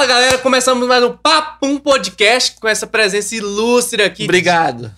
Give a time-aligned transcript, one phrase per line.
[0.00, 4.24] Fala galera, começamos mais um Papum Podcast com essa presença ilustre aqui.
[4.24, 4.90] Obrigado.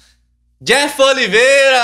[0.61, 1.82] Jeff Oliveira!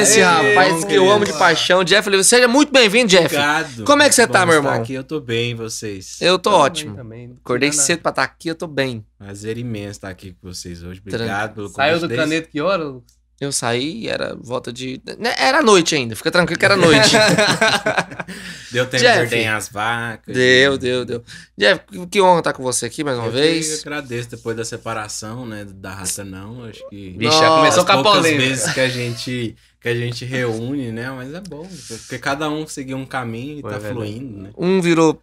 [0.00, 2.24] Esse rapaz que eu amo de paixão, Jeff Oliveira.
[2.24, 3.26] Seja muito bem-vindo, Jeff.
[3.26, 3.84] Obrigado.
[3.84, 4.72] Como é que você Bom tá, meu irmão?
[4.72, 6.20] Aqui, eu tô bem, vocês.
[6.20, 6.96] Eu tô Tô ótimo.
[6.96, 7.36] também.
[7.44, 7.80] Acordei Nada.
[7.80, 9.06] cedo pra estar aqui, eu tô bem.
[9.16, 11.00] Prazer imenso estar aqui com vocês hoje.
[11.00, 12.82] Obrigado pelo Saiu convite do desde- caneta que hora?
[12.82, 13.17] Lucas?
[13.40, 15.00] Eu saí, era volta de.
[15.18, 17.12] né, Era noite ainda, fica tranquilo que era noite.
[18.72, 19.16] Deu tempo Jeff.
[19.18, 20.34] de ordenhar as vacas.
[20.34, 21.22] deu, deu, deu.
[21.56, 23.76] Jeff, que- que honra estar com você aqui mais uma Eu vez.
[23.80, 27.92] que agradeço depois da separação, né, da raça não, acho que Vixe, já começou com
[27.92, 28.44] a poucas polêmica.
[28.48, 32.66] vezes que a gente que a gente reúne, né, mas é bom, porque cada um
[32.66, 33.94] seguiu um caminho e Foi tá verdade.
[33.94, 34.50] fluindo, né.
[34.58, 35.14] Um virou O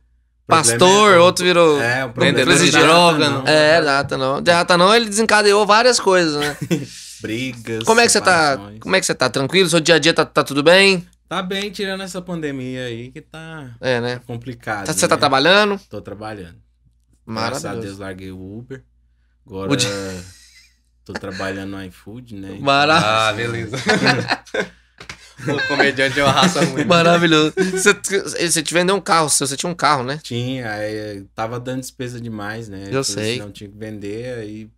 [0.48, 1.82] problema pastor, é- outro virou.
[1.82, 3.44] É, o problema Vendedor de é droga.
[3.46, 4.42] É, data não.
[4.42, 6.56] Data não, ele desencadeou várias coisas, né?
[7.22, 7.84] Brigas.
[7.84, 8.58] Como é que você tá?
[8.80, 9.30] Como é que você tá?
[9.30, 9.70] Tranquilo?
[9.70, 11.06] Seu dia a dia tá, tá tudo bem?
[11.28, 14.22] Tá bem, tirando essa pandemia aí que tá É, né?
[14.28, 14.86] complicado.
[14.86, 15.20] Tá- Você tá né?
[15.20, 15.80] trabalhando?
[15.90, 16.58] Tô trabalhando.
[17.28, 18.02] Graças a Deus Maravilhoso.
[18.02, 18.84] larguei o Uber.
[19.48, 19.88] Agora O di-
[21.04, 22.58] tô trabalhando no iFood, né?
[22.62, 23.06] Maravilhoso.
[23.08, 23.78] Ah, beleza.
[25.48, 26.86] o comediante é uma raça ruim.
[26.86, 27.54] Maravilhoso.
[27.58, 27.94] Você,
[28.48, 30.20] você te vendeu um carro, seu, você tinha um carro, né?
[30.22, 32.84] Tinha, aí tava dando despesa demais, né?
[32.92, 33.32] Eu Falei sei.
[33.34, 34.70] assim, Não tinha que vender, aí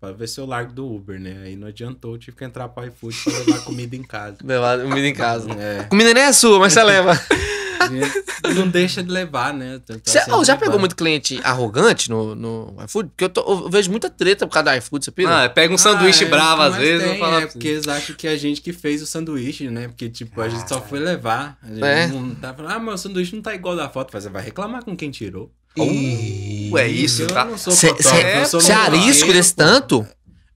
[0.00, 1.42] pra ver se eu largo do Uber, né?
[1.44, 4.36] Aí não adiantou, eu tive que entrar pro iFood pra levar comida em casa.
[4.44, 5.50] Levar comida em casa.
[5.52, 7.12] É, Comida nem é sua, mas você leva.
[8.54, 9.80] não deixa de levar, né?
[10.04, 13.10] Sempre oh, já pegou muito cliente arrogante no, no iFood?
[13.10, 15.44] Porque eu, tô- eu vejo muita treta por causa do iFood, você pira?
[15.44, 17.08] Ah, pega um sanduíche Ah, é, bravo às mas vezes.
[17.10, 19.88] tem, é porque eles acham que a gente que fez o sanduíche, né?
[19.88, 21.58] Porque, tipo, a gente só foi levar.
[21.62, 22.06] A gente É.
[22.08, 24.10] não tá falando, ah, mas o sanduíche não tá igual da foto.
[24.12, 25.52] Mas Você vai reclamar com quem tirou.
[25.78, 27.44] Uh, é isso, eu tá?
[27.44, 30.06] não sou Você fotógrafo, eu sou é arisco desse tanto?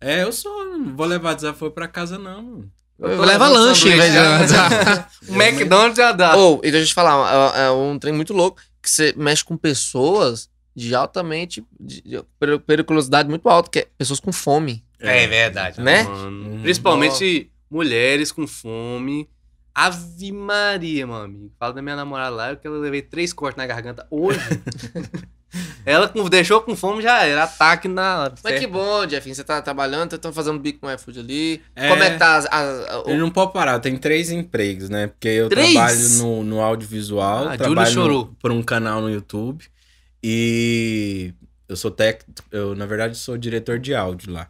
[0.01, 0.79] É, eu sou.
[0.79, 2.65] Não vou levar desaforo pra casa, não.
[2.99, 5.31] Leva lanche em vez de.
[5.31, 6.37] O McDonald's já dá.
[6.37, 9.45] Ou, e deixa eu te falar, é, é um trem muito louco, que você mexe
[9.45, 11.65] com pessoas de altamente.
[11.79, 14.85] de, de per- periculosidade muito alta, que é pessoas com fome.
[14.99, 16.03] É verdade, Né?
[16.03, 16.61] mano.
[16.63, 19.29] Principalmente mulheres com fome.
[19.75, 21.53] Ave Maria, meu amigo.
[21.59, 24.39] Fala da minha namorada lá, que eu levei três cortes na garganta hoje.
[25.85, 27.43] Ela com- deixou com fome, já era.
[27.43, 28.35] Ataque na hora.
[28.45, 28.73] Mas que certo?
[28.73, 31.63] bom, Jeff, você tá trabalhando, tá fazendo bico no iFood ali.
[31.75, 31.89] É.
[31.89, 34.31] Como é que tá as- as- a- o- Eu não posso parar, eu tenho três
[34.31, 35.09] empregos, né?
[35.09, 35.73] Porque eu Três?
[35.73, 38.19] trabalho no, no audiovisual, Ah, Júlio trabalho chorou.
[38.27, 39.65] no- por um canal no YouTube
[40.23, 41.35] e
[41.69, 44.49] eu sou técnico, eu na verdade sou diretor de áudio lá.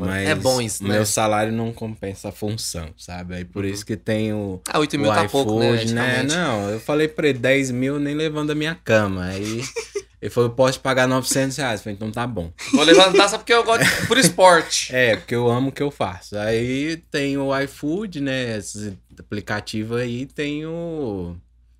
[0.00, 0.90] Mas É bom isso, né?
[0.94, 3.34] Meu salário não compensa a função, sabe?
[3.36, 5.84] Aí por isso que tem o, Ah, 8 o mil tá iFood, pouco, né?
[5.84, 6.22] né?
[6.24, 9.24] Não, eu falei pra ele 10 mil nem levando a minha cama.
[9.26, 9.62] Aí
[10.20, 11.80] ele falou, eu posso pagar 900 reais.
[11.80, 12.50] Eu falei, então tá bom.
[12.72, 14.94] Vou levantar só porque eu gosto de- por esporte.
[14.94, 16.36] É, porque eu amo o que eu faço.
[16.36, 18.56] Aí tem o iFood, né?
[18.58, 21.36] Esse aplicativo aí, tem o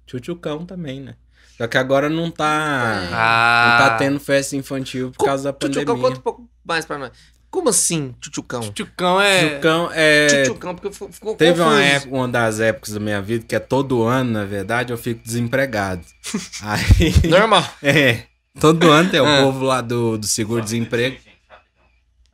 [0.06, 1.14] Chuchucão também, né?
[1.58, 3.06] Só que agora não tá.
[3.10, 5.84] Não Ah, tá tendo festa infantil por Co- causa da pandemia.
[5.84, 7.10] Tchutchucão, conta um pouco mais pra nós.
[7.52, 8.60] Como assim, tchutchucão?
[8.72, 9.40] Tchucão é.
[9.50, 10.26] Chuchucão é.
[10.26, 14.02] Tchutchucão, porque ficou Teve uma, época, uma das épocas da minha vida que é todo
[14.04, 16.02] ano, na verdade, eu fico desempregado.
[16.64, 17.28] Aí.
[17.28, 17.62] Normal.
[17.82, 18.24] É.
[18.58, 19.42] Todo ano tem o Ah.
[19.44, 21.18] povo lá do, do seguro-desemprego.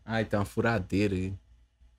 [0.06, 1.32] Ai, tem uma furadeira aí.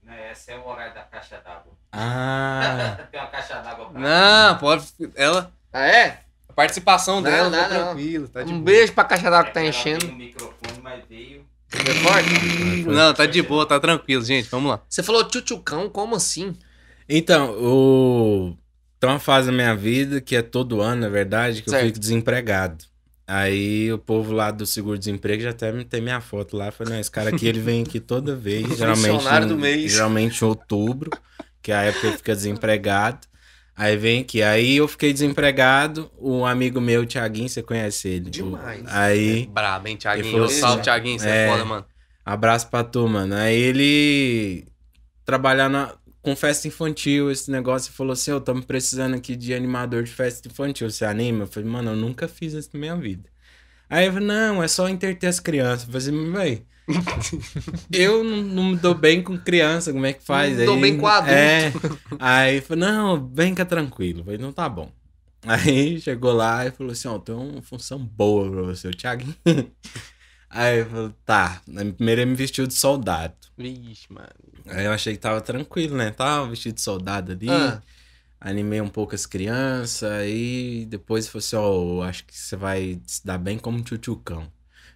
[0.04, 1.74] Não, esse é o horário da caixa d'água.
[1.92, 2.98] Ah.
[3.12, 4.86] Tem uma caixa d'água pra Não, pode.
[5.16, 5.52] Ela.
[5.72, 6.20] Ah, é?
[6.48, 7.86] A participação Não, dela não, tá não.
[7.88, 8.28] tranquilo.
[8.28, 8.66] Tá de Um boa.
[8.66, 10.08] beijo pra caixa d'água que tá enchendo.
[10.08, 11.46] um microfone, mas veio.
[11.70, 12.84] Forte?
[12.88, 14.50] Não, tá de boa, tá tranquilo, gente.
[14.50, 14.82] Vamos lá.
[14.90, 16.56] Você falou tchutchucão, como assim?
[17.08, 18.56] Então, o...
[19.00, 21.84] tem uma fase da minha vida que é todo ano, na verdade, que Certo.
[21.84, 22.86] eu fico desempregado.
[23.28, 26.72] Aí o povo lá do seguro-desemprego já até tem minha foto lá.
[26.72, 28.76] Falei, não, esse cara aqui ele vem aqui toda vez.
[28.76, 29.92] geralmente, do mês.
[29.92, 31.12] geralmente em outubro,
[31.62, 33.29] que é a época que ele fica desempregado.
[33.80, 34.44] Aí vem aqui.
[34.44, 36.12] Aí eu fiquei desempregado.
[36.20, 38.30] Um amigo meu, o Thiaguinho, você conhece ele?
[38.30, 38.82] Demais.
[38.82, 39.48] O- Aí.
[39.48, 40.32] Brabo, hein, Thiaguinho?
[40.32, 41.18] falou assim, Salve, Thiaguinho.
[41.18, 41.50] Você é é.
[41.50, 41.86] foda, mano.
[42.26, 43.34] Abraço pra tu, mano.
[43.36, 44.66] Aí ele
[45.26, 49.54] trabalhar na- com festa infantil, esse negócio, e falou assim: Eu estamos precisando aqui de
[49.54, 50.90] animador de festa infantil.
[50.92, 51.44] Você anima?
[51.44, 53.30] Eu falei, mano, eu nunca fiz isso na minha vida.
[53.90, 55.88] Aí eu falei, não, é só entreter as crianças.
[55.88, 56.66] Eu falei assim, véi.
[57.92, 60.54] Eu não, não me dou bem com criança, como é que faz?
[60.54, 61.32] Não me dou bem com adulto.
[61.32, 61.72] É.
[62.20, 64.22] Aí eu falei, não, vem cá tranquilo.
[64.22, 64.92] Eu falei, não tá bom.
[65.46, 69.36] Aí chegou lá e falou assim: Ó, tem uma função boa pra você, o Thiaguinho.
[70.50, 71.62] Aí eu falei, tá.
[71.78, 73.36] Aí Primeiro ele me vestiu de soldado.
[73.58, 74.30] Vixe, mano.
[74.68, 76.12] Aí eu achei que tava tranquilo, né?
[76.12, 77.50] Tava vestido de soldado ali.
[77.50, 77.82] Ah.
[78.42, 80.04] Animei um pouco as crianças.
[80.10, 84.52] Aí depois falou assim: Ó, eu acho que você vai se dar bem como tchutchucão.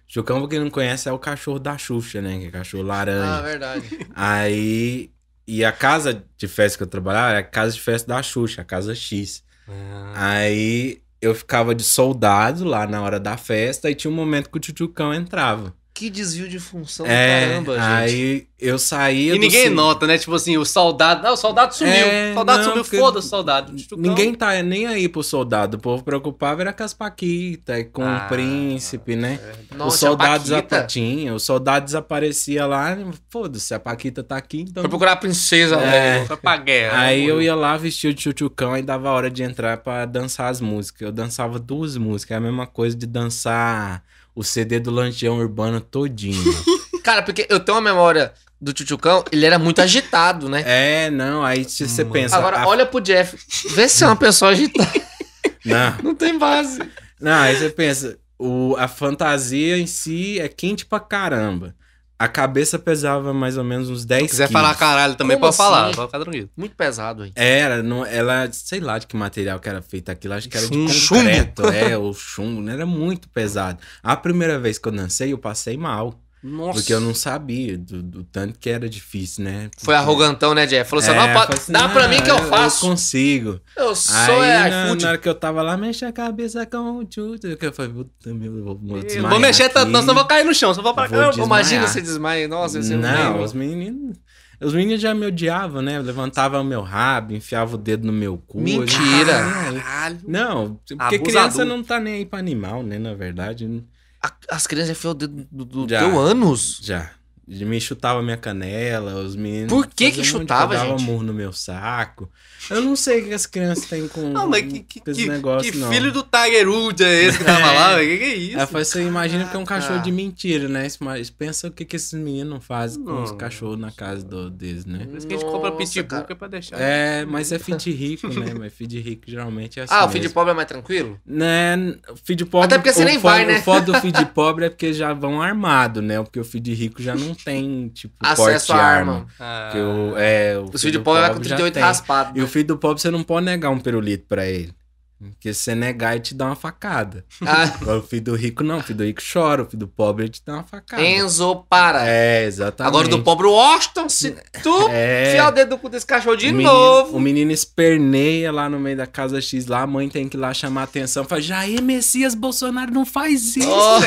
[0.06, 2.38] Tchutchucão, pra quem não conhece, é o cachorro da Xuxa, né?
[2.38, 3.42] Que é cachorro Ah, laranja.
[3.42, 3.98] verdade.
[4.14, 5.10] Aí.
[5.46, 8.62] E a casa de festa que eu trabalhava era a casa de festa da Xuxa,
[8.62, 9.44] a casa X.
[9.68, 14.48] Ah, Aí eu ficava de soldado lá na hora da festa e tinha um momento
[14.48, 15.74] que o tchutchucão entrava.
[15.94, 17.84] Que desvio de função do É, caramba, gente.
[17.84, 20.18] aí eu saía E ninguém nota, né?
[20.18, 21.22] Tipo assim, o soldado.
[21.22, 21.92] Não, o soldado sumiu.
[21.94, 23.72] É, o soldado não, sumiu, foda-se o soldado.
[23.96, 25.76] Ninguém tá nem aí pro soldado.
[25.76, 29.38] O povo preocupava era com as paquitas, com Ah, o príncipe, né?
[29.76, 30.78] Não, os tinha soldados Paquita.
[30.78, 32.98] apa- tinha, os soldados aparecia lá,
[33.30, 34.82] foda-se, a Paquita tá aqui, então.
[34.82, 36.14] Foi procurar a princesa, É.
[36.14, 36.26] velho.
[36.26, 36.98] Foi pra guerra.
[37.02, 37.42] Aí né, eu morreu.
[37.42, 41.02] ia lá vestido de tchutchucão e dava hora de entrar pra dançar as músicas.
[41.02, 44.02] Eu dançava duas músicas, é a mesma coisa de dançar
[44.34, 46.42] o CD do Lancheão Urbano todinho.
[47.02, 50.62] Cara, porque eu tenho uma memória do Tchutchucão, ele era muito agitado, né?
[50.66, 52.12] é, não, aí se você Mano.
[52.14, 52.36] pensa.
[52.36, 53.36] Agora, a- olha pro Jeff.
[53.74, 54.90] Vê se é uma pessoa agitada.
[55.64, 56.78] Não, Não tem base.
[57.20, 61.74] não, aí você pensa, o, a fantasia em si é quente pra caramba.
[62.18, 64.62] A cabeça pesava mais ou menos uns 10 Se quiser quilos.
[64.62, 65.86] falar caralho também, Como pode falar.
[65.86, 65.96] assim?
[65.96, 66.48] Pode ficar tranquilo.
[66.56, 67.32] Muito pesado aí.
[67.34, 70.68] Era, não, ela, sei lá de que material que era feito aquilo, acho que era
[70.68, 72.74] de Um concreto, é, o chumbo, né?
[72.74, 73.78] era muito pesado.
[74.02, 76.74] A primeira vez que eu dancei, eu passei mal, Nossa.
[76.74, 79.70] porque eu não sabia do, do tanto que era difícil, né?
[79.78, 80.90] Foi arrogantão, né, Jeff?
[80.90, 82.84] Falou assim: É, não, eu pode, assim, dá pra "Não, mim que eu faço.
[82.84, 83.60] Eu consigo.
[83.74, 86.98] Eu sou Aí, é na, na hora que eu tava lá, mexe a cabeça com
[86.98, 90.00] o tchutchu, eu falei, puta, meu, eu vou, vou Eu desmaiar Vou mexer tanto, não,
[90.00, 90.74] eu vou cair no chão.
[90.74, 91.32] Só vou pra cá.
[91.34, 92.46] Imagina você desmaia.
[92.46, 94.16] Nossa, você Não, os meninos...
[94.60, 95.98] Os meninos já me odiavam, né?
[95.98, 98.60] Levantavam o meu rabo, enfiava o dedo no meu cu.
[98.60, 99.42] Mentira.
[99.42, 99.80] não.
[99.80, 100.18] Caralho.
[100.26, 101.22] Não, porque Abusador.
[101.26, 102.98] criança não tá nem aí pra animal, né?
[102.98, 103.84] Na verdade,
[104.24, 106.00] A- As crianças enfiam o dedo do, do Já.
[106.00, 106.80] teu ânus.
[106.82, 107.10] já.
[107.46, 109.68] Me chutava minha canela, os meninos.
[109.72, 111.02] Por que que chutava, gente?
[111.02, 112.30] murro no meu saco.
[112.70, 115.22] Eu não sei o que as crianças têm com, Não, mas que, que, com esse
[115.24, 115.90] que- negócio, que não.
[115.92, 117.72] filho do Tiger Woods é esse que tava É.
[117.78, 118.08] lá, velho?
[118.08, 118.56] Que que é isso?
[118.56, 120.88] Ela falou, você imagina que é um cachorro de mentira, né?
[121.00, 124.86] Mas pensa o que, que esses meninos fazem com os cachorros na casa do, deles,
[124.86, 125.04] né?
[125.04, 126.80] Por isso que a gente compra pitbull que é pra deixar.
[126.80, 128.54] É, mas é feed rico, né?
[128.58, 129.92] Mas feed rico geralmente é assim.
[129.94, 130.30] Ah, o mesmo.
[130.30, 131.20] pobre é mais tranquilo?
[131.26, 131.76] Né,
[132.10, 132.66] o feed pobre.
[132.66, 133.58] Até porque você o nem vai, né?
[133.58, 136.22] O foda do feed pobre é porque já vão armado, né?
[136.22, 139.12] Porque o feed rico já não tem, tipo, Acesso à arma.
[139.12, 139.26] arma.
[139.38, 141.82] Ah, Porque o, é, o O filho de pobre vai com já 38 tem.
[141.82, 142.30] raspado.
[142.36, 142.44] E né?
[142.44, 144.72] o filho do pobre você não pode negar um pirulito pra ele.
[145.18, 147.24] Porque se você negar, ele te dá uma facada.
[147.46, 149.88] Ah, Agora, o filho do rico não, o filho do rico chora, o filho do
[149.88, 151.02] pobre ele te dá uma facada.
[151.02, 152.06] Enzo, para.
[152.06, 152.88] É, exatamente.
[152.88, 154.32] Agora do pobre Washington, se
[154.62, 155.30] tu É.
[155.30, 157.16] enfiar o dedo no cu desse cachorro de o menino, novo.
[157.16, 160.40] O menino esperneia lá no meio da casa X lá, a mãe tem que ir
[160.40, 161.24] lá chamar a atenção.
[161.24, 163.68] Fala, Jair Messias Bolsonaro não faz isso.
[163.70, 164.00] Ó,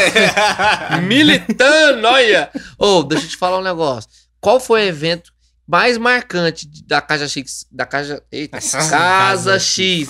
[1.01, 2.49] militando, olha.
[2.77, 4.09] Ô, deixa eu te falar um negócio.
[4.39, 5.31] Qual foi o evento
[5.67, 7.65] mais marcante da Casa X?
[7.71, 8.23] Da Casa.
[8.31, 10.07] Eita, Casa, Casa X.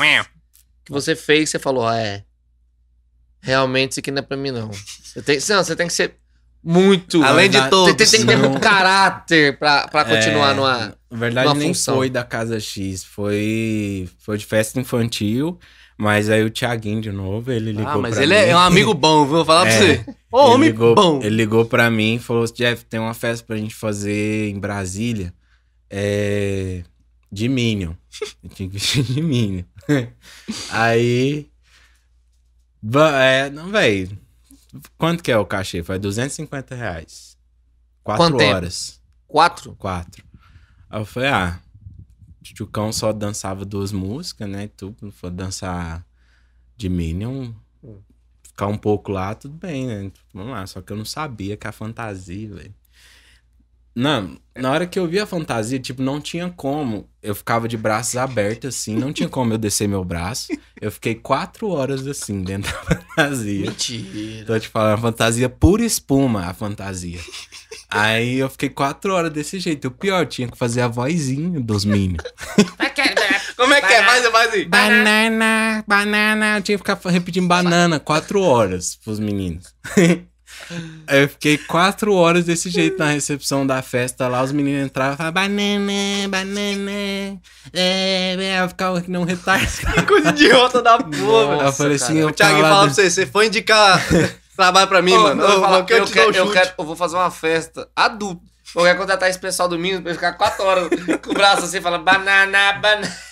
[0.87, 2.23] Que você fez você falou, ah, é.
[3.41, 4.71] Realmente isso aqui não é pra mim, não.
[4.71, 6.15] Você tem, não, você tem que ser
[6.63, 7.21] muito.
[7.23, 7.93] Além de Tem- todos.
[7.95, 10.97] Tem, tem que ter muito caráter pra, pra continuar É, numa.
[11.11, 11.95] Na verdade, numa nem função.
[11.95, 15.59] foi da Casa X, foi, foi de festa infantil.
[15.97, 18.49] Mas aí o Thiaguinho de novo, ele ligou Ah, mas pra ele mim.
[18.49, 19.35] é um amigo bom, viu?
[19.37, 19.97] Vou falar pra É.
[19.97, 20.05] você.
[20.31, 21.19] Ô, homem ligou, bom.
[21.21, 25.33] Ele ligou pra mim e falou: Jeff, tem uma festa pra gente fazer em Brasília.
[25.89, 26.83] É.
[27.31, 27.91] De Minion.
[28.43, 29.63] Eu tinha que vestir de Minion.
[30.71, 31.49] Aí.
[33.21, 34.17] É, não, velho.
[34.97, 35.83] Quanto que é o cachê?
[35.83, 37.37] Foi 250 reais.
[38.03, 38.55] Quatro Quanto tempo?
[38.55, 39.01] horas.
[39.27, 39.75] Quatro?
[39.75, 40.23] Quatro.
[40.89, 41.59] Aí eu falei, ah.
[42.41, 44.69] Tchucão só dançava duas músicas, né?
[44.69, 46.05] Tu for dançar
[46.77, 47.51] de Minion,
[48.41, 50.11] ficar um pouco lá, tudo bem, né?
[50.33, 50.65] Vamos lá.
[50.65, 52.73] Só que eu não sabia que a fantasia, velho.
[53.99, 57.09] Não, na hora que eu vi a fantasia, tipo, não tinha como.
[57.19, 60.49] Eu ficava de braços abertos, assim, não tinha como eu descer meu braço.
[60.79, 63.65] Eu fiquei quatro horas assim, dentro da fantasia.
[63.65, 64.45] Mentira.
[64.45, 67.19] Tô te falando, a fantasia pura espuma, a fantasia.
[67.89, 69.87] Aí eu fiquei quatro horas desse jeito.
[69.87, 72.21] O pior, tinha que fazer a vozinha dos Minions.
[73.57, 74.03] Como é que é?
[74.03, 74.65] Faz, faz aí.
[74.65, 76.57] Banana, banana.
[76.57, 79.73] Eu tinha que ficar repetindo banana quatro horas pros meninos.
[81.07, 84.41] Aí eu fiquei quatro horas desse jeito na recepção da festa lá.
[84.43, 86.91] Os meninos entravam e falavam banana, banana.
[87.73, 90.05] É, é, eu ficava que não retardado.
[90.07, 91.61] Coisa idiota da porra, velho.
[91.61, 92.19] eu falei assim, cara.
[92.19, 94.01] eu O Thiago fala pra você, você foi indicar
[94.55, 95.41] trabalho pra mim, Ô, mano.
[95.43, 97.87] eu, vou falar, eu quero eu, o quero, eu, quero- eu vou fazer uma festa
[97.95, 98.41] adulto.
[98.75, 100.89] Eu quero contratar esse pessoal do Minas pra ele ficar quatro horas
[101.23, 103.26] com o braço assim, falando banana, banana.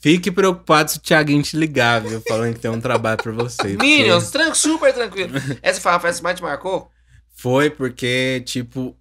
[0.00, 2.22] Fique preocupado se o Thiaguinho te ligar, viu?
[2.26, 3.56] Falando que tem um trabalho pra você.
[3.56, 5.32] porque- Minions, tran- super tranquilo.
[5.60, 6.90] Essa foi a festa que mais te marcou?
[7.34, 8.96] Foi porque, tipo,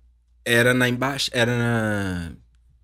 [0.46, 1.29] era na embaixo.
[1.34, 2.32] Era na.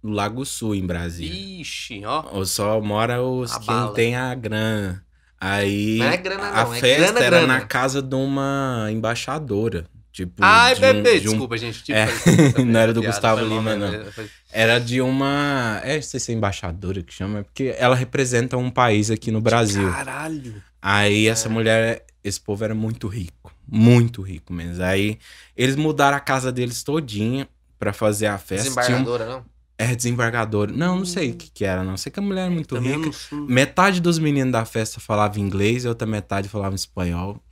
[0.02, 1.62] No Lago Sul, em Brasília.
[1.62, 2.24] Ixi, ó.
[2.32, 3.94] Ou só mora os A quem bala.
[3.94, 5.04] tem a grana.
[5.42, 7.54] Aí Não é grana a não, é festa grana, era grana.
[7.56, 9.88] na casa de uma embaixadora.
[10.16, 11.84] Tipo, Ai, de um- bebê, de um- desculpa, gente.
[11.84, 12.08] Tipo, É,
[12.64, 14.26] não era do piada, Gustavo Lima, mesmo, não.
[14.50, 15.82] Era de uma.
[15.84, 19.30] É, não sei se é embaixadora que chama, é porque ela representa um país aqui
[19.30, 19.92] no Brasil.
[19.92, 20.64] Caralho.
[20.82, 23.54] Aí essa mulher, esse povo era muito rico.
[23.68, 24.82] Muito rico mesmo.
[24.84, 25.18] Aí
[25.58, 27.46] eles mudaram a casa deles todinha
[27.78, 28.70] pra fazer a festa.
[28.86, 29.46] Tinha um, Desembargadora, não?
[29.78, 30.72] é desembargador.
[30.72, 31.98] Não, não sei o que, que era, não.
[31.98, 33.18] Sei que a mulher era muito Também rica.
[33.50, 37.44] Metade dos meninos da festa falava inglês e outra metade falava espanhol.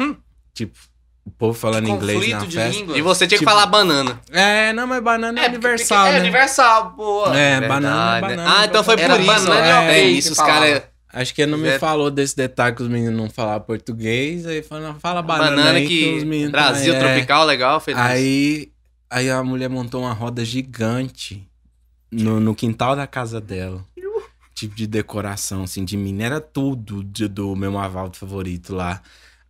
[0.53, 0.77] Tipo,
[1.25, 2.79] o povo falando inglês na de festa.
[2.79, 2.97] língua.
[2.97, 4.19] E você tinha que Tipo- falar banana.
[4.31, 6.19] É, não, mas banana é, porque- universal, É né?
[6.19, 7.27] universal, boa.
[7.37, 8.21] É, Verdade, banana, né?
[8.21, 8.55] banana.
[8.59, 9.27] Ah, então foi Era por isso.
[9.31, 10.67] banana e É, ok isso, que os caras.
[10.69, 10.93] falava.
[11.15, 11.77] Acho que ele não me É.
[11.77, 14.47] falou desse detalhe que os meninos não falavam português.
[14.47, 16.25] Aí falou, fala banana, Banana, aí que, os que.
[16.25, 17.13] meninos Brasil, também, é.
[17.13, 18.01] tropical, legal, feliz.
[18.01, 18.71] Aí,
[19.11, 21.47] aí a mulher montou uma roda gigante
[22.11, 23.85] no, no quintal da casa dela.
[24.55, 26.21] Tipo de decoração, assim, de mim.
[26.21, 29.01] Era tudo de- do meu Avaldo favorito lá.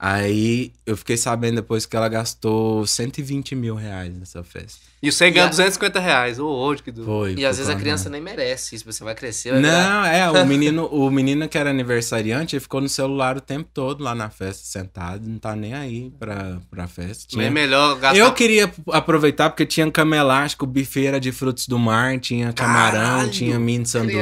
[0.05, 4.77] Aí eu fiquei sabendo depois que ela gastou 120 mil reais nessa festa.
[5.01, 6.39] E você ganha E a- 250 reais.
[6.39, 7.05] Ô, hoje que do.
[7.05, 7.35] Foi.
[7.35, 8.83] E às vezes a criança nem merece isso.
[8.83, 12.59] Você vai crescer, vai virar- Não, é, o menino, o menino que era aniversariante, ele
[12.59, 16.59] ficou no celular o tempo todo lá na festa, sentado, não tá nem aí pra,
[16.69, 17.23] pra festa.
[17.25, 18.17] Tinha- melhor gastar.
[18.19, 22.99] Eu queria aproveitar porque tinha cama elástica, buffet era de frutos do mar, tinha camarão,
[22.99, 23.31] Caralho!
[23.31, 24.17] tinha mini sanduíche.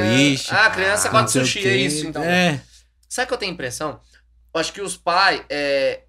[0.46, 2.22] Criança- Ah, a criança gosta de sushi, é isso, então.
[2.22, 2.60] É,
[3.08, 3.98] Sabe o que eu tenho impressão?
[4.54, 6.02] Eu acho que os pais é,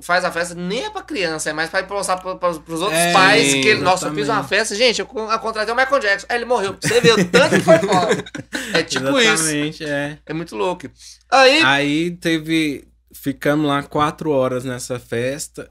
[0.00, 2.98] faz a festa nem é pra criança, é mais pra mostrar pra, pra, pros outros
[2.98, 5.76] É, pais que ele, nossa, eu fiz uma festa, gente, eu, con- eu contratei o
[5.76, 6.26] Michael Jackson.
[6.30, 6.76] Aí ele morreu.
[6.80, 8.24] Você vê o tanto que foi foda.
[8.72, 9.32] É tipo isso.
[9.32, 10.18] exatamente, é.
[10.24, 10.88] É muito louco.
[11.30, 12.86] Aí, Aí teve.
[13.12, 15.68] Ficamos lá quatro horas nessa festa.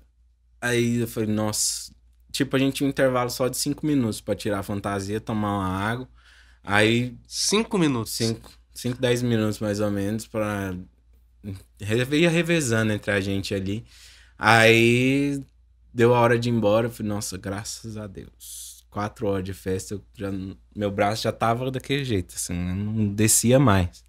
[0.62, 1.89] Aí eu falei, nossa.
[2.31, 5.57] Tipo, a gente tinha um intervalo só de cinco minutos pra tirar a fantasia, tomar
[5.59, 6.07] uma água.
[6.62, 8.12] Aí Cinco minutos.
[8.13, 10.75] 5, 5, 10 minutos mais ou menos pra.
[11.79, 13.86] Ia revezando entre a gente ali.
[14.38, 15.43] Aí
[15.93, 16.88] deu a hora de ir embora.
[16.88, 18.86] Eu falei, nossa, graças a Deus.
[18.89, 20.31] Quatro horas de festa, eu já,
[20.75, 24.03] meu braço já tava daquele jeito, assim, eu não descia mais.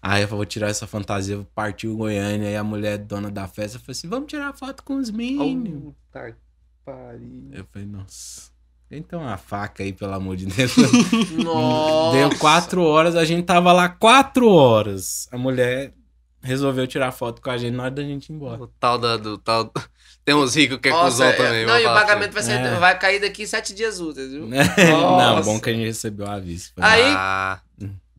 [0.00, 3.78] Aí eu falei, vou tirar essa fantasia, partiu Goiânia, aí a mulher dona da festa
[3.80, 5.94] falou assim: vamos tirar foto com os meninos.
[6.12, 6.36] Puta
[6.84, 7.50] pariu.
[7.52, 8.50] Eu falei, nossa.
[8.90, 10.74] Então a faca aí, pelo amor de Deus.
[11.44, 12.16] nossa.
[12.16, 15.28] Deu quatro horas, a gente tava lá quatro horas.
[15.30, 15.92] A mulher
[16.42, 18.62] resolveu tirar foto com a gente na hora da gente ir embora.
[18.62, 19.72] O tal da, do tal.
[20.24, 21.66] Tem uns ricos que é Nossa, cuzão é- também.
[21.66, 22.74] Não, e o pagamento vai, ser, É.
[22.78, 24.46] vai cair daqui sete dias úteis, viu?
[24.46, 26.70] não, bom que a gente recebeu o aviso.
[26.76, 27.02] Aí-.
[27.16, 27.60] Ah,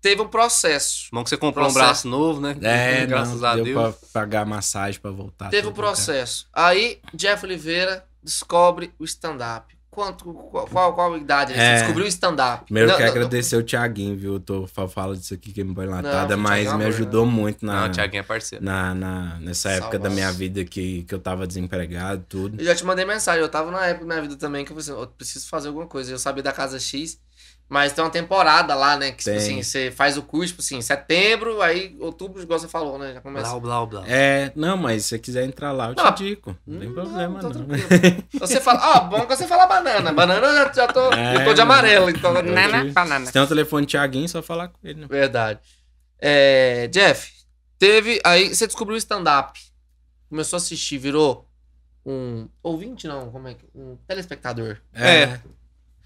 [0.01, 1.09] Teve um processo.
[1.13, 2.55] bom que você comprou um braço novo, né?
[2.63, 3.95] É, Graças não, a deu Deus.
[3.95, 5.49] pra pagar massagem pra voltar.
[5.51, 5.75] Teve um cá.
[5.75, 6.47] processo.
[6.51, 9.77] Aí, Jeff Oliveira descobre o stand-up.
[9.91, 11.73] Quanto, qual, qual, qual idade ele É.
[11.79, 12.63] descobriu o stand-up?
[12.63, 14.33] Primeiro Não, quero não, agradecer o Thiaguinho, viu?
[14.35, 17.25] Eu tô fa- falo disso aqui que me põe latada, Não, mas é me ajudou
[17.25, 18.63] muito na, Não, o Thiaguinho é parceiro.
[18.63, 22.57] na, na- nessa época da minha vida que, que eu tava desempregado, tudo.
[22.61, 23.41] Eu já te mandei mensagem.
[23.41, 25.67] Eu tava na época da minha vida também que eu falei assim, eu preciso fazer
[25.67, 26.09] alguma coisa.
[26.13, 27.19] Eu sabia da Casa X,
[27.67, 29.11] mas tem uma temporada lá, né?
[29.11, 32.97] Que, tipo assim, você faz o curso, tipo assim, setembro, aí outubro, igual você falou,
[32.97, 33.13] né?
[33.13, 33.47] Já começa.
[33.49, 34.03] Blau, blau, blau.
[34.07, 36.57] É, não, mas se você quiser entrar lá, eu te Não, indico.
[36.67, 37.51] Não tem problema, tá não.
[37.65, 38.23] tranquilo.
[38.39, 40.13] Você fala, ó, bom que você fala banana.
[40.13, 41.11] Banana eu já, já tô.
[41.13, 42.35] É, eu tô de amarelo, então.
[42.35, 43.25] eu Nana, te- banana.
[43.25, 45.01] Se tem o telefone Thiaguinho, é só falar com ele.
[45.01, 45.07] né?
[45.09, 45.59] Verdade.
[46.19, 47.31] É, Jeff,
[47.79, 48.19] teve.
[48.23, 49.59] Aí você descobriu o stand-up.
[50.29, 51.47] Começou a assistir, virou
[52.05, 52.47] um.
[52.63, 53.65] Ouvinte, não, como é que.
[53.75, 54.77] Um telespectador.
[54.93, 55.39] É.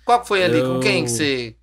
[0.05, 0.59] Qual que foi ali?
[0.59, 1.55] Eu- Com quem que você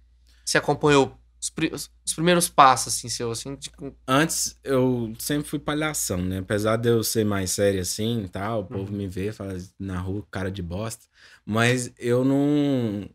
[0.44, 1.16] se acompanhou?
[1.40, 6.38] Os, pri- os primeiros passos, assim, seu, assim, com- Antes, eu sempre fui palhação, né?
[6.38, 9.98] Apesar de eu ser mais sério assim e tal, o povo me vê, fala na
[9.98, 11.04] rua, cara de bosta.
[11.44, 13.08] Mas eu não.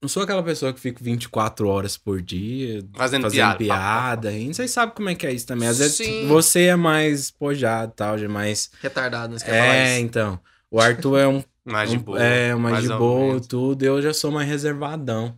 [0.00, 3.56] Não sou aquela pessoa que fica 24 horas por dia Fazendo, fazendo piada.
[3.58, 4.32] piada.
[4.32, 5.66] E vocês sabem como é que é isso também.
[5.66, 6.26] Às vezes Sim.
[6.28, 8.70] você é mais pojado e tal, já é mais.
[8.82, 9.38] retardado, né?
[9.40, 10.38] Quer falar É, então.
[10.70, 12.22] O Arthur é um Mais de um- boa.
[12.22, 13.82] É, mais, de ou boa, tudo.
[13.82, 15.34] Eu já sou mais reservadão.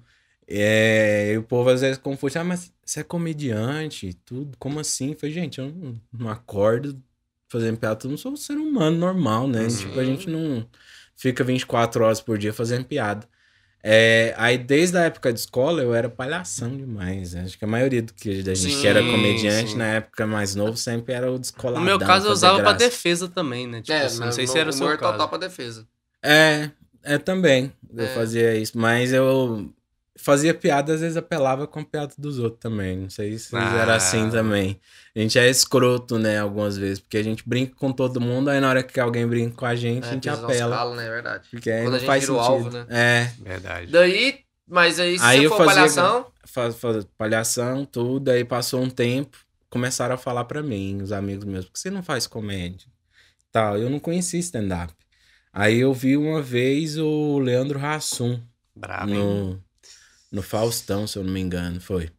[0.48, 5.10] É, e o povo às vezes confunde, ah, mas você é comediante, tudo, como assim?
[5.12, 7.00] Eu falei, gente, eu não, não acordo
[7.48, 9.62] fazendo piada, eu não sou um ser humano normal, né?
[9.62, 9.68] Uhum.
[9.76, 10.66] Tipo, a gente não
[11.16, 13.26] fica 24 horas por dia fazendo piada.
[13.88, 17.34] É, aí, desde a época de escola, eu era palhação demais.
[17.34, 17.42] né?
[17.42, 19.76] Acho que a maioria do que da gente Sim, que era comediante, sim.
[19.76, 21.80] na época mais novo, sempre era o descoladão.
[21.82, 22.84] No meu caso, eu usava pra graça.
[22.84, 23.80] defesa também, né?
[23.82, 24.98] Tipo, É, assim, não sei no- se era o seu caso.
[25.12, 25.86] total pra defesa.
[26.20, 26.70] É,
[27.04, 27.72] é também.
[27.94, 28.08] Eu É.
[28.08, 28.76] fazia isso.
[28.76, 29.72] Mas eu
[30.18, 32.96] fazia piada, às vezes apelava com a piada dos outros também.
[32.96, 33.78] Não sei se Ah.
[33.82, 34.80] era assim também.
[35.14, 36.98] A gente é escroto, né, algumas vezes.
[37.00, 39.74] Porque a gente brinca com todo mundo, aí na hora que alguém brinca com a
[39.74, 40.76] gente, a É, gente pisa nos apela.
[40.76, 41.06] calos, né?
[41.06, 41.48] É verdade.
[41.50, 42.52] Porque aí Quando a não gente faz vira o sentido.
[42.52, 42.86] alvo, né?
[42.90, 43.30] É.
[43.42, 43.92] Verdade.
[43.92, 48.30] Daí, mas aí se Aí você eu for fazia- palhação, Faz, faz palhação, tudo.
[48.30, 49.36] Aí passou um tempo,
[49.68, 52.88] começaram a falar pra mim, os amigos meus, por que você não faz comédia?
[53.52, 53.76] Tal.
[53.76, 54.92] Eu não conhecia stand-up.
[55.52, 58.40] Aí eu vi uma vez o Leandro Hassum
[58.74, 59.16] Bravo, hein?
[59.18, 59.62] no,
[60.36, 62.10] no Faustão, se eu não me engano, foi.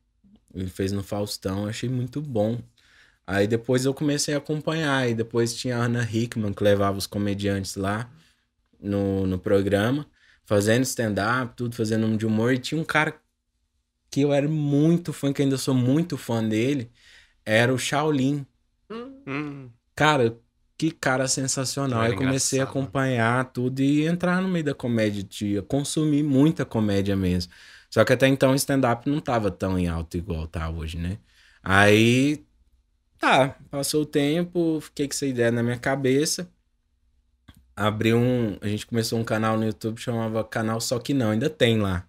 [0.53, 2.59] Ele fez no Faustão, achei muito bom.
[3.27, 7.07] Aí depois eu comecei a acompanhar, e depois tinha a Ana Hickman, que levava os
[7.07, 8.09] comediantes lá
[8.79, 10.07] no, no programa,
[10.45, 13.19] fazendo stand-up, tudo, fazendo um de humor, e tinha um cara
[14.09, 16.91] que eu era muito fã, que ainda sou muito fã dele,
[17.45, 18.45] era o Shaolin.
[18.89, 20.37] Hum, Cara,
[20.77, 22.01] que cara sensacional.
[22.01, 26.65] Aí eu comecei a acompanhar tudo e entrar no meio da comédia, de consumir muita
[26.65, 27.51] comédia mesmo.
[27.97, 31.17] Só que até então o stand-up não tava tão em alta igual tá hoje, né?
[31.63, 32.45] Aí,
[33.17, 36.47] tá, passou o tempo, fiquei com essa ideia na minha cabeça.
[37.75, 38.55] Abri um.
[38.61, 42.05] A gente começou um canal no YouTube chamava Canal Só Que Não, ainda tem lá.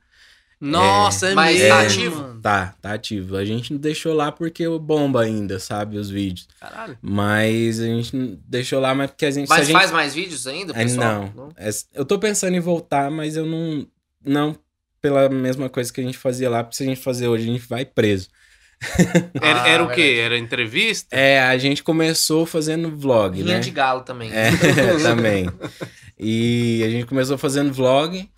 [0.60, 2.40] Nossa, é, Mas mesmo, tá ativo?
[2.42, 3.36] Tá, tá ativo.
[3.38, 6.48] A gente não deixou lá porque bomba ainda, sabe, os vídeos.
[6.60, 6.98] Caralho.
[7.00, 9.48] Mas a gente não deixou lá, mas porque a gente.
[9.48, 9.74] Mas gente...
[9.74, 11.32] faz mais vídeos ainda, É, pessoal?
[11.34, 11.48] não.
[11.56, 13.86] É, eu tô pensando em voltar, mas eu não.
[14.22, 14.67] Não
[15.00, 17.52] pela mesma coisa que a gente fazia lá, porque se a gente fazer hoje, a
[17.52, 18.28] gente vai preso.
[19.42, 20.02] Era, Ah, era o quê?
[20.02, 20.20] verdade.
[20.20, 21.16] Era entrevista?
[21.16, 23.60] É, a gente começou fazendo vlog, Linha né?
[23.60, 24.30] de galo também.
[24.32, 24.50] É,
[25.02, 25.46] também.
[26.18, 28.28] E a gente começou fazendo vlog,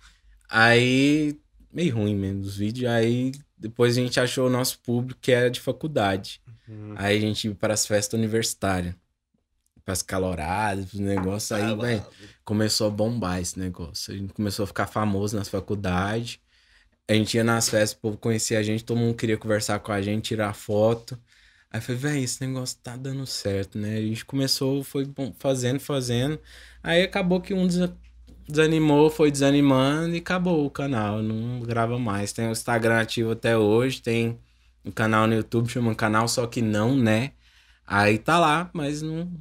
[0.49, 1.37] aí.
[1.71, 2.91] Meio ruim mesmo os vídeos.
[2.91, 6.41] Aí depois a gente achou o nosso público que era de faculdade.
[6.67, 6.95] Hum.
[6.97, 8.95] Aí a gente ia para as festas universitárias.
[9.85, 11.51] Para as caloradas, os negócios.
[11.51, 12.05] Aí, velho,
[12.43, 14.13] começou a bombar esse negócio.
[14.13, 16.39] A gente começou a ficar famoso nas faculdades.
[17.07, 19.91] A gente ia nas festas, o povo conhecia a gente, todo mundo queria conversar com
[19.91, 21.19] a gente, tirar foto.
[21.69, 23.97] Aí eu falei, velho, esse negócio tá dando certo, né?
[23.97, 25.05] A gente começou, foi
[25.39, 26.39] fazendo, fazendo.
[26.83, 27.97] Aí acabou que um desa-
[28.47, 31.21] desanimou, foi desanimando e acabou o canal.
[31.21, 32.31] Não grava mais.
[32.33, 34.39] Tem o Instagram ativo até hoje, tem
[34.85, 37.33] um canal no YouTube, chama canal, só que não, né?
[37.85, 39.31] Aí tá lá, mas não.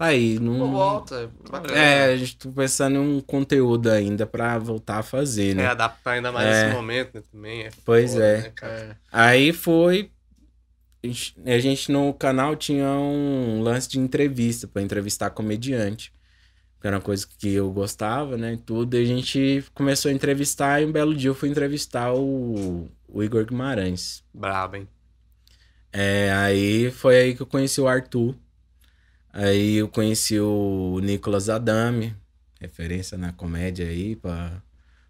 [0.00, 0.38] Tá aí.
[0.38, 1.30] Não, Pô, volta.
[1.50, 1.78] Bacana.
[1.78, 5.66] é, a gente tá pensando em um conteúdo ainda pra voltar a fazer, É, né?
[5.66, 6.64] adaptar ainda mais É.
[6.68, 7.22] esse momento, né?
[7.30, 8.40] Também é Pois foda, é.
[8.40, 8.72] né, cara?
[8.72, 8.96] É.
[9.12, 10.10] Aí foi.
[11.04, 16.14] a gente- A gente no canal tinha um lance de entrevista, pra entrevistar comediante.
[16.80, 18.54] Que era uma coisa que eu gostava, né?
[18.54, 18.96] e Tudo.
[18.96, 23.22] E a gente começou a entrevistar e um belo dia eu fui entrevistar o, o
[23.22, 24.24] Igor Guimarães.
[24.32, 24.88] Brabo, hein?
[25.92, 28.34] É, aí foi aí que eu conheci o Arthur.
[29.32, 32.14] Aí eu conheci o Nicolas Adame,
[32.60, 34.62] referência na comédia aí pra,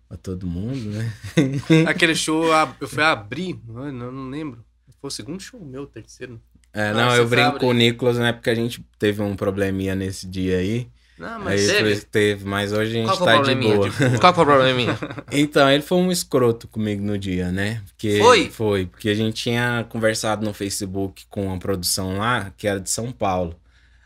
[0.09, 1.13] pra todo mundo, né?
[1.89, 2.45] Aquele show,
[2.81, 4.65] eu fui abrir, eu não lembro.
[5.01, 6.41] Foi o segundo show meu, o terceiro.
[6.73, 8.33] É, Ah, não, você eu foi brinco com o Nicolas, né?
[8.33, 10.89] Porque a gente teve um probleminha nesse dia aí.
[11.19, 11.97] Não, Aí mas teve?
[11.97, 13.91] foi- teve, mas hoje a gente Qual é tá de boa.
[14.21, 14.99] Qual que é o probleminha?
[15.33, 17.83] Então, ele foi um escroto comigo no dia, né?
[17.87, 18.51] Porque, Foi?
[18.51, 22.89] Foi, porque a gente tinha conversado no Facebook com a produção lá, que era de
[22.89, 23.55] São Paulo.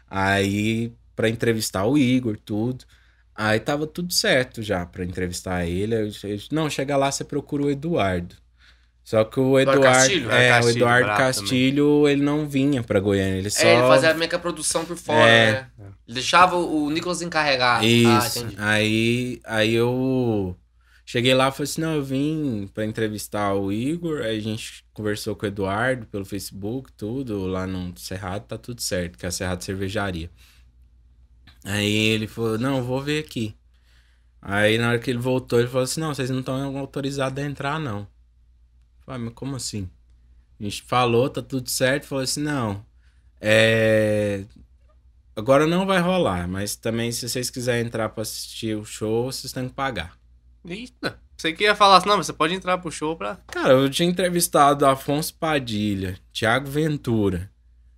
[0.08, 2.84] Aí, pra entrevistar o Igor, tudo.
[3.34, 5.94] Aí tava tudo certo já pra entrevistar ele.
[5.94, 8.36] Eu, eu- não, chega lá, você procura o Eduardo.
[9.02, 10.30] Só que o Eduardo Castilho?
[10.30, 14.14] é, Castilho, o Eduardo Castilho, ele não vinha pra Goiânia, ele só É, ele fazia
[14.14, 15.52] meio que a produção por fora, É.
[15.52, 15.66] né?
[16.06, 17.80] Ele deixava o Nicolas encarregar.
[17.80, 18.38] Ah, Isso.
[18.38, 18.56] entendi.
[18.58, 20.56] aí, aí eu
[21.04, 24.22] cheguei lá e falei assim: não, eu vim pra entrevistar o Igor.
[24.22, 27.46] Aí a gente conversou com o Eduardo pelo Facebook, tudo.
[27.46, 30.30] Lá no Cerrado tá tudo certo, que é a Cerrado Cervejaria.
[31.64, 33.56] Aí ele falou: não, vou ver aqui.
[34.40, 37.46] Aí na hora que ele voltou, ele falou assim: não, vocês não estão autorizados a
[37.46, 38.00] entrar, não.
[38.00, 38.08] Eu
[39.06, 39.88] Falei, mas como assim?
[40.60, 42.06] A gente falou, tá tudo certo.
[42.06, 42.84] Falou assim: não,
[43.40, 44.44] é.
[45.36, 49.52] Agora não vai rolar, mas também se vocês quiserem entrar pra assistir o show, vocês
[49.52, 50.16] têm que pagar.
[50.66, 51.18] Eita.
[51.36, 53.36] Você que ia falar assim, não, mas você pode entrar pro show pra.
[53.48, 57.50] Cara, eu tinha entrevistado Afonso Padilha, Thiago Ventura,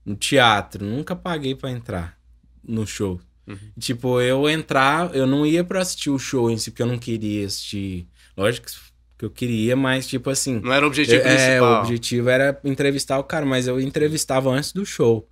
[0.05, 2.19] no teatro, nunca paguei pra entrar
[2.67, 3.21] no show.
[3.47, 3.59] Uhum.
[3.79, 6.99] Tipo, eu entrar, eu não ia pra assistir o show em si, porque eu não
[6.99, 8.09] queria assistir.
[8.37, 8.67] Lógico
[9.17, 11.79] que eu queria, mas tipo assim, Não era o objetivo é, principal.
[11.79, 15.29] o objetivo era entrevistar o cara, mas eu entrevistava antes do show.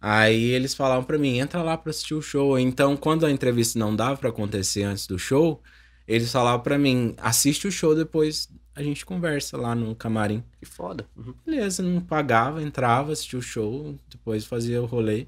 [0.00, 2.58] Aí eles falavam pra mim, entra lá pra assistir o show.
[2.58, 5.62] Então, quando a entrevista não dava pra acontecer antes do show,
[6.06, 10.44] eles falavam pra mim, assiste o show, depois a gente conversa lá no camarim.
[10.58, 11.06] Que foda.
[11.16, 11.34] Uhum.
[11.44, 15.26] Beleza, não pagava, entrava, assistia o show, depois fazia o rolê.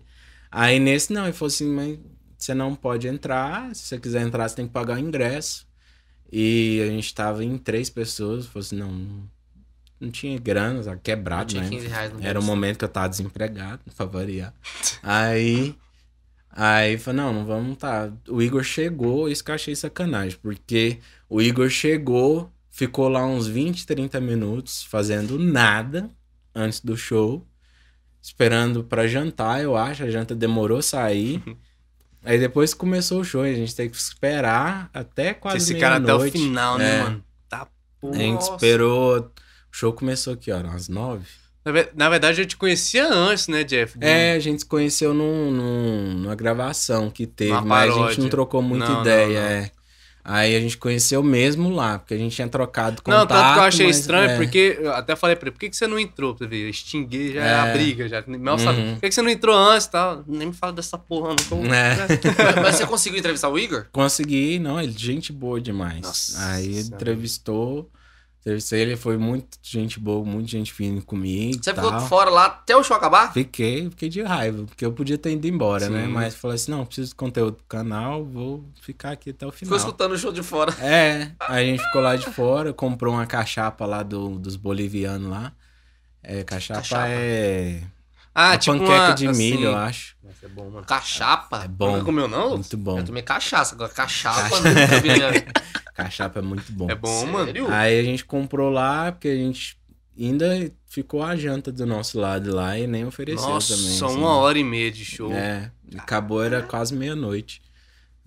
[0.50, 1.98] Aí nesse não, ele falou assim, mas
[2.36, 5.66] você não pode entrar, se você quiser entrar, você tem que pagar o ingresso.
[6.30, 9.28] E a gente tava em três pessoas, falou assim, não,
[9.98, 11.68] não, tinha grana, quebrado, né?
[11.68, 14.54] 15 reais no Era o momento que eu tava desempregado, pra variar.
[15.02, 15.74] Aí,
[16.60, 18.12] aí falei, não, não vamos tá.
[18.28, 23.46] O Igor chegou, isso que eu achei sacanagem, porque o Igor chegou, ficou lá uns
[23.46, 26.10] 20, 30 minutos fazendo nada
[26.52, 27.46] antes do show,
[28.20, 30.02] esperando pra jantar, eu acho.
[30.02, 31.42] A janta demorou a sair.
[32.24, 36.12] Aí depois começou o show, a gente teve que esperar até quase Esse cara até
[36.12, 37.02] o final, né, É.
[37.04, 37.24] mano?
[37.48, 37.68] Tá
[38.02, 39.20] A gente esperou.
[39.20, 39.30] O
[39.70, 41.26] show começou aqui, ó, às nove.
[41.68, 43.98] Na ve- Na verdade, eu te conhecia antes, né, Jeff?
[43.98, 48.08] Do- É, a gente se conheceu num, num- numa gravação que teve, Uma mas a
[48.08, 49.40] gente não trocou muita Não, não, ideia.
[49.40, 49.46] não.
[49.46, 49.70] é.
[50.30, 53.28] Aí a gente conheceu mesmo lá, porque a gente tinha trocado Não, contato.
[53.28, 54.36] tanto que eu achei mas, estranho, é.
[54.36, 56.34] porque eu até falei pra ele, por que, que você não entrou?
[56.34, 57.72] Pra ver, extinguir já é a É.
[57.72, 58.22] briga, já.
[58.26, 58.78] Mal sabe.
[58.80, 58.92] Uhum.
[58.94, 60.24] Por que, que você não entrou antes e tal?
[60.26, 61.36] Nem me fala dessa porra, não.
[61.36, 61.56] Tô...
[61.74, 61.96] É.
[62.62, 63.86] Mas você conseguiu entrevistar o Igor?
[63.90, 66.02] Consegui, não, ele gente boa demais.
[66.02, 67.90] Nossa Aí ele entrevistou,
[68.48, 71.62] entrevistei ele, foi muito gente boa, muito gente fina comigo.
[71.62, 73.32] Você ficou fora lá até o show acabar?
[73.32, 76.06] Fiquei, fiquei de raiva, porque eu podia ter ido embora, né?
[76.06, 76.12] Sim.
[76.12, 79.66] Mas falei assim, não, preciso de conteúdo pro canal, vou ficar aqui até o Ficou
[79.68, 79.78] final.
[79.78, 80.72] escutando o show de fora.
[80.80, 85.52] É, a gente ficou lá de fora, comprou uma cachapa lá do, dos bolivianos lá.
[86.22, 87.08] É, cachapa, Cachapa.
[87.08, 87.82] é
[88.40, 90.16] Ah, uma tipo panqueca uma, de assim- milho, eu acho.
[90.22, 90.86] Nossa, é bom, mano.
[90.86, 91.64] Cachapa?
[91.64, 92.98] É bom, Nunca comeu, não, muito bom.
[92.98, 95.46] Eu tomei cachaça, agora cachapa Cacha- né?
[95.94, 96.88] Cachapa é muito bom.
[96.88, 97.46] É bom, mano.
[97.46, 97.66] Sério?
[97.72, 99.76] Aí a gente comprou lá, porque a gente
[100.16, 103.90] ainda ficou a janta do nosso lado lá e nem ofereceu Nossa, também.
[103.90, 104.16] só assim.
[104.16, 105.32] uma hora e meia de show.
[105.32, 107.60] É, acabou, era quase meia-noite.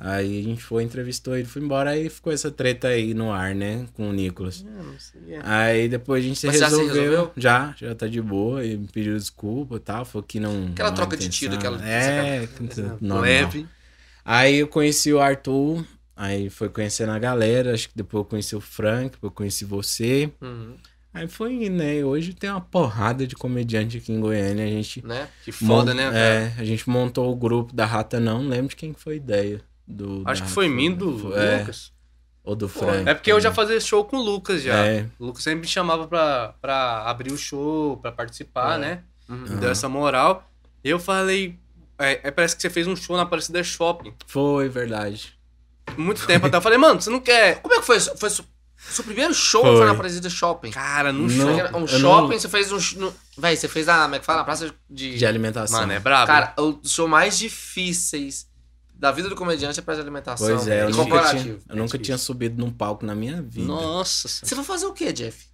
[0.03, 3.53] Aí a gente foi, entrevistou ele, foi embora, aí ficou essa treta aí no ar,
[3.53, 4.65] né, com o Nicolas.
[4.67, 5.41] É, não sei, é.
[5.43, 7.03] Aí depois a gente se Mas já se resolveu.
[7.03, 7.31] resolveu?
[7.37, 8.65] Já, já tá de boa.
[8.65, 10.03] Ele me pediu desculpa e tal.
[10.03, 10.69] Falou que não.
[10.71, 12.47] Aquela não troca de tiro, aquela- É,
[12.99, 13.21] normal.
[13.21, 13.67] Leve.
[14.25, 15.85] Aí eu conheci o Arthur.
[16.15, 17.71] Aí foi conhecendo a galera.
[17.73, 20.31] Acho que depois eu conheci o Frank, depois eu conheci você.
[20.41, 20.77] Uhum.
[21.13, 22.03] Aí foi né?
[22.03, 24.65] Hoje tem uma porrada de comediante aqui em Goiânia.
[24.65, 25.05] A gente.
[25.05, 25.27] Né?
[25.43, 26.17] Que foda, né, cara?
[26.17, 28.41] É, a gente montou o grupo da Rata Não.
[28.47, 29.61] Lembro de quem foi a ideia.
[29.87, 31.91] Do, Acho da que foi mim do É, Lucas.
[32.43, 33.09] ou do Frank.
[33.09, 34.75] É porque eu já fazia show com o Lucas já.
[34.85, 35.05] É.
[35.19, 38.77] O Lucas sempre me chamava pra, pra abrir o show, pra participar, É.
[38.77, 39.03] né?
[39.27, 39.37] Uhum.
[39.37, 40.49] Me deu essa moral.
[40.83, 41.57] Eu falei.
[41.99, 44.13] É, é, parece que você fez um show na Aparecida Shopping.
[44.27, 45.37] Foi, verdade.
[45.97, 46.57] Muito tempo até.
[46.57, 47.59] Eu falei, mano, você não quer.
[47.61, 47.97] Como é que foi?
[47.97, 48.15] isso?
[48.17, 48.43] Foi seu,
[48.77, 49.77] seu primeiro show Foi.
[49.77, 50.71] foi na Aparecida Shopping?
[50.71, 51.29] Cara, no Não.
[51.29, 51.77] show.
[51.81, 52.99] Um shopping, não- você fez um...
[52.99, 53.13] No...
[53.37, 54.03] Véi, você fez na...
[54.03, 54.39] Como é que fala?
[54.39, 55.17] Na praça de...
[55.17, 55.79] De alimentação.
[55.81, 56.25] Mano, é brabo.
[56.27, 58.47] Cara, o show mais difíceis
[59.01, 60.47] da vida do comediante é de alimentação.
[60.47, 63.65] Pois é, eu e nunca, tinha, eu nunca tinha subido num palco na minha vida.
[63.65, 64.27] Nossa.
[64.27, 65.47] Você vai fazer o quê, Jeff?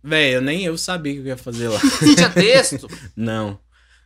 [0.00, 1.78] Véi, eu nem eu sabia o que eu ia fazer lá.
[1.80, 2.86] Você tinha texto?
[3.16, 3.58] Não.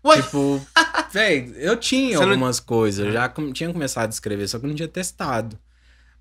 [0.03, 0.23] Ué?
[0.23, 0.67] Tipo,
[1.13, 4.59] véi, eu tinha Você não- algumas coisas, eu já com- tinha começado a escrever, só
[4.59, 5.59] que eu não tinha testado.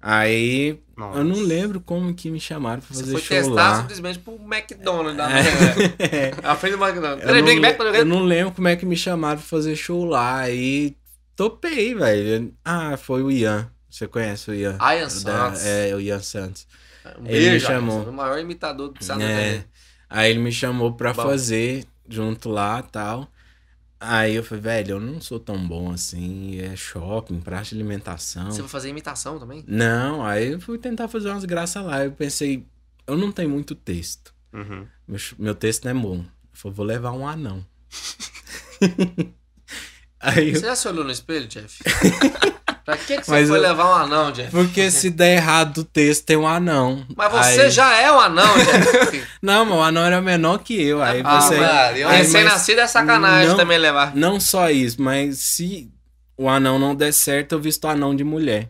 [0.02, 1.20] Aí, Nossa.
[1.20, 3.82] eu não lembro como que me chamaram pra Você fazer foi show testar lá.
[3.82, 5.16] simplesmente pro McDonald's.
[5.16, 5.30] Da...
[5.40, 6.34] É.
[6.44, 7.22] A frente do McDonald's.
[7.24, 10.04] Eu Peraí, não, Mac, eu não lembro como é que me chamaram pra fazer show
[10.04, 10.40] lá.
[10.42, 10.97] Aí,
[11.38, 12.54] topei, velho.
[12.66, 13.72] Ah, foi o Ian.
[13.90, 14.78] Você conhece o Ian?
[14.82, 15.66] Ian Da- Santos.
[15.66, 16.68] É, o Ian Santos.
[17.18, 17.96] Um ele me beijo, chamou.
[17.98, 19.24] Alisson, O maior imitador do Santos.
[19.24, 19.64] É.
[20.10, 21.24] Aí ele me chamou pra Bom.
[21.24, 23.30] fazer junto lá tal.
[24.00, 26.60] Aí eu falei, velho, eu não sou tão bom assim.
[26.60, 28.52] É shopping, praça de alimentação.
[28.52, 29.64] Você vai fazer imitação também?
[29.68, 32.04] Não, aí eu fui tentar fazer umas graças lá.
[32.06, 32.66] Eu pensei,
[33.08, 34.34] eu não tenho muito texto.
[34.54, 34.86] Uhum.
[35.08, 36.18] Meu, meu texto não é bom.
[36.20, 37.66] Eu falei, vou levar um anão.
[40.20, 41.78] aí eu, Você já se olhou no espelho, Jeff?
[42.86, 44.50] pra que, que você Mas foi eu- levar um anão, Jeff?
[44.52, 47.06] porque se der errado o texto, tem um anão.
[47.16, 49.24] Mas você Aí- já é um anão, Jeff.
[49.42, 51.02] Não, mas o anão era menor que eu.
[51.04, 51.58] Aí Ah, você.
[52.06, 54.16] Recém-nascido é sacanagem Não- também levar.
[54.16, 55.90] Não só isso, mas se
[56.38, 58.70] o anão não der certo, eu visto anão de mulher.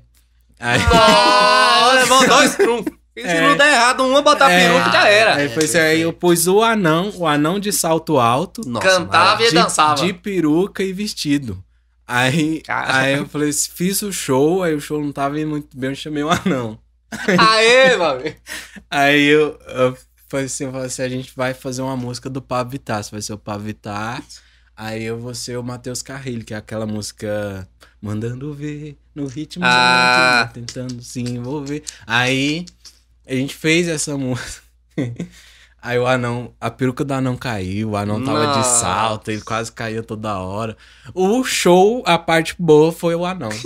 [0.60, 2.94] Aí, Nossa, levou dois trunfos.
[3.18, 3.42] E se É.
[3.42, 4.68] não der errado, uma botar É.
[4.70, 5.36] peruca já era.
[5.36, 9.48] aí, foi assim, aí eu pus o anão, o anão de salto alto, Cantava e
[9.50, 9.96] de, dançava.
[10.06, 11.64] de peruca e vestido.
[12.08, 15.90] Aí, aí eu falei, fiz o show, aí o show não tava indo muito bem,
[15.90, 16.78] eu chamei o anão.
[17.38, 18.22] Aê, mano.
[18.90, 19.98] Aí eu, eu
[20.30, 23.12] falei assim, eu falei assim, a gente vai fazer uma música do Pablo Vittar, você
[23.12, 24.24] vai ser o Pablo Vittar,
[24.76, 27.68] aí eu vou ser o Matheus Carrilho, que é aquela música
[28.02, 30.50] Mandando Ver, no ritmo, Ah.
[30.54, 31.84] tentando se envolver.
[32.06, 32.66] Aí
[33.28, 34.62] a gente fez essa música.
[35.82, 38.80] Aí o anão, a peruca do anão caiu, o anão tava de Nossa.
[38.82, 40.76] salto, ele quase caía toda hora.
[41.14, 43.50] O show, a parte boa foi o anão.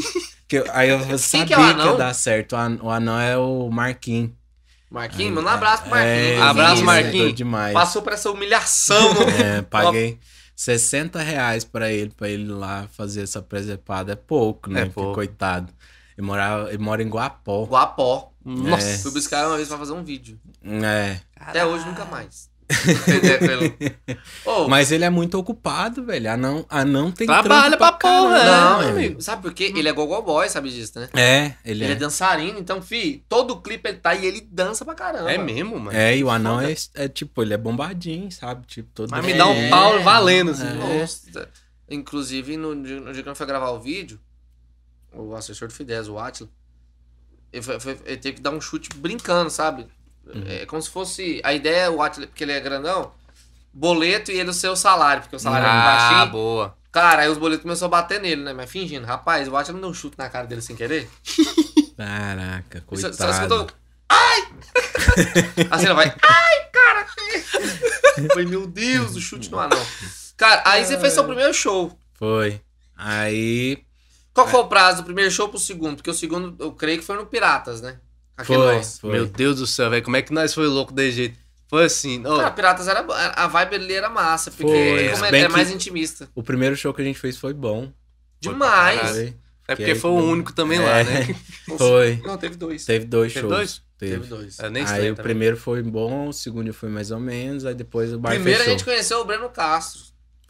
[0.51, 2.57] Que, aí eu sabia que é que ia dar certo.
[2.57, 4.31] O an- o anão é o Marquinhos.
[4.89, 6.03] Marquinhos, manda um abraço pro É,
[6.35, 6.41] Marquinhos.
[6.49, 6.83] Abraço, Isso.
[6.83, 7.33] Marquinhos.
[7.35, 7.73] demais.
[7.73, 9.13] Passou por essa humilhação.
[9.41, 10.19] É, paguei
[10.53, 14.11] 60 reais pra ele, pra ele lá fazer essa presepada.
[14.11, 14.81] É pouco, né?
[14.81, 15.13] É pouco.
[15.13, 15.71] coitado.
[16.17, 17.65] Ele, morava, ele mora em Guapó.
[17.65, 18.31] Guapó.
[18.43, 18.87] Nossa.
[18.89, 18.97] É.
[18.97, 20.39] Fui buscar uma vez pra fazer um vídeo.
[20.63, 21.19] É.
[21.35, 22.49] Até hoje, nunca mais.
[24.45, 26.31] Ô, Mas ele é muito ocupado, velho.
[26.31, 29.21] Anão, anão tem Trabalha pra pra porra, caramba, Não, amigo.
[29.21, 29.73] sabe por quê?
[29.75, 31.09] Ele é gogo boy, sabe disso, né?
[31.13, 31.95] É, ele Ele é é.
[31.95, 35.31] dançarino, então, fi, todo clipe ele tá e ele dança pra caramba.
[35.31, 35.95] É mesmo, mano.
[35.97, 38.65] É, e o anão é, é tipo, ele é bombadinho, sabe?
[38.65, 39.37] Tipo, todo Mas me É.
[39.37, 40.67] dá um pau valendo, assim.
[40.67, 40.73] É.
[40.99, 41.49] Nossa.
[41.89, 44.19] Inclusive, no dia, no dia que eu fui gravar o vídeo,
[45.13, 46.49] o assessor do Fidesz, o Atila,
[47.51, 49.87] ele, foi- foi- ele teve que dar um chute brincando, sabe?
[50.45, 51.41] É como se fosse.
[51.43, 53.11] A ideia, o Atila, porque ele é grandão,
[53.73, 55.83] boleto e ele o seu salário, porque o salário é Ah,
[56.15, 56.31] baixinho.
[56.31, 56.77] boa.
[56.91, 58.53] Cara, aí os boletos começaram a bater nele, né?
[58.53, 61.09] Mas fingindo, rapaz, o Atila não deu um chute na cara dele sem querer.
[61.97, 63.15] Caraca, Você coitado.
[63.15, 63.67] só escutou.
[64.09, 64.49] Ai!
[65.71, 66.13] assim ela vai.
[66.21, 67.07] Ai, cara!
[68.33, 69.81] Foi, meu Deus, o chute no anão.
[70.37, 71.97] Cara, aí você fez seu primeiro show.
[72.15, 72.61] Foi.
[72.95, 73.83] Aí.
[74.33, 75.97] Qual foi o prazo do primeiro show pro segundo?
[75.97, 77.97] Porque o segundo, eu creio que foi no Piratas, né?
[78.37, 78.97] Aqui Foi, nós.
[78.99, 79.11] foi.
[79.11, 80.03] Meu Deus do céu, velho.
[80.03, 81.37] Como é que nós foi louco desse jeito?
[81.67, 82.21] Foi assim.
[82.25, 83.05] ó, Cara, Piratas era.
[83.35, 86.29] A vibe ali era massa, porque Foi, como é, é mais intimista.
[86.33, 87.91] O primeiro show que a gente fez foi bom.
[88.39, 88.99] Demais.
[88.99, 89.15] caralho.
[89.15, 89.35] Foi.
[89.67, 90.81] é porque que foi o único também É.
[90.81, 91.35] lá, né?
[91.77, 92.21] Foi.
[92.25, 92.83] Não, teve dois.
[92.85, 93.55] Teve dois Teve shows.
[93.57, 93.81] dois?
[93.97, 94.13] Teve.
[94.15, 94.59] Teve dois.
[94.59, 95.11] Eu nem Aí sei.
[95.11, 95.23] o também.
[95.23, 98.73] primeiro foi bom, o segundo foi mais ou menos, aí depois o bar Primeiro fechou.
[98.73, 100.01] a gente conheceu o Breno Castro.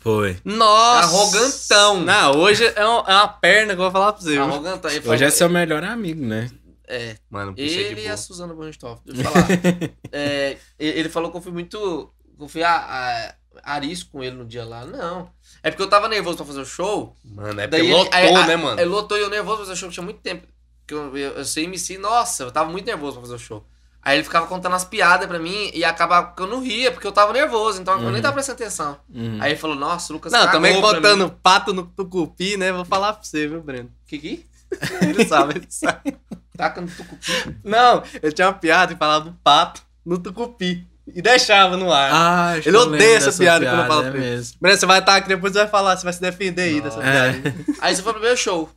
[0.02, 0.38] Foi.
[0.44, 1.08] Nossa!
[1.08, 2.00] Arrogantão.
[2.04, 4.38] Não, hoje é uma, é uma perna que eu vou falar pra você.
[4.38, 4.90] Arrogantão.
[4.92, 6.50] Ele Hoje é seu melhor amigo, né?
[6.88, 9.02] É, Mano, é Ele e a Suzana Bonstoff.
[9.06, 9.48] Deixa eu falar.
[10.12, 12.12] É, ele falou que eu fui muito.
[12.38, 13.36] que eu fui a, a,
[13.76, 14.86] arisco com ele no dia lá.
[14.86, 15.30] Não.
[15.64, 17.16] É porque eu tava nervoso pra fazer o show.
[17.24, 18.82] Mano, é porque ele- lotou, aí- né, mano?
[18.82, 20.46] Ele lotou e eu nervoso pra fazer o show, tinha muito tempo.
[20.88, 23.66] Que eu, eu, eu sei MC, nossa, eu tava muito nervoso pra fazer o show.
[24.04, 27.06] Aí ele ficava contando as piadas pra mim e acabava que eu não ria, porque
[27.06, 28.22] eu tava nervoso, então eu nem Uhum.
[28.22, 28.98] tava prestando atenção.
[29.14, 29.38] Uhum.
[29.40, 31.36] Aí ele falou, nossa, o Lucas Não, cagou também pra botando mim.
[31.44, 32.72] pato no tucupi, né?
[32.72, 33.92] Vou falar pra você, viu, Breno?
[34.08, 34.46] Que que?
[35.02, 36.16] Ele sabe, ele sabe.
[36.58, 37.58] Taca no tucupi.
[37.64, 40.88] Não, ele tinha uma piada e falava do pato no tucupi.
[41.14, 42.10] E deixava no ar.
[42.14, 44.30] Ah, Ele eu odeia essa dessa piada quando eu falo é pra ele.
[44.30, 44.58] mesmo.
[44.62, 47.02] Breno, você vai estar aqui, depois você vai falar, você vai se defender aí dessa
[47.04, 47.34] É.
[47.34, 47.56] piada.
[47.82, 48.70] Aí você foi pro meu show.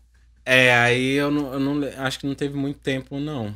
[0.45, 3.55] É, aí eu não, eu não acho que não teve muito tempo, não,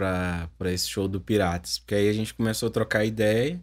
[0.00, 1.78] pra, pra esse show do Piratas.
[1.78, 3.60] Porque aí a gente começou a trocar ideia.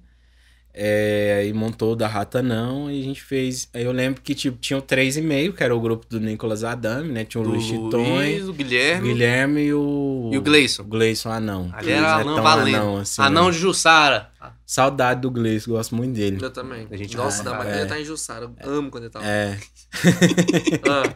[0.79, 3.67] É, e montou o da Rata Não, e a gente fez.
[3.73, 7.11] Aí eu lembro que, tipo, tinha o 3,5, que era o grupo do Nicolas Adame,
[7.11, 7.25] né?
[7.25, 9.07] Tinha o Do Luiz Luiz, o o Guilherme.
[9.11, 10.29] Guilherme e o.
[10.31, 10.83] E o Gleison.
[10.83, 11.71] O Gleison Anão.
[11.73, 12.75] Ali era Não é Alan Valendo.
[12.75, 13.51] Anão, assim, Anão né?
[13.51, 14.29] de Jussara.
[14.67, 16.37] Saudade do Gleison, gosto muito dele.
[16.39, 16.87] Eu também.
[16.91, 17.79] A gente Nossa, não, mas é.
[17.79, 18.51] ele tá em Jussara.
[18.63, 19.25] Eu amo quando ele tá lá.
[19.25, 19.57] É,
[20.87, 21.15] Ah,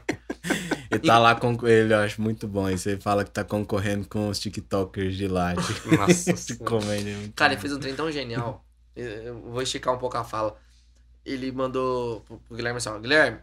[0.89, 2.69] ele tá lá com ele, eu acho muito bom.
[2.69, 5.53] E você fala que tá concorrendo com os TikTokers de lá.
[5.53, 5.61] De,
[5.97, 7.15] Nossa de comédia.
[7.15, 8.65] muito Cara, ele fez um trem tão genial.
[8.95, 10.57] Eu- vou esticar um pouco a fala.
[11.25, 13.39] Ele mandou pro Guilherme assim: ó, Guilherme,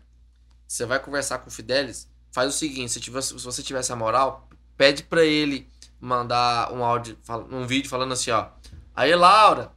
[0.67, 3.97] você vai conversar com o Fidelis, faz o seguinte: se, tiver, se você tivesse a
[3.97, 5.67] moral, pede pra ele
[6.01, 7.17] mandar um áudio,
[7.51, 8.49] um vídeo falando assim: ó.
[8.95, 9.71] Aí, Laura,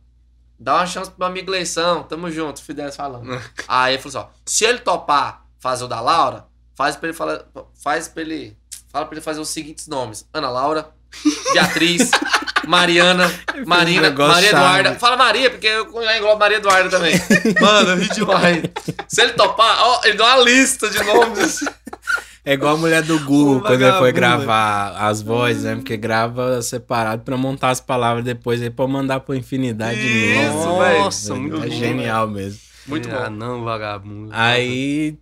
[0.60, 3.30] dá uma chance pro meu amigo Leição, tamo junto, Fidelis falando.
[3.68, 7.18] Aí ele falou assim: ó, se ele topar fazer o da Laura, faz pra ele
[7.18, 7.42] falar.
[7.84, 8.56] Faz pra ele.
[8.92, 10.90] Fala pra ele fazer os seguintes nomes: Ana Laura,
[11.54, 12.12] Beatriz,
[12.68, 13.32] Mariana,
[13.66, 14.50] Marina, negócio Maria.
[14.50, 14.96] Eduarda.
[14.96, 17.14] Fala Maria, porque eu já englobo Maria Eduarda também.
[17.62, 18.64] Mano, eu ri demais.
[19.08, 21.60] Se ele topar, ó, ele dá uma lista de nomes.
[22.44, 25.76] É igual a mulher do Google quando ele foi gravar as vozes, né?
[25.76, 30.08] Porque grava separado pra montar as palavras depois aí pra mandar pra infinidade de
[30.42, 30.80] Isso, nomes.
[30.88, 31.00] velho.
[31.04, 32.60] Nossa, muito É bom, genial mesmo.
[32.88, 33.30] Muito Ah, bom.
[33.30, 34.32] não, vagabundo.
[34.34, 35.20] Aí.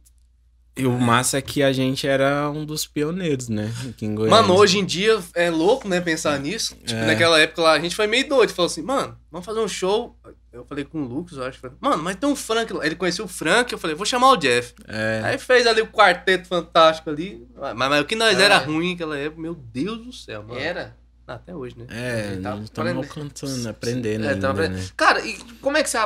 [0.80, 3.72] E o massa é que a gente era um dos pioneiros, né?
[3.90, 4.42] Aqui em Goiânia.
[4.42, 6.76] Mano, hoje em dia é louco, né, pensar nisso.
[6.86, 7.06] Tipo, É.
[7.08, 8.54] naquela época lá, a gente foi meio doido.
[8.54, 10.18] Falou assim, mano, vamos fazer um show.
[10.52, 11.60] Eu falei com o Lucas, eu acho.
[11.60, 12.86] falei, Mano, mas tem um Frank lá.
[12.86, 14.74] Ele conheceu o Frank, eu falei, vou chamar o Jeff.
[14.88, 15.22] É.
[15.24, 17.46] Aí fez ali o quarteto fantástico ali.
[17.56, 18.44] Mas, mas o que nós É.
[18.44, 20.60] era ruim naquela época, meu Deus do céu, mano.
[20.60, 20.98] Era.
[21.28, 21.86] Ah, Até hoje, né?
[21.90, 23.08] É, Tá estamos aprendendo.
[23.08, 24.80] cantando, aprendendo É, ainda, tá aprendendo.
[24.80, 24.88] né?
[24.98, 25.98] Cara, e como é que você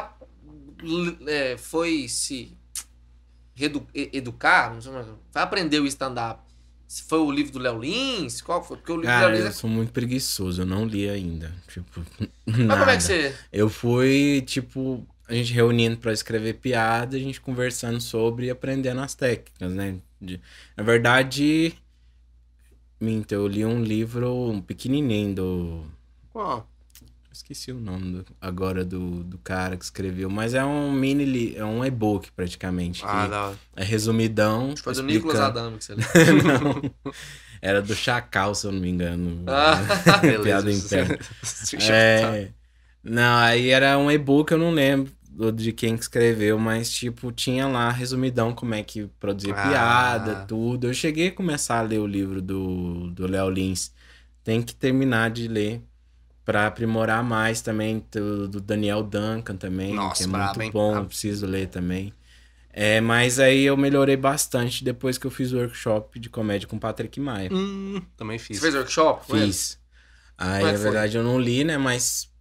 [1.28, 2.58] é, foi se
[3.94, 4.74] e- educar?
[4.74, 6.42] Não sei mais, Foi aprender o stand-up?
[6.88, 8.42] Se Foi o livro do Léo Lins?
[8.42, 8.78] Qual foi?
[8.78, 9.52] Porque o livro do Cara, Léo eu Lins é...
[9.52, 11.54] sou muito preguiçoso, eu não li ainda.
[11.68, 12.02] Tipo,
[12.68, 13.44] Mas como é que você...
[13.52, 19.02] Eu fui, tipo, a gente reunindo pra escrever piada, a gente conversando sobre e aprendendo
[19.02, 19.98] as técnicas, né?
[20.22, 20.42] De-
[20.78, 21.76] na verdade,
[23.00, 25.86] minta, eu li um livro um pequenininho do.
[26.32, 26.68] Qual?
[27.34, 31.66] Esqueci o nome do- agora do, do cara que escreveu, mas é um mini, é
[31.66, 33.02] um e-book praticamente.
[33.04, 33.58] Ah, hora.
[33.76, 34.76] é resumidão.
[34.78, 36.82] Foi do Nicolas Adamo que você não,
[37.62, 39.44] era do Chacal, se eu não me engano.
[39.50, 41.18] Ah, Piada interna.
[41.90, 42.50] É.
[43.04, 45.12] Não, aí era um e-book, eu não lembro
[45.56, 49.68] de quem que escreveu, mas tipo, tinha lá resumidão como é que produzia Ah.
[49.70, 50.88] piada, tudo.
[50.88, 53.92] Eu cheguei a começar a ler o livro do do Léo Lins.
[54.44, 55.82] Tem que terminar de ler
[56.46, 60.72] pra aprimorar mais também do, do Daniel Duncan também, Nossa, que é muito hein?
[60.72, 62.14] bom, preciso ler também.
[62.72, 66.76] É, mas aí eu melhorei bastante depois que eu fiz o workshop de comédia com
[66.76, 67.50] o Patrick Maia.
[67.52, 68.60] Hum, também Você fiz.
[68.60, 69.26] fez workshop?
[69.28, 69.80] Fiz.
[70.38, 71.78] Aí, é na verdade, eu não li, né?
[71.78, 72.32] Mas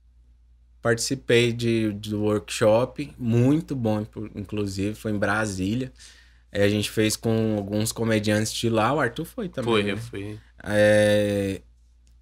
[0.80, 3.12] participei de, do workshop.
[3.18, 4.94] Muito bom, inclu- inclusive.
[4.94, 5.92] Foi em Brasília.
[6.52, 9.72] Aí a gente fez com alguns comediantes de lá, o Arthur foi também.
[9.72, 9.92] Foi, né?
[9.92, 10.40] eu fui.
[10.64, 11.62] É,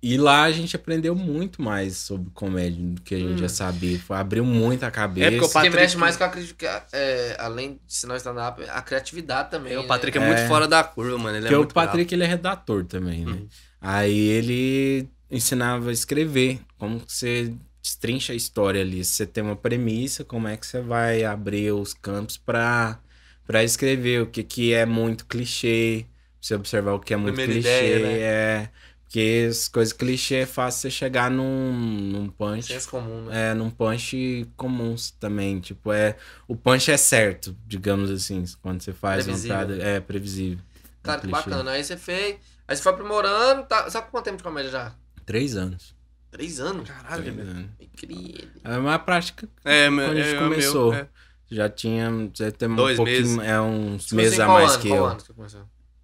[0.02, 3.38] E lá a gente aprendeu muito mais sobre comédia do que a gente Hum.
[3.38, 3.98] já sabia.
[3.98, 5.26] Foi, abriu muito a cabeça.
[5.26, 8.80] É porque o Patrick- mexe mais com a crítica, é, além de ensinar stand-up, a
[8.80, 9.74] criatividade também.
[9.74, 9.88] É, o né?
[9.88, 10.26] Patrick é, É.
[10.26, 11.36] muito fora da curva, mano.
[11.36, 11.88] Ele Porque é o muito bravo.
[11.88, 13.32] Patrick, ele é redator também, né?
[13.32, 13.48] Uhum.
[13.80, 19.04] Aí ele ensinava a escrever, como que você destrincha a história ali.
[19.04, 22.98] Se você tem uma premissa, como é que você vai abrir os campos pra,
[23.46, 27.34] pra escrever o que, que é muito clichê, pra você observar o que é muito
[27.36, 28.18] Primeira clichê, ideia, né?
[28.20, 28.70] é...
[29.10, 33.50] Porque as coisas clichê é fácil você chegar num, num punch Senso comum, né?
[33.50, 35.58] é, num punch comuns também.
[35.58, 36.16] Tipo, é.
[36.46, 38.44] O punch é certo, digamos assim.
[38.62, 39.56] Quando você faz Previsível.
[39.56, 39.82] uma piada.
[39.82, 40.64] É previsível.
[41.02, 41.50] Cara, Um que clichê.
[41.50, 41.70] bacana.
[41.72, 42.36] Aí você fez.
[42.68, 43.64] Aí você foi aprimorando.
[43.64, 43.90] Tá...
[43.90, 44.94] Sabe quanto tempo de comédia já?
[45.26, 45.92] Três anos.
[46.30, 46.88] Três anos?
[46.88, 47.50] Caralho, Três velho.
[47.50, 47.66] anos.
[47.80, 48.48] Incrível.
[48.62, 49.48] É uma prática.
[49.64, 50.92] É, meu, Quando a gente é, começou.
[50.92, 51.08] Meu, é.
[51.50, 52.30] Já tinha.
[52.32, 53.18] Já tem um Dois pouquinho.
[53.22, 53.38] meses.
[53.40, 54.82] É uns Tipo meses assim, a qual mais ano?
[54.82, 55.06] que Qual eu.
[55.06, 55.62] ano que você começou?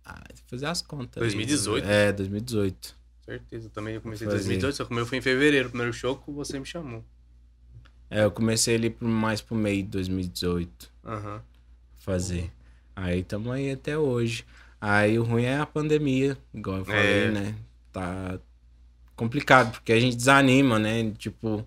[0.08, 1.20] Ah, tem que fazer as contas.
[1.20, 1.84] 2018?
[1.84, 1.90] Aí.
[1.92, 2.96] É, 2018.
[3.24, 4.38] Certeza, eu também comecei em Fazer.
[4.44, 5.66] 2018, só que o meu foi em fevereiro.
[5.66, 7.04] O primeiro show que você me chamou.
[8.08, 10.92] É, eu comecei ali mais pro meio de 2018.
[11.04, 11.42] Aham.
[11.98, 12.52] fazer.
[12.94, 14.44] Aí tamo aí até hoje.
[14.80, 17.30] Aí o ruim é a pandemia, igual eu falei, É.
[17.32, 17.54] né?
[17.92, 18.38] Tá
[19.16, 21.10] complicado, porque a gente desanima, né?
[21.18, 21.66] Tipo,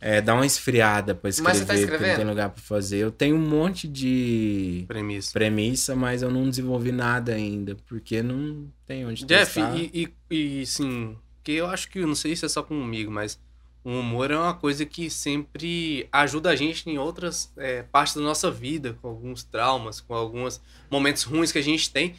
[0.00, 2.98] é, dá uma esfriada pra escrever, Mas você tá porque não tem lugar pra fazer.
[2.98, 5.32] Eu tenho um monte de Premissa.
[5.32, 9.76] premissa, mas eu não desenvolvi nada ainda, porque não tem onde Jeff, testar.
[9.76, 13.40] e, e, e sim, que eu acho que, não sei se é só comigo, mas
[13.82, 18.20] o humor é uma coisa que sempre ajuda a gente em outras é, partes da
[18.20, 22.14] nossa vida, com alguns traumas, com alguns momentos ruins que a gente tem.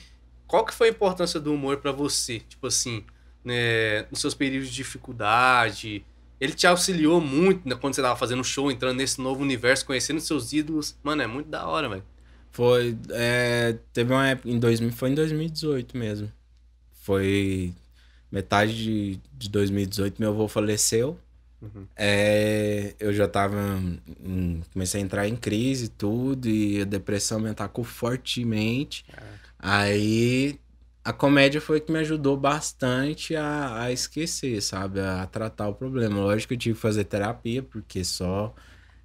[0.47, 2.39] Qual que foi a importância do humor pra você?
[2.39, 3.03] Tipo assim,
[3.43, 6.03] né, nos seus períodos de dificuldade,
[6.39, 10.19] ele te auxiliou muito né, quando você tava fazendo show, entrando nesse novo universo, conhecendo
[10.21, 10.95] seus ídolos.
[11.03, 12.03] Mano, é muito da hora, velho.
[12.51, 12.97] Foi.
[13.11, 14.49] é, teve uma época.
[14.49, 16.31] Em 2000, foi em 2018 mesmo.
[17.01, 17.73] Foi.
[18.31, 21.17] Metade de, de 2018, meu avô faleceu.
[21.61, 21.85] Uhum.
[21.95, 23.57] É, eu já tava.
[24.23, 29.03] em- comecei a entrar em crise e tudo, e a depressão me atacou fortemente.
[29.57, 30.57] Aí
[31.03, 34.99] a comédia foi que me ajudou bastante a, a esquecer, sabe?
[34.99, 36.17] A, tratar o problema.
[36.19, 38.53] Lógico que eu tive que fazer terapia, porque só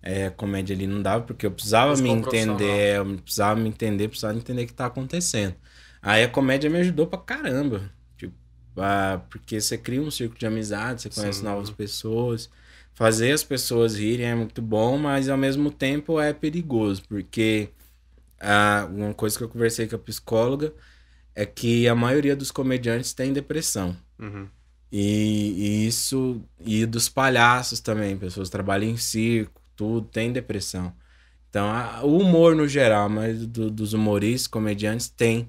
[0.02, 4.08] é, comédia ali não dava, porque eu precisava Buscou me entender, eu precisava me entender,
[4.08, 5.54] precisava entender o que tá acontecendo.
[6.02, 7.90] Aí a comédia me ajudou pra caramba.
[8.16, 8.34] Tipo,
[9.30, 11.44] porque você cria um círculo de amizade, você conhece Sim.
[11.46, 12.50] novas pessoas.
[12.92, 17.70] Fazer as pessoas rirem é muito bom, mas ao mesmo tempo é perigoso, porque
[18.40, 20.72] ah, uma coisa que eu conversei com a psicóloga
[21.34, 23.96] é que a maioria dos comediantes tem depressão.
[24.18, 24.48] Uhum.
[24.92, 26.40] E, e isso.
[26.60, 30.92] E dos palhaços também, pessoas que trabalham em circo, tudo, tem depressão.
[31.50, 35.48] Então, a- o humor no geral, mas do- dos humoristas, comediantes, tem.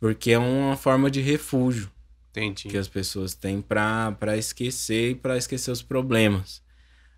[0.00, 1.90] Porque é uma forma de refúgio
[2.30, 2.68] Entendi.
[2.68, 6.62] que as pessoas têm pra pra esquecer e pra esquecer os problemas.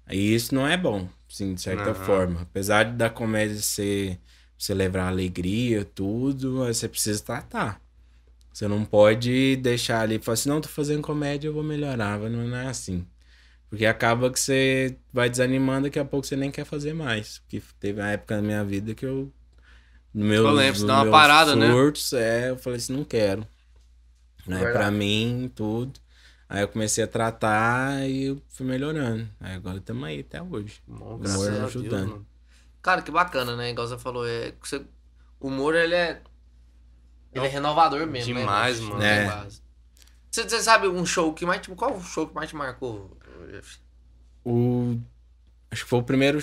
[0.09, 1.95] E isso não é bom, sim, de certa Aham.
[1.95, 2.43] forma.
[2.43, 4.21] Apesar da comédia ser
[4.57, 7.81] você levar alegria, tudo, você precisa tratar.
[8.57, 12.19] Você não pode deixar ali e falar assim, não, tô fazendo comédia, eu vou melhorar.
[12.19, 13.07] Não é assim.
[13.69, 17.41] Porque acaba que você vai desanimando, daqui a pouco você nem quer fazer mais.
[17.41, 19.31] Porque teve uma época na minha vida que eu.
[20.15, 21.69] No meu, Eu lembro, você dá uma parada, né?
[21.71, 23.47] surtos, é, eu falei assim, não quero.
[24.47, 24.57] Né?
[24.57, 24.73] Verdade.
[24.73, 26.01] Pra mim, tudo.
[26.49, 29.29] Aí eu comecei a tratar e eu fui melhorando.
[29.39, 30.81] Aí agora estamos aí até hoje.
[30.87, 32.09] Bom, Humor Deus, ajudando.
[32.09, 32.27] mano.
[32.81, 33.71] Cara, que bacana, né?
[33.71, 34.83] Igual você falou, é, você-
[35.41, 36.23] o humor, ele é.
[37.39, 38.35] Ele é renovador mesmo.
[38.35, 38.91] né, Demais, bicho?
[38.91, 39.03] mano.
[39.03, 39.27] É.
[39.27, 39.63] base.
[40.31, 41.61] Você, você sabe um show que mais.
[41.61, 43.17] Tipo, qual o show que mais te marcou?
[43.51, 43.79] Jeff?
[44.45, 44.99] O...
[45.71, 46.39] Acho que foi o primeiro.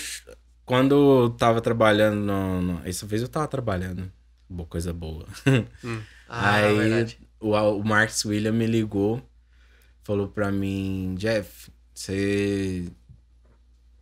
[0.65, 2.61] Quando eu tava trabalhando no.
[2.61, 2.81] no...
[2.87, 4.11] Essa vez eu tava trabalhando.
[4.49, 5.25] Boa coisa boa.
[6.35, 7.19] Ah, Aí verdade.
[7.39, 9.21] o, o Marcos William me ligou,
[10.01, 12.91] falou pra mim, Jeff, você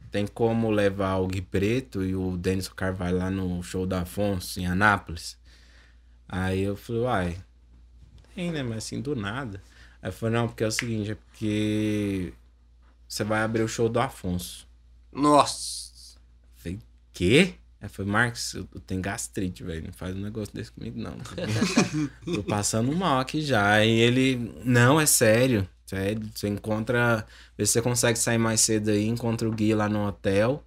[0.10, 4.62] tem como levar o Gui Preto e o Denison Carvalho lá no show da Afonso,
[4.62, 5.38] em Anápolis?
[6.31, 7.37] Aí eu falei, uai,
[8.33, 8.63] tem, né?
[8.63, 9.61] Mas assim, do nada.
[10.01, 12.33] Aí eu falei, não, porque é o seguinte, é porque
[13.07, 14.65] você vai abrir o show do Afonso.
[15.11, 16.17] Nossa.
[16.55, 16.79] Falei,
[17.13, 17.55] quê?
[17.82, 19.86] Aí foi, Marcos, eu eu tenho gastrite, velho.
[19.86, 21.17] Não faz um negócio desse comigo, não.
[22.34, 23.84] Tô passando mal aqui já.
[23.84, 25.67] E ele, não, é sério.
[25.86, 26.29] Sério.
[26.34, 27.25] Você encontra.
[27.57, 30.63] Vê se você consegue sair mais cedo aí, encontra o Gui lá no hotel.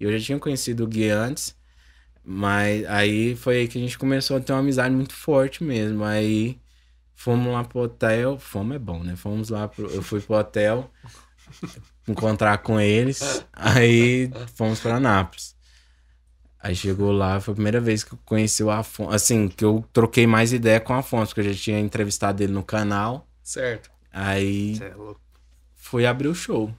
[0.00, 1.54] Eu já tinha conhecido o Gui antes.
[2.24, 6.04] Mas aí foi aí que a gente começou a ter uma amizade muito forte mesmo.
[6.04, 6.60] Aí
[7.14, 8.38] fomos lá pro hotel.
[8.38, 9.16] Fomos é bom, né?
[9.16, 9.90] Fomos lá pro.
[9.90, 10.90] Eu fui pro hotel
[12.06, 13.44] encontrar com eles.
[13.52, 15.54] Aí fomos pra Anápolis.
[16.60, 19.10] Aí chegou lá, foi a primeira vez que eu conheci o Afonso.
[19.12, 22.52] Assim, que eu troquei mais ideia com o Afonso, porque eu já tinha entrevistado ele
[22.52, 23.28] no canal.
[23.42, 23.90] Certo.
[24.12, 25.20] Aí Cê é louco.
[25.74, 26.72] fui abrir o show.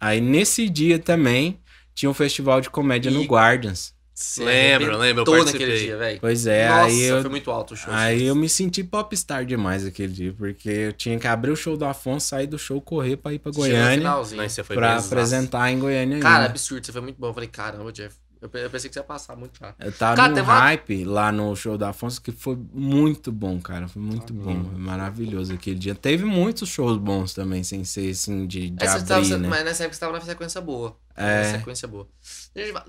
[0.00, 1.60] Aí nesse dia também
[1.94, 3.93] tinha um festival de comédia no E- Guardians.
[4.14, 5.78] Você Lembro, lembro, eu naquele participei.
[5.86, 6.20] dia, velho.
[6.20, 7.92] Pois é, Nossa, aí eu, foi muito alto o show.
[7.92, 11.76] aí eu me senti popstar demais aquele dia, porque eu tinha que abrir o show
[11.76, 14.40] do Afonso, sair do show, correr pra ir pra Goiânia, finalzinho.
[14.40, 16.50] Não, você foi pra apresentar em Goiânia Cara, ainda.
[16.50, 17.26] absurdo, você foi muito bom.
[17.28, 18.14] Eu falei, caramba, Jeff.
[18.44, 19.74] Eu pe- eu pensei que você ia passar muito lá.
[19.78, 23.32] Eu tava Cara, num teve uma- hype lá no show do Afonso que foi muito
[23.32, 23.88] bom, cara.
[23.88, 24.64] Foi muito Ah, bom.
[24.66, 25.94] Foi maravilhoso aquele dia.
[25.94, 29.48] Teve muitos shows bons também, sem ser assim de, de abrir, tava, né?
[29.48, 30.94] Mas nessa época você tava na sequência boa.
[31.16, 31.52] É.
[31.52, 32.06] Na sequência boa.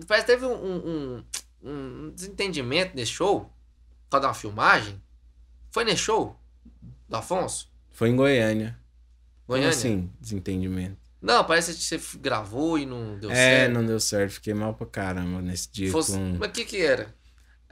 [0.06, 1.24] Parece que teve um, um,
[1.64, 3.43] um- desentendimento nesse show.
[3.45, 5.01] Por causa de uma filmagem.
[5.72, 6.38] Foi nesse show?
[7.08, 7.70] Do Afonso?
[7.91, 8.78] Foi em Goiânia.
[9.47, 9.70] Como Goiânia?
[9.70, 10.97] assim, desentendimento?
[11.26, 13.73] Não, parece que você gravou e não deu é, certo.
[13.73, 14.32] não deu certo.
[14.34, 15.91] Fiquei mal pra caramba nesse dia.
[15.91, 17.07] Fosse- com- Mas o que que era?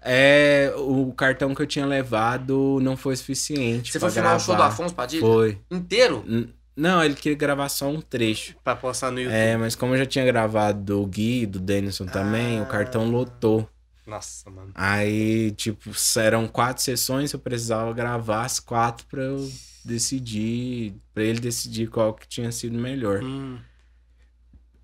[0.02, 3.92] É, o cartão que eu tinha levado não foi suficiente.
[3.92, 4.64] Você pra foi filmar o show do.
[4.64, 5.22] Afonso Padilha?
[5.22, 5.58] Foi.
[5.72, 6.24] Inteiro?
[6.28, 8.56] N- Não, ele queria gravar só um trecho.
[8.64, 9.36] Pra postar no YouTube.
[9.38, 13.70] É, mas como eu já tinha gravado do Gui, do Denison também, o cartão lotou.
[14.08, 14.72] Nossa, mano.
[14.74, 19.50] Aí, tipo, eram quatro sessões, eu precisava gravar as quatro pra eu
[19.88, 23.24] decidir, pra ele decidir qual que tinha sido melhor.
[23.24, 23.60] Hum.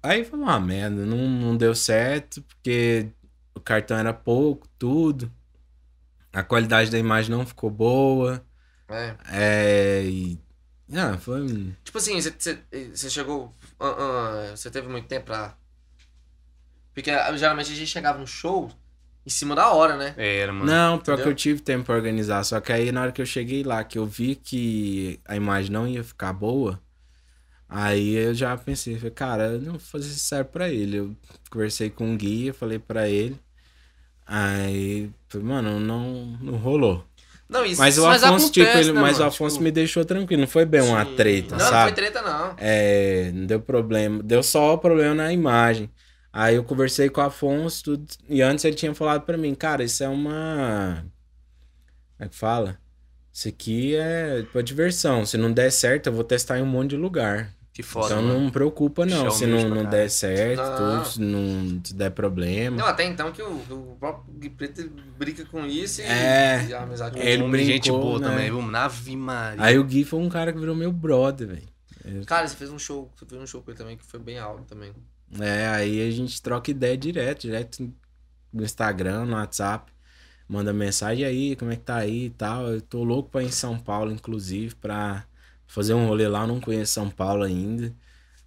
[0.02, 3.10] Aí foi uma merda, não, não deu certo, porque
[3.54, 5.32] o cartão era pouco, tudo.
[6.32, 8.46] A qualidade da imagem não ficou boa.
[8.88, 9.16] É.
[9.30, 10.04] É.
[10.06, 10.40] E.
[10.94, 11.76] Ah, foi.
[11.84, 12.60] Tipo assim, você, você,
[12.94, 13.54] você chegou.
[13.80, 15.58] ah, ah, você teve muito tempo pra.
[16.94, 18.72] Porque ah, geralmente a gente chegava no show
[19.30, 20.14] em cima da hora, né?
[20.18, 20.66] Era, mano.
[20.66, 21.24] Não, pior Entendeu?
[21.26, 22.44] que eu tive tempo pra organizar.
[22.44, 25.72] Só que aí na hora que eu cheguei lá, que eu vi que a imagem
[25.72, 26.80] não ia ficar boa,
[27.70, 30.98] aí eu já pensei, falei, cara, eu não vou fazer isso certo pra ele.
[30.98, 31.16] Eu
[31.52, 33.40] conversei com o guia, falei pra ele.
[34.26, 37.06] Aí, mano, não, não rolou.
[37.48, 37.82] Não, isso.
[37.82, 39.30] Mas o Mas Afonso, tipo, acontece, ele, né, mas o mano?
[39.30, 40.42] Afonso Tipo- me deixou tranquilo.
[40.42, 41.16] Não foi bem uma Sim.
[41.16, 41.84] treta, não, Não sabe?
[41.92, 42.54] foi treta, não.
[42.58, 44.22] É, não deu problema.
[44.22, 45.90] Deu só o problema na imagem.
[46.32, 49.84] Aí eu conversei com o Afonso tudo, e antes ele tinha falado pra mim, cara,
[49.84, 51.04] isso é uma.
[52.18, 52.78] Como é que fala?
[53.34, 55.26] Isso aqui é pra diversão.
[55.26, 57.52] Se não der certo, eu vou testar em um monte de lugar.
[57.74, 58.42] Que foda, então mano.
[58.42, 59.22] não preocupa, não.
[59.22, 60.76] Show se não, não der certo, Não.
[60.76, 62.76] tudo, se não se der problema.
[62.76, 66.66] Não, até então que o, o próprio Gui Preto brinca com isso e, É.
[66.68, 68.28] e a amizade com Ele brincou, gente boa né?
[68.28, 68.76] também, viu?
[68.76, 69.64] Ave Maria.
[69.64, 72.26] Aí o Gui foi um cara que virou meu brother, velho.
[72.26, 74.38] Cara, você fez um show, você fez um show com ele também que foi bem
[74.40, 74.92] alto também.
[75.40, 77.92] É, aí a gente troca ideia direto, direto
[78.52, 79.92] no Instagram, no WhatsApp.
[80.48, 82.68] Manda mensagem "E aí, como é que tá aí e tal.
[82.68, 85.24] Eu tô louco pra ir em São Paulo, inclusive, pra
[85.68, 86.42] fazer um rolê lá.
[86.42, 87.94] Eu não conheço São Paulo ainda.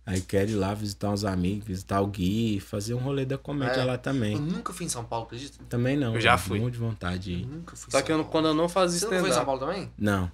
[0.05, 3.83] Aí quero ir lá visitar uns amigos, visitar o Gui, fazer um rolê da comédia
[3.83, 3.85] É.
[3.85, 4.37] lá Eu também.
[4.37, 5.59] nunca fui em São Paulo, acredita?
[5.69, 6.17] Também não.
[6.17, 6.59] Eu já fui.
[6.59, 8.69] Muito de vontade de Eu nunca fui em Só São que eu, quando eu não
[8.69, 9.45] fazia Você não foi em São.
[9.45, 9.93] Paulo também?
[9.97, 10.29] Não.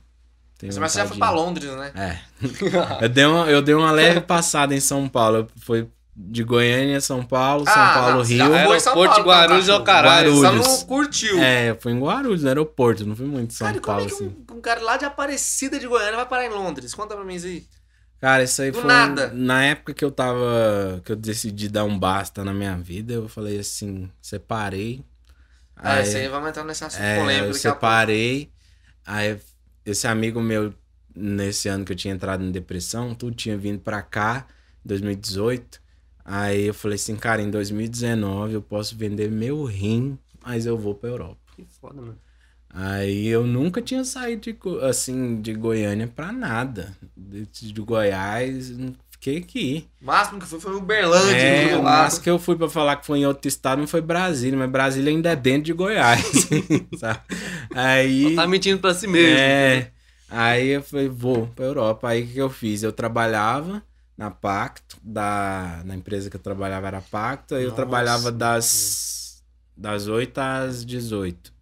[0.62, 1.30] Mas você já foi pra.
[1.30, 1.92] Londres, né?
[1.94, 2.18] É.
[3.04, 5.46] eu, dei uma, eu dei uma leve passada em São Paulo.
[5.56, 5.86] Foi
[6.20, 8.52] de Goiânia, São Paulo, São Ah, Paulo, não, Rio.
[8.52, 10.34] Aeroporto São Paulo, de Guarulhos então, é o caralho.
[10.34, 10.66] Só Guarulhos.
[10.66, 11.38] não curtiu.
[11.38, 13.96] É, eu fui em Guarulhos, no aeroporto, não fui muito em São Cara, e como
[13.96, 14.36] Paulo, é que assim.
[14.50, 16.92] um, um cara lá de Aparecida de Goiânia vai parar em Londres?
[16.92, 17.64] Conta pra mim isso aí.
[18.20, 18.88] Cara, isso aí Do foi.
[18.88, 19.30] nada.
[19.32, 21.00] Na época que eu tava.
[21.04, 25.04] que eu decidi dar um basta na minha vida, eu falei assim, separei.
[25.76, 28.50] Ah, isso aí vamos entrar nesse assunto é, polêmico eu separei.
[29.06, 29.38] Aí
[29.86, 30.74] esse amigo meu,
[31.14, 34.46] nesse ano que eu tinha entrado em depressão, tudo tinha vindo pra cá,
[34.84, 35.80] em 2018.
[36.30, 40.94] Aí eu falei assim, cara, em 2019 eu posso vender meu rim, mas eu vou
[40.94, 41.38] pra Europa.
[41.56, 42.18] Que foda, mano.
[42.68, 46.94] Aí eu nunca tinha saído de, assim, de Goiânia pra nada.
[47.16, 49.88] De, de Goiás, não fiquei aqui.
[50.02, 52.96] O máximo que foi foi Uberlândia, É, do o máximo que eu fui pra falar
[52.96, 56.46] que foi em outro estado não foi Brasília, mas Brasília ainda é dentro de Goiás.
[57.00, 57.20] sabe?
[57.74, 58.36] Aí.
[58.36, 59.38] Tá mentindo pra si mesmo.
[59.38, 59.90] É.
[60.28, 62.06] Aí eu falei, vou pra Europa.
[62.10, 62.82] Aí o que eu fiz?
[62.82, 63.82] Eu trabalhava
[64.18, 69.44] na Pacto, da, na empresa que eu trabalhava era Pacto, aí eu Nossa, trabalhava das,
[69.76, 71.54] das 8 às 18.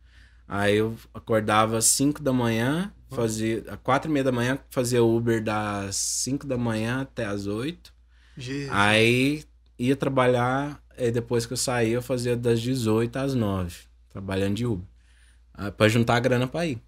[0.49, 3.65] Aí eu acordava às 5 da manhã, fazia.
[3.69, 7.95] às 4 e meia da manhã, fazia Uber das 5 da manhã até às 8.
[8.37, 8.73] Jesus.
[8.73, 9.45] Aí
[9.79, 13.77] ia trabalhar, e depois que eu saía, eu fazia das 18 às 9,
[14.11, 14.87] trabalhando de Uber.
[15.55, 16.81] Ah, Pra juntar a grana pra ir.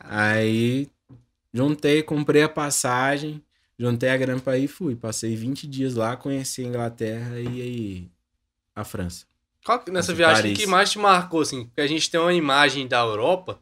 [0.00, 0.88] Aí
[1.52, 3.42] juntei, comprei a passagem,
[3.80, 4.94] juntei a grana pra ir e fui.
[4.94, 8.10] Passei 20 dias lá, conheci a Inglaterra e aí
[8.76, 9.24] a França.
[9.64, 10.58] Qual que, nessa Em viagem Paris.
[10.58, 11.64] que mais te marcou, assim?
[11.66, 13.58] Porque a gente tem uma imagem da Europa,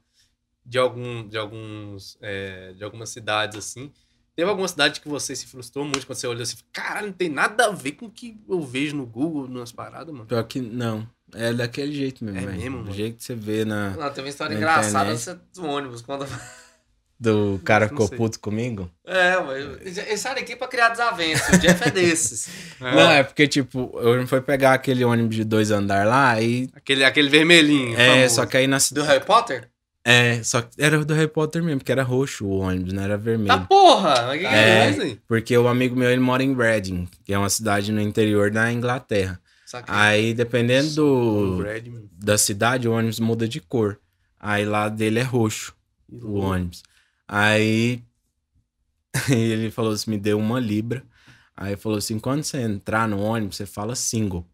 [0.65, 3.93] de, algum, de, alguns, é, de algumas cidades, assim.
[4.37, 7.29] Teve alguma cidade que você se frustrou muito quando você olhou assim, caralho, não tem
[7.29, 10.27] nada a ver com o que eu vejo no Google, nas paradas, mano?
[10.27, 11.09] Pior que não.
[11.35, 12.95] É daquele jeito mesmo, É mesmo, Do mano?
[12.95, 15.41] jeito que você vê na, Não, tem uma história engraçada internet.
[15.55, 16.03] do ônibus.
[16.03, 16.25] Quando...
[17.21, 18.91] do cara que ficou puto comigo.
[19.05, 21.49] É, mas eles saem aqui pra criar desavenças.
[21.57, 22.49] O Jeff é desses.
[22.81, 26.69] Não, é porque, tipo, eu fui pegar aquele ônibus de dois andar lá, aí.
[26.75, 27.99] Aquele, aquele vermelhinho.
[27.99, 28.35] É, famoso.
[28.37, 29.09] só que aí na Do cidade.
[29.09, 29.69] Harry Potter?
[30.05, 33.19] É, só que era do Harry Potter mesmo, porque era roxo o ônibus, não era
[33.19, 33.49] vermelho.
[33.49, 34.27] Tá porra!
[34.27, 34.87] Mas que que É.
[34.87, 34.91] é.
[34.91, 35.21] isso aí?
[35.27, 38.73] Porque o amigo meu, ele mora em Reading, que é uma cidade no interior da
[38.73, 39.39] Inglaterra.
[39.67, 39.95] Saquei.
[39.95, 41.65] Aí, dependendo do,
[42.13, 43.99] da cidade, o ônibus muda de cor.
[44.41, 45.75] Aí lá dele é roxo,
[46.11, 46.83] o ônibus.
[47.31, 48.03] Aí
[49.29, 51.05] ele falou assim, me deu uma libra.
[51.57, 54.47] Aí falou assim, quando você entrar no ônibus, você fala single,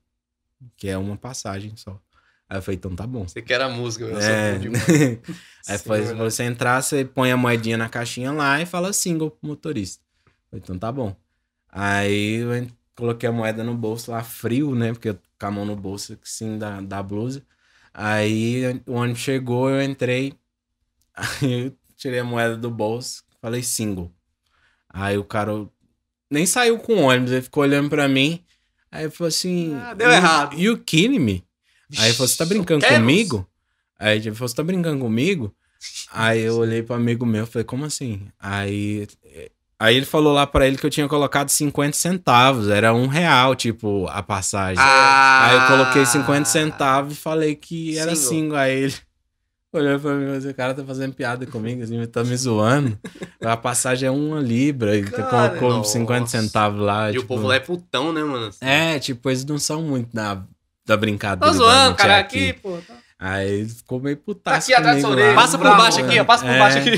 [0.76, 2.00] que é uma passagem só.
[2.48, 3.26] Aí eu falei, então tá bom.
[3.26, 4.58] Você quer a música, eu É.
[5.68, 9.30] Aí Sim, se você entrar, você põe a moedinha na caixinha lá e fala single
[9.30, 10.02] pro motorista.
[10.50, 11.14] Falei, então tá bom.
[11.68, 14.92] Aí eu coloquei a moeda no bolso lá, frio, né?
[14.92, 17.44] Porque eu com a mão no bolso, assim, da, da blusa.
[17.92, 20.34] Aí o ônibus chegou, eu entrei.
[21.14, 21.72] Aí
[22.04, 24.12] tirei a moeda do bolso, falei single.
[24.92, 25.66] Aí o cara
[26.30, 28.44] nem saiu com o ônibus, ele ficou olhando pra mim.
[28.92, 31.44] Aí falou assim: Ah, deu "You- errado." You kidding me?
[31.98, 33.48] Aí ele falou: Você tá brincando comigo?
[33.98, 35.54] Aí ele falou: Você tá brincando comigo?
[36.12, 38.28] Aí eu olhei pro amigo meu e falei: Como assim?
[38.38, 39.06] Aí,
[39.78, 43.54] aí ele falou lá pra ele que eu tinha colocado 50 centavos, era um real,
[43.56, 44.82] tipo, a passagem.
[44.82, 45.46] Ah.
[45.48, 48.28] Aí eu coloquei 50 centavos e falei que era Single.
[48.30, 48.56] single.
[48.58, 48.94] Aí ele
[49.76, 52.98] olhou pra mim e falou: O cara tá fazendo piada comigo, assim, tá me zoando.
[53.42, 55.92] A passagem é uma libra, e Cara, colocou nossa.
[55.92, 57.08] 50 centavos lá.
[57.10, 58.50] E o tipo, povo lá é putão, né, mano?
[58.60, 60.42] É, tipo, eles não são muito da,
[60.86, 61.52] da brincadeira.
[61.52, 62.78] Tô da zoando, gente cara, aqui, pô.
[62.86, 65.34] tá- Aí ele ficou meio putaço Aqui atrás da.
[65.34, 66.20] Passa por baixo aqui, né?
[66.20, 66.24] ó.
[66.24, 66.58] Passa por É.
[66.58, 66.90] baixo aqui.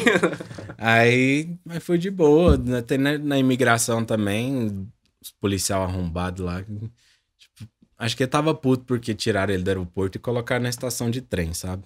[0.79, 2.57] Aí, mas foi de boa.
[2.57, 2.83] né?
[2.83, 4.89] Tem na, na imigração também,
[5.23, 6.63] os policial arrombado lá.
[6.63, 11.11] Tipo, acho que ele tava puto porque tiraram ele do aeroporto e colocaram na estação
[11.11, 11.85] de trem, sabe?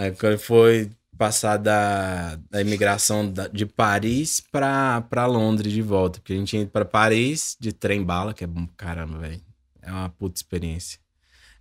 [0.00, 6.18] Aí quando foi passar da, da imigração da- de Paris pra, pra Londres de volta.
[6.18, 9.40] Porque a gente ido pra Paris de trem bala, que é bom caramba, velho.
[9.82, 10.98] É uma puta experiência.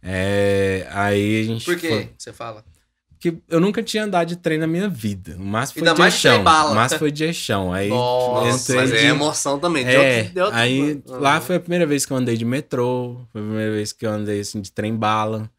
[0.01, 1.89] É, aí a gente Por quê?
[1.89, 2.63] foi- Você fala.
[3.09, 5.35] porque eu nunca tinha andado de trem na minha vida.
[5.37, 6.71] O máximo foi Ainda de mais bala.
[6.71, 7.73] O máximo foi de chão.
[7.73, 9.05] Aí Nossa, Mas é de...
[9.07, 9.83] emoção também.
[9.83, 12.37] de É, outro- de outro- aí Ah, lá foi a primeira vez que eu andei
[12.37, 13.19] de metrô.
[13.33, 15.51] Foi a primeira vez que eu andei assim de trem bala.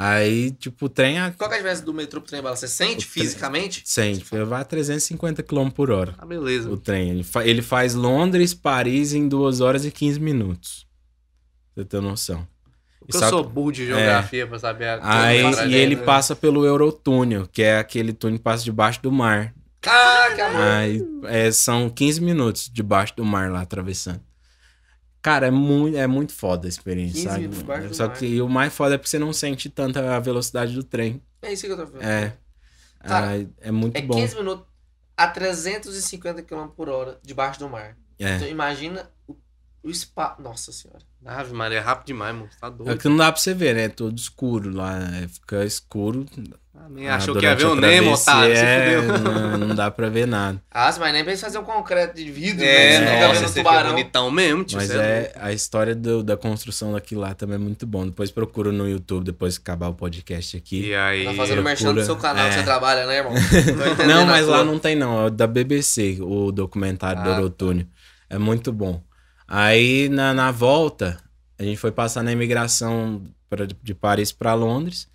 [0.00, 2.54] Aí, tipo, o trem a Qual que é a diferença do metrô pro trem bala?
[2.54, 3.82] Você sente O trem- fisicamente?
[3.84, 6.14] sente, vai a 350 km por hora.
[6.16, 6.70] Ah, beleza.
[6.70, 7.10] O trem.
[7.10, 10.86] Ele, fa- ele faz Londres, Paris em 2 horas e 15 minutos.
[11.74, 12.46] Pra Você ter noção.
[13.00, 16.02] Porque eu Só sou burro de geografia pra saber a Aí, e ele né?
[16.02, 19.52] passa pelo Eurotúnel, que é aquele túnel que passa debaixo do mar.
[19.80, 20.76] Caraca.
[20.76, 24.20] Aí é, são 15 minutos debaixo do mar lá atravessando.
[25.20, 27.48] Cara, é muito, é muito foda a experiência, 15 sabe?
[27.88, 30.72] do Só que e o mais foda é porque você não sente tanta a velocidade
[30.74, 31.22] do trem.
[31.42, 32.04] É isso que eu tô falando.
[32.04, 32.36] É.
[33.00, 34.14] Cara, Aí é muito É bom.
[34.14, 34.66] 15 minutos
[35.16, 37.96] a 350 km por hora debaixo do mar.
[38.18, 38.36] É.
[38.36, 39.36] Então imagina o,
[39.82, 40.40] o espaço.
[40.40, 41.04] Nossa senhora.
[41.26, 42.48] Ave Maria, é rápido demais, mano.
[42.60, 42.98] Tá É doido.
[42.98, 43.84] que não dá pra você ver, né?
[43.84, 44.98] É todo escuro lá.
[45.22, 46.24] é, Fica escuro.
[46.80, 48.54] Ah, nem achou que ia ver o Nemo, otário.
[48.54, 49.18] É, fudeu.
[49.18, 50.62] não, não dá pra ver nada.
[50.70, 52.92] Ah, mas nem pra eles fazerem um concreto de vidro, É, né?
[52.92, 53.90] Você fica nossa, vendo tubarão.
[53.90, 54.78] bonitão mesmo, tio.
[54.78, 58.06] Mas cê é a história do- da construção daquilo lá também é muito bom.
[58.06, 60.86] Depois procura no YouTube, depois que acabar o podcast aqui.
[60.86, 61.24] E aí...
[61.24, 62.58] Tá fazendo merchan do procura- seu canal que é.
[62.58, 63.32] você trabalha, né, irmão?
[64.06, 67.38] Não, mas lá não tem não, é o da BBC, o documentário do Ah, tá.
[67.40, 67.86] Eurotúnel.
[68.30, 69.02] É muito bom.
[69.48, 71.18] Aí na, na volta,
[71.58, 75.08] a gente foi passar na imigração pra, de Paris pra Londres.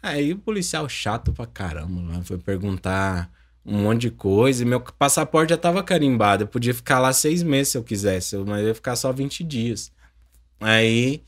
[0.00, 3.28] Aí o policial chato pra caramba lá foi perguntar
[3.66, 4.62] um monte de coisa.
[4.62, 6.44] E meu passaporte já tava carimbado.
[6.44, 9.42] Eu podia ficar lá seis meses se eu quisesse, mas eu ia ficar só 20
[9.42, 9.92] dias.
[10.60, 11.22] Aí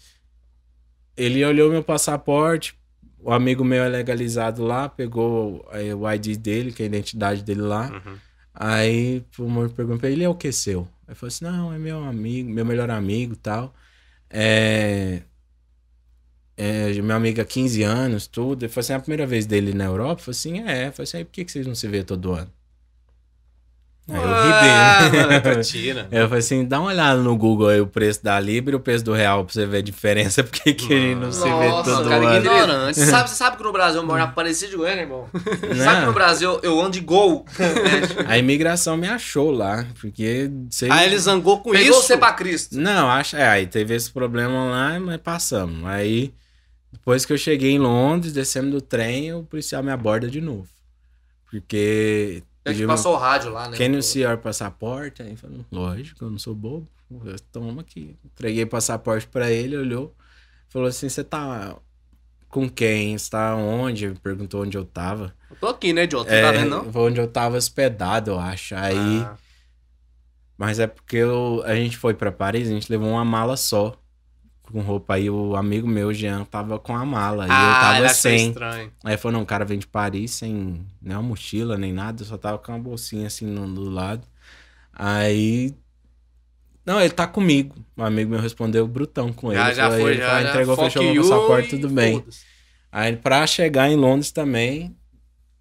[1.17, 2.79] ele olhou meu passaporte,
[3.19, 7.43] o amigo meu é legalizado lá, pegou aí, o ID dele, que é a identidade
[7.43, 7.91] dele lá.
[7.91, 8.17] Uhum.
[8.55, 10.89] Aí o amor perguntou pra ele, ele é o que seu?
[11.11, 13.75] Aí falou assim, não, é meu amigo, meu melhor amigo tal.
[14.31, 15.25] É,
[16.57, 18.65] é, meu amigo há 15 anos, tudo.
[18.65, 20.21] Ele falou assim, é a primeira vez dele na Europa?
[20.23, 20.89] Eu falei assim, é.
[20.89, 22.53] Eu falei assim, aí por que, que vocês não se vê todo ano?
[24.13, 25.57] Aí eu Ah, ri mano, dele.
[25.57, 26.09] mentira.
[26.13, 28.81] Eu falei assim, dá uma olhada no Google aí o preço da Libra e o
[28.81, 31.91] preço do real pra você ver a diferença, porque que gente não se vê Nossa,
[31.91, 32.37] todo cara, que ano.
[32.39, 32.99] ignorante.
[32.99, 35.27] Você sabe, você sabe que no Brasil eu moro na Aparecida de Goiânia, irmão?
[35.33, 36.07] Sabe que Não.
[36.07, 37.45] no Brasil eu ando de gol?
[38.27, 40.51] A imigração me achou lá, porque...
[40.71, 40.91] Sei...
[40.91, 42.03] Aí ele zangou com Pegou isso.
[42.03, 42.77] você pra Cristo.
[42.79, 45.85] Não, acho, é, aí teve esse problema lá, mas passamos.
[45.87, 46.33] Aí,
[46.93, 50.67] depois que eu cheguei em Londres, descendo do trem, o policial me aborda de novo.
[51.51, 52.43] Porque...
[52.65, 53.77] A gente pediu passou o rádio lá, né?
[53.79, 55.23] You see your passaporte?
[55.23, 56.87] Aí falou, lógico, eu não sou bobo.
[57.51, 58.17] Toma aqui.
[58.25, 60.15] Entreguei o passaporte pra ele, olhou.
[60.69, 61.75] Falou assim, você tá
[62.49, 63.17] com quem?
[63.19, 64.11] Você tá onde?
[64.23, 65.35] Perguntou onde eu tava.
[65.51, 66.31] Eu tô aqui, né, idiota?
[66.31, 67.03] Não É, tá vendo, não?
[67.03, 68.75] onde eu tava hospedado, eu acho.
[68.77, 69.23] Aí.
[69.23, 69.37] Ah,
[70.57, 73.97] Mas é porque eu- a gente foi pra Paris, a gente levou uma mala só.
[74.73, 75.15] Com roupa.
[75.15, 77.45] Aí o amigo meu, Jean, tava com a mala.
[77.45, 78.49] E eu ah, tava sem.
[78.49, 78.93] estranho.
[79.05, 82.37] Aí falou, não, o cara vem de Paris sem nenhuma mochila, nem nada, eu só
[82.37, 84.27] tava com uma bolsinha assim no, do lado.
[84.93, 85.75] Aí.
[86.87, 87.75] Não, ele tá comigo.
[87.97, 89.61] O amigo meu respondeu brutão com ele.
[89.61, 90.27] Já, já foi, ele já.
[90.29, 90.51] falou, já.
[90.51, 92.25] entregou, Fuck fechou you passaporte, tudo bem.
[92.93, 94.97] Aí pra chegar em Londres também,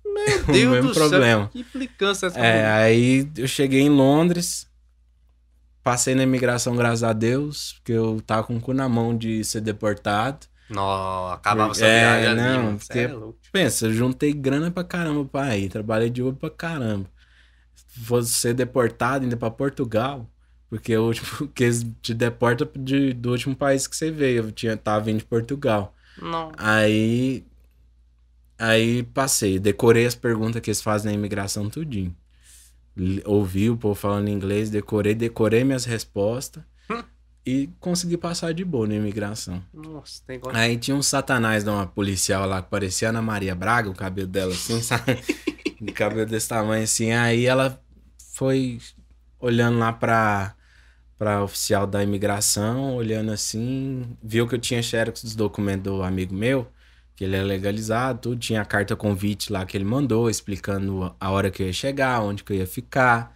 [0.05, 1.41] Meu o Deus mesmo do problema.
[1.43, 1.49] céu.
[1.51, 2.76] Que implicância essa É, porra.
[2.78, 4.68] aí eu cheguei em Londres,
[5.84, 9.44] passei na imigração, graças a Deus, porque eu tava com o cu na mão de
[9.44, 10.48] ser deportado.
[10.70, 12.80] Não, acabava essa É, viagem ali, não.
[12.80, 13.40] Cê porque- é louco.
[13.52, 17.10] Pensa, eu juntei grana pra caramba pra ir, trabalhei de Uber pra caramba.
[17.98, 20.30] Vou ser deportado ainda pra Portugal,
[20.70, 24.52] porque o último que eles te deportam de, do último país que você veio, eu
[24.52, 25.96] tinha, tava vindo de Portugal.
[26.22, 26.52] Não.
[26.58, 27.44] Aí.
[28.58, 32.16] Aí passei, decorei as perguntas que eles fazem na imigração tudinho.
[33.26, 37.04] Ouvi o povo falando inglês, decorei, decorei minhas respostas Hum.
[37.46, 39.64] e consegui passar de boa na imigração.
[39.74, 40.40] Nossa, tem.
[40.54, 44.28] Aí tinha um satanás de uma policial lá que parecia Ana Maria Braga, o cabelo
[44.28, 45.18] dela assim, sabe?
[45.82, 47.12] o cabelo desse tamanho assim.
[47.12, 47.82] Aí ela
[48.34, 48.80] foi
[49.40, 50.54] olhando lá pra,
[51.18, 56.34] pra oficial da imigração, olhando assim, viu que eu tinha xerox dos documentos do amigo
[56.36, 56.68] meu,
[57.20, 58.40] que ele é legalizado, tudo.
[58.40, 62.22] Tinha a carta convite lá que ele mandou, explicando a hora que eu ia chegar,
[62.22, 63.36] onde que eu ia ficar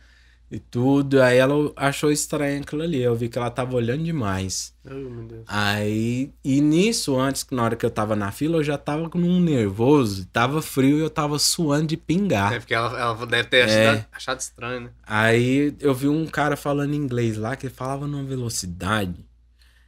[0.50, 1.22] e tudo.
[1.22, 3.04] Aí ela achou estranho aquilo ali.
[3.04, 4.74] Eu vi que ela tava olhando demais.
[4.86, 5.44] Ai, meu Deus.
[5.46, 9.20] Aí, e nisso, antes, na hora que eu tava na fila, eu já tava com
[9.20, 12.54] um nervoso, tava frio e eu tava suando de pingar.
[12.54, 13.90] É porque ela, ela deve ter É.
[13.90, 14.90] achado, achado estranho, né?
[15.06, 19.26] Aí eu vi um cara falando inglês lá, que falava numa velocidade.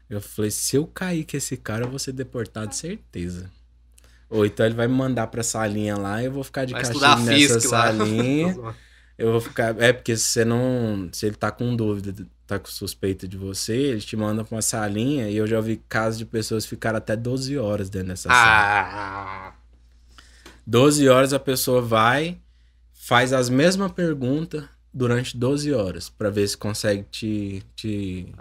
[0.09, 3.49] Eu falei, se eu cair com esse cara, eu vou ser deportado, certeza.
[4.29, 6.81] Ou então ele vai me mandar pra salinha lá e eu vou ficar de Vai
[6.81, 7.83] castigo nessa lá.
[7.87, 8.55] salinha.
[9.17, 9.81] Eu vou ficar.
[9.81, 11.07] É, porque se você não.
[11.13, 12.13] Se ele tá com dúvida,
[12.45, 15.29] tá com suspeita de você, eles te mandam pra uma salinha.
[15.29, 18.41] E eu já vi casos de pessoas ficaram até 12 horas dentro dessa sala.
[18.41, 19.53] ah,
[20.67, 22.37] 12 horas a pessoa vai,
[22.93, 26.09] faz as mesmas perguntas durante 12 horas.
[26.09, 28.33] Pra ver se consegue te, te,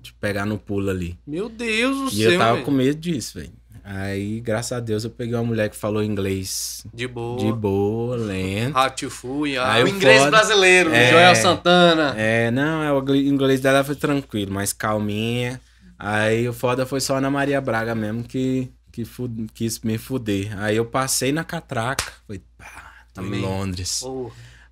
[0.00, 1.18] te pegar no pulo ali.
[1.26, 2.32] meu Deus do E céu.
[2.32, 2.64] eu tava velho.
[2.64, 3.52] com medo disso, velho.
[3.90, 7.38] Aí, graças a Deus, eu peguei uma mulher que falou inglês De boa.
[7.38, 8.76] de boa, lento.
[8.78, 9.56] How to fui.
[9.56, 10.92] Aí o inglês foda- brasileiro.
[10.92, 11.10] É.
[11.10, 12.14] Joel Santana.
[12.16, 15.58] É, não, é, o gl- inglês dela foi tranquilo, mais calminha.
[15.98, 20.54] Aí o foda foi só Ana Maria Braga mesmo que, que fu- quis me fuder.
[20.60, 22.04] Aí eu passei na catraca.
[22.26, 23.40] Foi, pá, tô em.
[23.40, 24.02] Londres.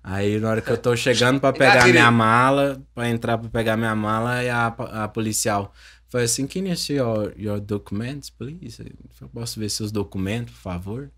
[0.03, 3.75] Aí na hora que eu tô chegando pra pegar minha mala, pra entrar pra pegar
[3.75, 5.73] minha mala, e a, a policial
[6.09, 8.81] foi assim, can you see your, your documents, please?
[9.21, 11.11] Eu posso ver seus documentos, por favor?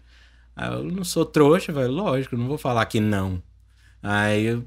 [0.55, 3.41] Aí eu não sou trouxa, velho, lógico, não vou falar que não.
[4.01, 4.65] Aí eu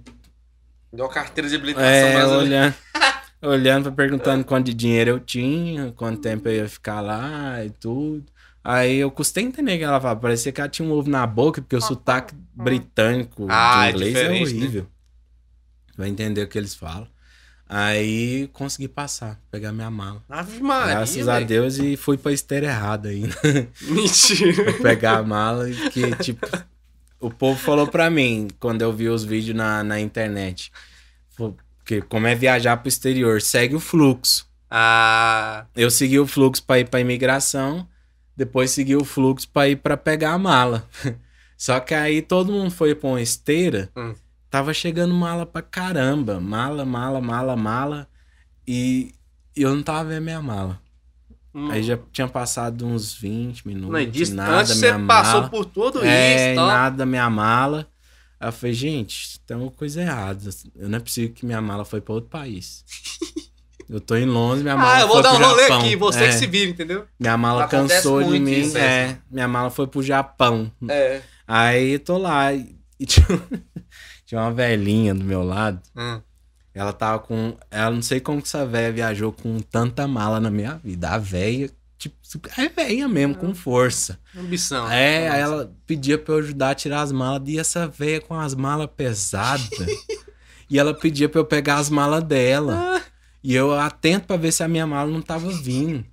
[0.92, 2.44] Deu carteira de habilitação é, brasileira.
[2.44, 2.74] olhando,
[3.42, 8.24] olhando, perguntando quanto de dinheiro eu tinha, quanto tempo eu ia ficar lá e tudo.
[8.62, 11.60] Aí eu custei entender que ela falava, parecia que ela tinha um ovo na boca,
[11.60, 14.58] porque o sotaque britânico Ah, é de inglês é, diferente, né?
[14.60, 14.86] horrível.
[15.96, 17.08] Vai entender o que eles falam.
[17.74, 20.22] Aí consegui passar, pegar minha mala.
[20.28, 20.94] Ave Maria.
[20.96, 21.40] Graças a.
[21.40, 23.34] Deus e fui pra esteira errada ainda.
[23.80, 24.74] Mentira.
[24.82, 26.46] pegar a mala e que, tipo,
[27.18, 30.70] o povo falou pra mim quando eu vi os vídeos na, na internet.
[31.34, 34.46] Porque como é viajar pro exterior, segue o fluxo.
[34.70, 37.88] Ah, Eu segui o fluxo pra ir pra imigração,
[38.36, 40.86] depois segui o fluxo pra ir pra pegar a mala.
[41.56, 44.14] Só que aí todo mundo foi pra uma esteira, Hum.
[44.52, 46.38] Tava chegando mala pra caramba.
[46.38, 48.06] Mala, mala, mala, mala.
[48.68, 49.12] E
[49.56, 50.78] eu não tava vendo minha mala.
[51.54, 51.70] hum.
[51.70, 53.90] Aí já tinha passado uns 20 minutos.
[53.90, 55.50] Não, e disso, nada, antes você minha passou mala.
[55.50, 56.66] por tudo É, isso, tá?
[56.66, 57.88] nada minha mala.
[58.38, 60.50] Aí eu falei, gente, tem uma coisa errada.
[60.76, 62.84] Eu não é possível que minha mala foi pra outro país.
[63.88, 65.80] Eu tô em Londres, minha mala Ah, eu vou foi dar um rolê Japão.
[65.80, 67.06] aqui, você É, que se vira, entendeu?
[67.20, 68.74] Minha mala Acontece cansou de mim.
[68.74, 70.72] é, minha mala foi pro Japão.
[70.88, 71.20] É.
[71.46, 73.04] Aí tô lá e, e
[74.32, 75.80] tinha, uma velhinha do meu lado.
[75.96, 76.20] Hum.
[76.74, 77.54] Ela tava com.
[77.70, 81.10] Ela não sei como que essa velha viajou com tanta mala na minha vida.
[81.10, 82.16] A velha, tipo,
[82.56, 84.18] é velha mesmo, com força.
[84.34, 84.90] Ambição.
[84.90, 87.46] É, aí ela pedia pra eu ajudar a tirar as malas.
[87.46, 89.86] E essa velha com as malas pesadas.
[90.70, 93.02] e ela pedia pra eu pegar as malas dela.
[93.44, 96.04] E eu atento pra ver se a minha mala não tava vindo.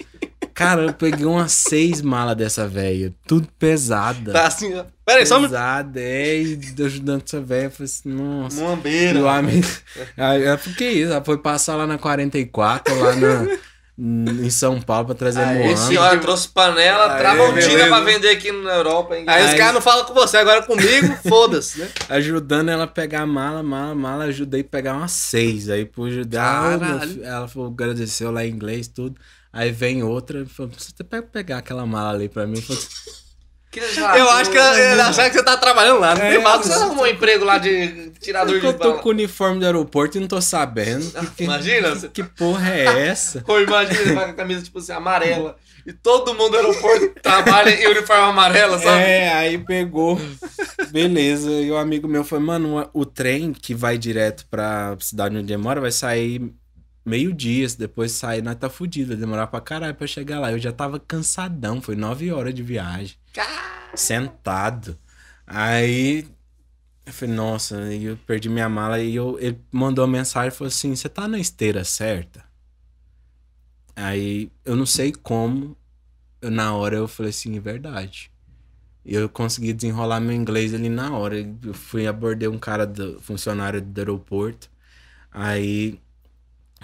[0.54, 3.14] Cara, eu peguei umas seis malas dessa velha.
[3.28, 4.32] Tudo pesada.
[4.34, 4.84] Tá assim, ó.
[5.06, 5.44] Pera aí, só um.
[5.44, 6.42] Pesada, é.
[6.42, 7.66] E ajudando essa velha.
[7.66, 8.62] Eu falei assim, nossa.
[8.62, 9.68] E o amigo.
[10.18, 11.12] Aí ela falou, que isso?
[11.12, 13.58] Ela foi passar lá na 44, lá na,
[14.02, 15.76] em São Paulo pra trazer Aí, Moana.
[15.78, 19.18] senhora trouxe panela, Tramontina pra vender aqui na Europa.
[19.18, 19.26] Hein?
[19.28, 21.90] Aí os Aí- caras não falam com você, agora comigo, foda-se, né?
[22.08, 25.70] Ajudando ela a pegar a mala, mala, mala, ajudei a pegar umas seis.
[25.70, 26.80] Aí por ajudar,
[27.24, 29.20] ela falou, agradeceu lá em inglês, tudo.
[29.52, 32.64] Aí vem outra, falou, você pega pegar aquela mala ali pra mim.
[33.72, 36.74] Eu Que acho que ela achava que você tá trabalhando lá, não tem mal Você
[36.74, 39.02] arrumou um emprego lá de tirador "Por que de eu tô bala?
[39.04, 41.06] com o uniforme do aeroporto e não tô sabendo.
[41.12, 43.44] Que, que- Imagina, você- que porra é essa?
[43.48, 45.56] Ou imagina, ele vai com a camisa, tipo assim, amarela.
[45.86, 49.04] E todo mundo no aeroporto trabalha em uniforme amarela, sabe?
[49.04, 50.20] É, aí pegou.
[50.90, 51.52] Beleza.
[51.52, 55.62] E o amigo meu foi, mano, o trem que vai direto pra cidade onde ele
[55.62, 56.52] mora vai sair
[57.10, 57.68] meio-dia.
[57.68, 59.16] Se depois sair, nós tá fudido.
[59.18, 60.52] Demorar pra caralho pra chegar lá.
[60.52, 61.82] Eu já tava cansadão.
[61.82, 63.16] Foi nove horas de viagem.
[63.96, 64.98] Sentado.
[65.46, 66.28] Aí.
[67.06, 69.00] Eu falei, nossa, eu perdi minha mala.
[69.00, 72.44] E eu, ele mandou uma mensagem e falou assim: Você tá na esteira certa?
[73.96, 75.76] Aí eu não sei como.
[76.42, 78.32] eu- na hora eu falei assim, é verdade.
[79.04, 81.38] Eu consegui desenrolar meu inglês ali na hora.
[81.40, 84.70] Eu fui abordei um cara do funcionário do aeroporto.
[85.32, 86.00] Aí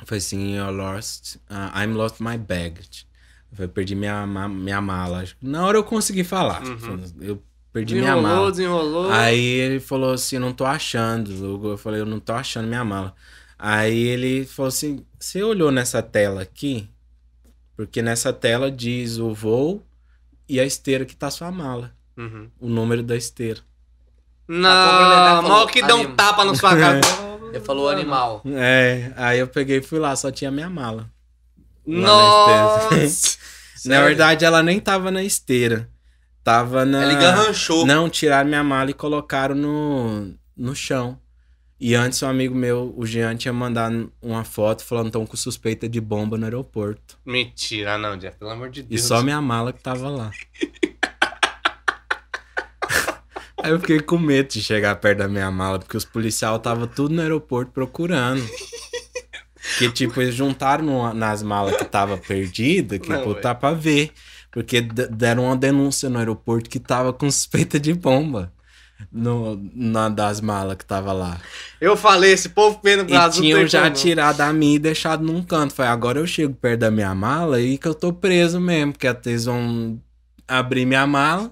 [0.05, 3.05] falei assim, eu lost, uh, I'm lost my baggage.
[3.57, 5.23] Eu perdi minha, minha mala.
[5.41, 6.61] Na hora eu consegui falar.
[6.63, 7.01] Uhum.
[7.21, 7.41] Eu
[7.71, 8.51] perdi minha Desenrolou, mala.
[8.51, 9.11] desenrolou.
[9.11, 11.31] Aí ele falou assim, não tô achando.
[11.31, 13.15] Eu- Eu falei, eu não tô achando minha mala.
[13.57, 16.89] Aí ele falou assim, você olhou nessa tela aqui?
[17.77, 19.81] Porque nessa tela diz o voo
[20.49, 21.93] e a esteira que tá sua mala.
[22.17, 22.49] Uhum.
[22.59, 23.59] O número da esteira.
[24.47, 24.69] Não,
[25.41, 27.01] falou, mal que dá um tapa na sua cara.
[27.55, 28.41] Ele falou animal.
[28.45, 31.09] É, aí eu peguei e fui lá, só tinha minha mala.
[31.85, 32.89] Nossa!
[33.85, 34.05] Na Sério?
[34.07, 35.87] verdade, ela nem tava na esteira.
[36.43, 37.03] Tava na.
[37.03, 37.85] Ele garranchou.
[37.85, 41.19] Não, tiraram minha mala e colocaram no, no chão.
[41.79, 45.87] E antes, um amigo meu, o Jean, tinha mandado uma foto falando tão com suspeita
[45.89, 47.17] de bomba no aeroporto.
[47.25, 49.03] Mentira, não, Jeff, pelo amor de E Deus.
[49.03, 50.31] só minha mala que tava lá.
[53.65, 56.87] Aí eu fiquei com medo de chegar perto da minha mala, porque os policiais estavam
[56.87, 58.43] tudo no aeroporto procurando.
[59.79, 64.11] Que, tipo, eles juntaram no- nas malas que tava perdida, que Não, tá pra ver.
[64.51, 68.53] Porque deram uma denúncia no aeroporto que tava com suspeita de bomba.
[69.11, 71.37] No, na das malas que tava lá.
[71.81, 73.41] Eu falei, esse povo vendo no E Brasil.
[73.43, 75.73] não tinham já como, tirado a minha e deixado num canto.
[75.73, 79.07] Falei, agora eu chego perto da minha mala e que eu tô preso mesmo, porque
[79.07, 79.99] até eles vão
[80.47, 81.51] abrir minha mala.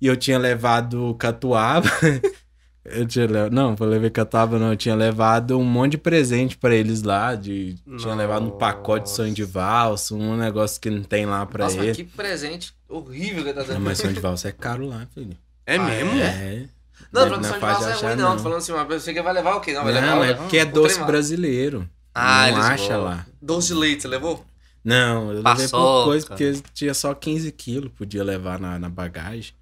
[0.00, 1.88] E eu tinha levado catuaba.
[2.84, 3.50] eu tinha le...
[3.50, 4.70] Não, eu levei catuaba, não.
[4.70, 7.34] Eu tinha levado um monte de presente pra eles lá.
[7.34, 7.74] De...
[7.98, 11.64] Tinha levado um pacote de sonho de valsa, um negócio que não tem lá pra
[11.64, 11.96] Nossa, eles.
[11.96, 13.80] que presente horrível que ele tá Não, dando.
[13.80, 15.36] mas sonho de valsa é caro lá, filho.
[15.66, 16.12] É Ah, mesmo?
[16.20, 16.64] É.
[17.12, 18.28] Não, Não falando é que São de Valsa é ruim, não.
[18.30, 18.36] não.
[18.36, 19.72] Tô falando assim, mas você vai levar o quê?
[19.72, 21.88] Não, vai Não, levar é o- porque é doce brasileiro.
[22.14, 23.04] Ah, não eles acha vão.
[23.04, 23.26] lá.
[23.40, 24.44] Doce de leite, você levou?
[24.84, 25.70] Não, eu levei Paçoca.
[25.70, 29.52] pouca coisa porque tinha só 15 quilos, podia levar na, na bagagem.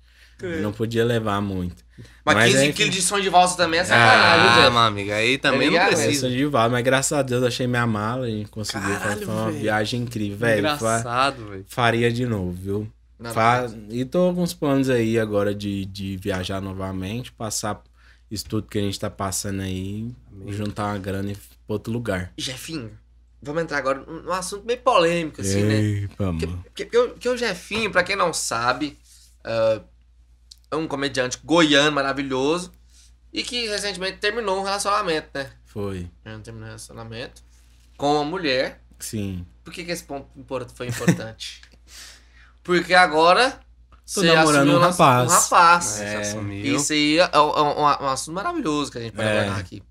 [0.43, 0.61] É.
[0.61, 1.85] Não podia levar muito.
[2.25, 4.71] Mas, Mas 15 é- quilos de som de valsa também é sacanagem, Ah, Jeff.
[4.71, 5.89] meu amigo, aí também não ligado?
[5.95, 6.29] precisa.
[6.29, 8.85] De vala, mas graças a Deus achei minha mala e consegui.
[8.87, 10.59] Caralho, foi uma viagem incrível, velho.
[10.59, 11.65] Engraçado, velho.
[11.69, 12.93] Faria de novo, viu?
[13.19, 17.83] Não, Fa- E tô com alguns planos aí agora de, de viajar novamente, passar
[18.31, 20.11] isso tudo que a gente tá passando aí,
[20.49, 22.31] juntar uma grana e ir pra outro lugar.
[22.37, 22.91] Jefinho,
[23.41, 25.75] vamos entrar agora num assunto meio polêmico, assim, né?
[25.81, 26.45] Ei, vamos.
[26.45, 28.99] Porque, porque, porque o- porque o Jefinho, pra quem não sabe,
[29.43, 29.81] ah,
[30.71, 32.73] é um comediante goiano maravilhoso
[33.33, 35.51] e que recentemente terminou um relacionamento, né?
[35.65, 36.11] Foi.
[36.25, 37.43] Ele terminou um relacionamento
[37.97, 38.81] com uma mulher.
[38.99, 39.47] Sim.
[39.65, 40.29] Por que, que esse ponto
[40.75, 41.61] foi importante?
[42.63, 43.51] Porque agora
[44.13, 45.31] Tô você namorando um rapaz.
[45.31, 46.01] Um rapaz.
[46.01, 46.57] É, É.
[46.57, 49.41] Isso aí é, um, um- um assunto maravilhoso que a gente pode É.
[49.41, 49.83] abordar aqui.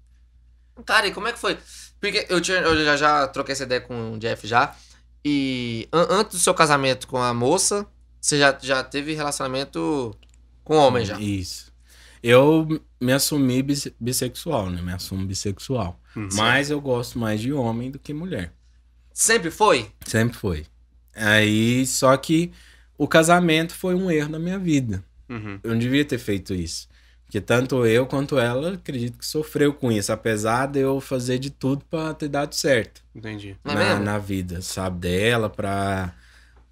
[0.86, 1.58] Cara, e como é que foi?
[2.02, 4.76] Porque eu, tinha, eu já, já troquei essa ideia com o Jeff já.
[5.24, 7.88] E an- antes do seu casamento com a moça,
[8.20, 10.16] você já, já teve relacionamento
[10.66, 11.18] com homem já.
[11.20, 11.74] Isso.
[12.22, 12.68] Eu
[13.00, 14.82] me assumi bis- bissexual, né?
[14.82, 15.98] Me assumo bissexual.
[16.18, 16.28] Hum.
[16.34, 18.52] Mas eu gosto mais de homem do que mulher.
[19.14, 19.90] Sempre foi?
[20.06, 20.66] Sempre foi.
[21.16, 22.52] Aí, só que
[22.98, 25.04] o casamento foi um erro na minha vida.
[25.30, 25.60] Uhum.
[25.64, 26.88] Eu não devia ter feito isso.
[27.26, 30.12] Porque tanto eu quanto ela, acredito que sofreu com isso.
[30.12, 33.58] Apesar de eu fazer de tudo pra ter dado certo Entendi.
[33.64, 34.04] É na, mesmo?
[34.04, 35.00] na vida, sabe?
[35.00, 36.14] Dela, pra,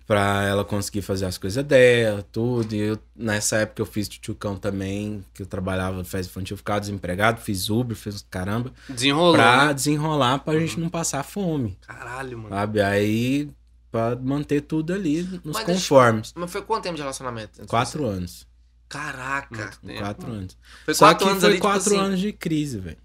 [0.06, 2.74] pra ela conseguir fazer as coisas dela, tudo.
[2.74, 6.80] E eu, nessa época eu fiz tchutchucão também, que eu trabalhava no festa infantil, ficava
[6.82, 9.34] desempregado, fiz Uber, fiz caramba, Desenrolou.
[9.34, 9.74] pra né?
[9.74, 12.50] desenrolar pra gente não passar fome, Caralho, mano.
[12.50, 12.82] sabe?
[12.82, 13.50] Aí,
[13.92, 16.34] pra manter tudo ali nos Mas deixa- conformes.
[16.36, 17.66] Mas foi quanto tempo de relacionamento?
[17.68, 18.46] Quatro anos.
[18.90, 19.72] Caraca.
[19.82, 20.00] Muito.
[20.00, 20.58] Quatro anos.
[20.86, 22.98] Foi Só quatro que anos foi ali, tipo quatro assim, anos de crise, velho.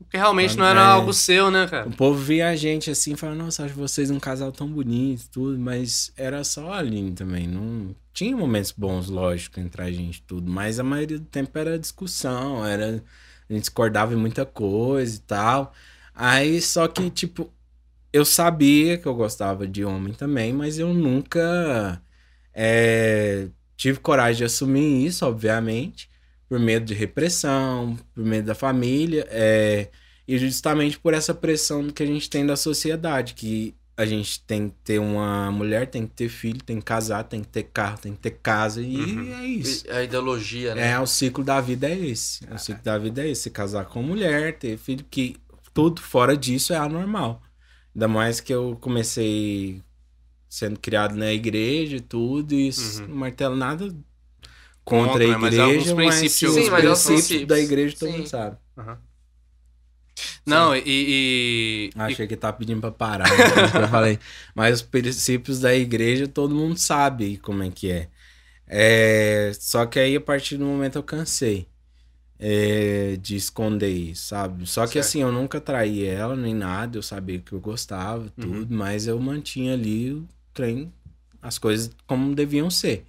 [0.00, 0.70] Porque realmente não É.
[0.70, 1.88] era algo seu, né, cara?
[1.88, 5.28] O povo via a gente assim e falava, nossa, acho vocês um casal tão bonito,
[5.30, 7.46] tudo, mas era só a Aline também.
[7.46, 11.78] Não tinha momentos bons, lógico, entre a gente tudo, mas a maioria do tempo era
[11.78, 13.02] discussão, era
[13.48, 15.72] a gente discordava em muita coisa e tal.
[16.14, 17.52] Aí só que tipo
[18.12, 22.02] eu sabia que eu gostava de homem também, mas eu nunca
[22.52, 26.09] é, tive coragem de assumir isso, obviamente,
[26.50, 29.88] por medo de repressão, por medo da família, é,
[30.28, 34.68] e justamente por essa pressão que a gente tem da sociedade, que a gente tem
[34.70, 37.98] que ter uma mulher, tem que ter filho, tem que casar, tem que ter carro,
[38.00, 39.34] tem que ter casa, e Uhum.
[39.34, 39.84] é isso.
[39.92, 40.90] A ideologia, né?
[40.92, 42.44] É, o ciclo da vida é esse.
[42.52, 43.42] O ciclo da vida é esse.
[43.42, 45.36] Se casar com mulher, ter filho, que
[45.74, 47.42] tudo fora disso é anormal.
[47.94, 49.82] Ainda mais que eu comecei
[50.48, 53.08] sendo criado na igreja e tudo, e isso Uhum.
[53.08, 53.94] não martelo nada
[54.84, 55.34] contra, Contra, né?
[55.34, 57.48] a Mas igreja, alguns mas, princípios- os Sim, mas os princípios princípios.
[57.48, 58.18] da igreja todo Sim.
[58.18, 58.56] mundo sabe.
[60.44, 60.82] Não, e.
[60.86, 63.26] e, Achei que tá pedindo pra parar.
[63.28, 64.18] então eu falei.
[64.54, 68.08] Mas os princípios da igreja todo mundo sabe como é que é.
[68.66, 71.68] É, Só que aí a partir do momento eu cansei
[72.38, 74.66] é, de esconder isso, sabe?
[74.66, 75.06] Só que Certo.
[75.06, 79.18] assim, eu nunca traí ela nem nada, eu sabia que eu gostava, tudo, mas eu
[79.20, 80.92] mantinha ali o trem,
[81.42, 83.06] as coisas como deviam ser.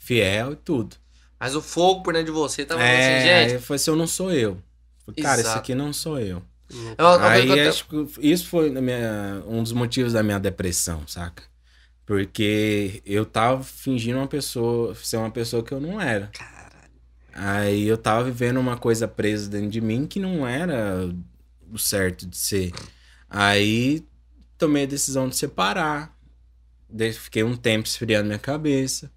[0.00, 0.96] Fiel e tudo.
[1.38, 3.30] Mas o fogo por dentro de você tava é, assim, gente.
[3.32, 4.58] aí eu falei assim, eu não sou eu.
[5.06, 5.58] Falei, Cara, Exato.
[5.58, 6.42] aqui não sou eu.
[6.70, 11.06] Uma coisa Aí eu acho que isso foi minha- um dos motivos da minha depressão,
[11.06, 11.42] saca?
[12.06, 16.30] Porque eu tava fingindo uma pessoa, ser uma pessoa que eu não era.
[17.32, 21.08] Aí eu tava vivendo uma coisa presa dentro de mim que não era
[21.72, 22.72] o certo de ser.
[23.28, 24.04] Aí
[24.58, 26.16] tomei a decisão de separar.
[27.14, 29.10] Fiquei um tempo esfriando minha cabeça.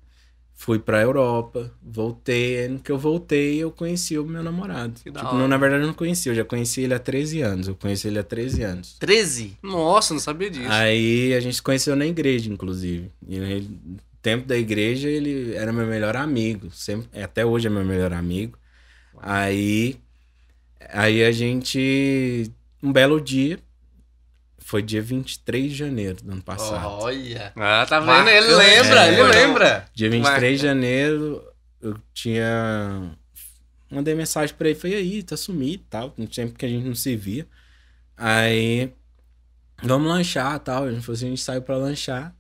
[0.56, 2.60] Fui pra Europa, voltei.
[2.60, 4.94] Aí no que eu voltei, eu conheci o meu namorado.
[5.04, 6.30] Que Tipo, não, na verdade, eu não conheci.
[6.30, 7.68] Eu já conheci ele há 13 anos.
[7.68, 8.96] Eu conheci ele há 13 anos.
[9.00, 9.58] 13.
[9.62, 10.70] Nossa, não sabia disso.
[10.70, 13.12] Aí a gente se conheceu na igreja, inclusive.
[13.28, 16.72] E ele, no tempo da igreja, ele era meu melhor amigo.
[16.72, 18.58] Sempre, até hoje é meu melhor amigo.
[19.20, 19.98] Aí,
[20.90, 22.50] aí a gente.
[22.82, 23.60] Um belo dia.
[24.66, 26.88] Foi dia 23 de janeiro do ano passado.
[27.04, 27.52] Olha.
[27.56, 28.08] Ah, tá vendo?
[28.08, 28.30] Marcando.
[28.30, 29.14] Ele lembra, É.
[29.14, 29.86] ele lembra.
[29.94, 30.50] Dia 23 Marca.
[30.52, 31.44] de janeiro,
[31.82, 33.12] eu tinha.
[33.92, 36.14] Mandei mensagem pra ele, falei, aí, tá sumido e tal.
[36.18, 37.46] No tempo que a gente não se via.
[38.18, 38.92] Aí,
[39.84, 40.86] vamos lanchar e tal.
[40.86, 42.36] A gente falou assim, a gente saiu pra lanchar.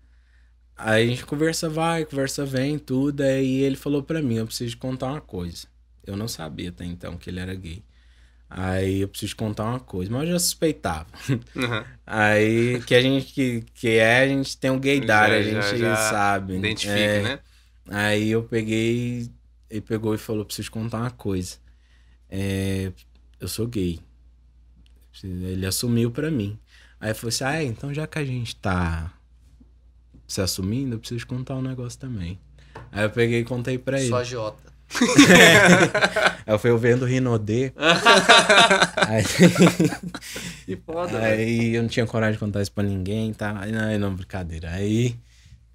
[0.75, 3.21] Aí a gente conversa vai, conversa vem, tudo.
[3.21, 5.67] Aí ele falou pra mim, eu preciso te contar uma coisa.
[6.05, 7.83] Eu não sabia até então que ele era gay.
[8.55, 11.07] Aí eu preciso contar uma coisa, mas eu já suspeitava.
[11.55, 11.83] Uhum.
[12.05, 15.61] Aí que a gente que, que é, a gente tem um gaydar, Já- a já-
[15.71, 16.57] gente já sabe.
[16.57, 17.21] Identifica, É.
[17.23, 17.39] né?
[17.89, 19.27] Aí eu peguei,
[19.69, 21.57] ele pegou e falou, preciso contar uma coisa.
[22.29, 22.91] É,
[23.39, 23.99] eu sou gay.
[25.23, 26.57] Ele assumiu pra mim.
[26.99, 29.11] Aí eu falei assim, ah, então já que a gente tá
[30.27, 32.39] se assumindo, eu preciso contar um negócio também.
[32.91, 34.09] Aí eu peguei e contei pra ele.
[34.09, 34.62] Só agiota.
[36.45, 37.73] Aí eu fui vendo Rinodê.
[39.07, 39.23] aí,
[40.65, 41.25] Que foda, velho.
[41.25, 43.59] aí eu não tinha coragem de contar isso pra ninguém, tá?
[43.59, 44.69] Aí, Não, não, brincadeira.
[44.71, 45.15] Aí,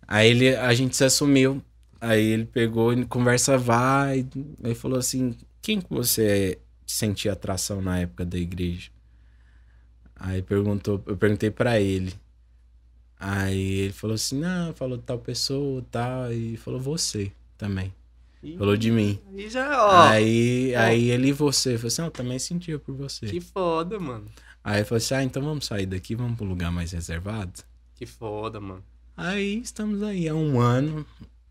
[0.07, 1.63] aí ele, a gente se assumiu.
[2.01, 4.27] Aí ele pegou e conversa vai.
[4.63, 8.91] Aí falou assim: quem que você sentia atração na época da igreja?
[10.17, 12.13] Aí perguntou, eu perguntei pra ele.
[13.19, 16.33] Aí ele falou assim: não, falou de tal pessoa, tal.
[16.33, 17.93] E falou você também.
[18.57, 19.21] Falou de mim.
[19.37, 20.09] E já, ó.
[20.09, 23.27] Aí, aí ele e você, falou assim, "Não, eu também sentia por você.
[23.27, 24.27] Que foda, mano.
[24.65, 27.53] Aí ele falou assim, ah, então vamos sair daqui, vamos pra um lugar mais reservado.
[27.95, 28.85] Que foda, mano.
[29.17, 31.05] Aí estamos aí há um ano,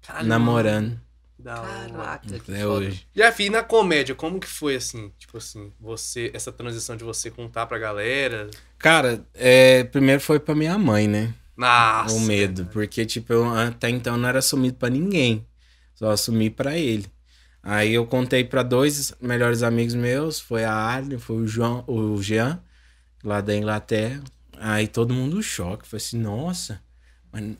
[0.06, 1.00] Caralho, namorando,
[1.38, 1.90] Da hora.
[1.90, 2.86] Caraca, que até foda.
[2.86, 3.08] hoje.
[3.14, 5.12] Jeff, e na comédia, como que foi assim?
[5.18, 8.50] Tipo assim, você, essa transição de você contar pra galera?
[8.78, 11.34] Cara, é, primeiro foi pra minha mãe, né?
[11.58, 12.16] Nossa.
[12.16, 15.44] o medo, porque tipo, eu até então não era assumido pra ninguém,
[15.98, 17.06] só assumi pra ele.
[17.62, 22.22] Aí eu contei pra dois melhores amigos meus, foi a Arlen, foi o João, o
[22.22, 22.62] Jean,
[23.24, 24.24] lá da Inglaterra.
[24.58, 26.80] Aí todo mundo choque, foi assim, nossa,
[27.32, 27.58] mas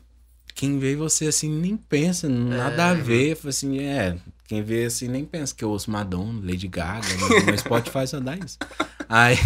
[0.54, 3.36] quem vê você assim nem pensa, nada a ver.
[3.36, 4.16] Falei assim, é,
[4.46, 7.06] quem vê assim nem pensa que eu ouço Madonna, Lady Gaga,
[7.44, 8.56] meu Spotify só dá isso.
[9.08, 9.36] Aí,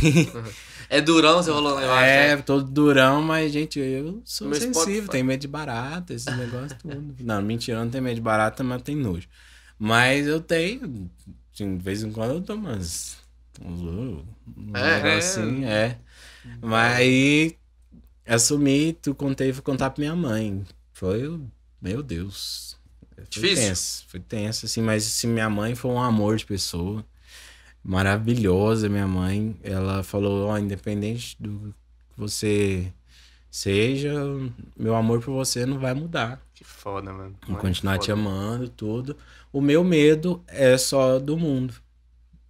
[0.93, 2.12] É durão, você rolou lá embaixo.
[2.12, 2.43] é, né?
[2.43, 5.09] todo durão, mas, gente, eu sou Meu sensível, Spotify.
[5.12, 7.14] tenho medo de barata, esses negócios tudo.
[7.24, 9.28] Não, mentira, eu não tenho medo de barata, mas tenho nojo.
[9.78, 11.11] Mas eu tenho,
[11.53, 13.16] assim, de vez em quando eu tomo umas...
[13.64, 13.80] uns-
[14.57, 15.18] um É, negócio é.
[15.18, 15.99] assim, é.
[16.61, 17.57] Mas aí,
[18.26, 20.64] assumi, tu contei, fui contar pra minha mãe.
[20.93, 22.78] Foi, o- meu Deus.
[23.16, 23.68] Foi Difícil?
[23.68, 27.05] tenso, foi tenso, assim, mas se minha mãe foi um amor de pessoa.
[27.85, 29.57] Maravilhosa, minha mãe.
[29.62, 31.74] Ela falou, ó, independente do
[32.11, 32.93] que você
[33.51, 34.12] seja,
[34.76, 36.41] meu amor por você não vai mudar.
[36.55, 37.37] Que foda, mano.
[37.47, 38.20] Vou continuar te foda.
[38.20, 39.16] amando, tudo.
[39.53, 41.74] O meu medo é só do mundo.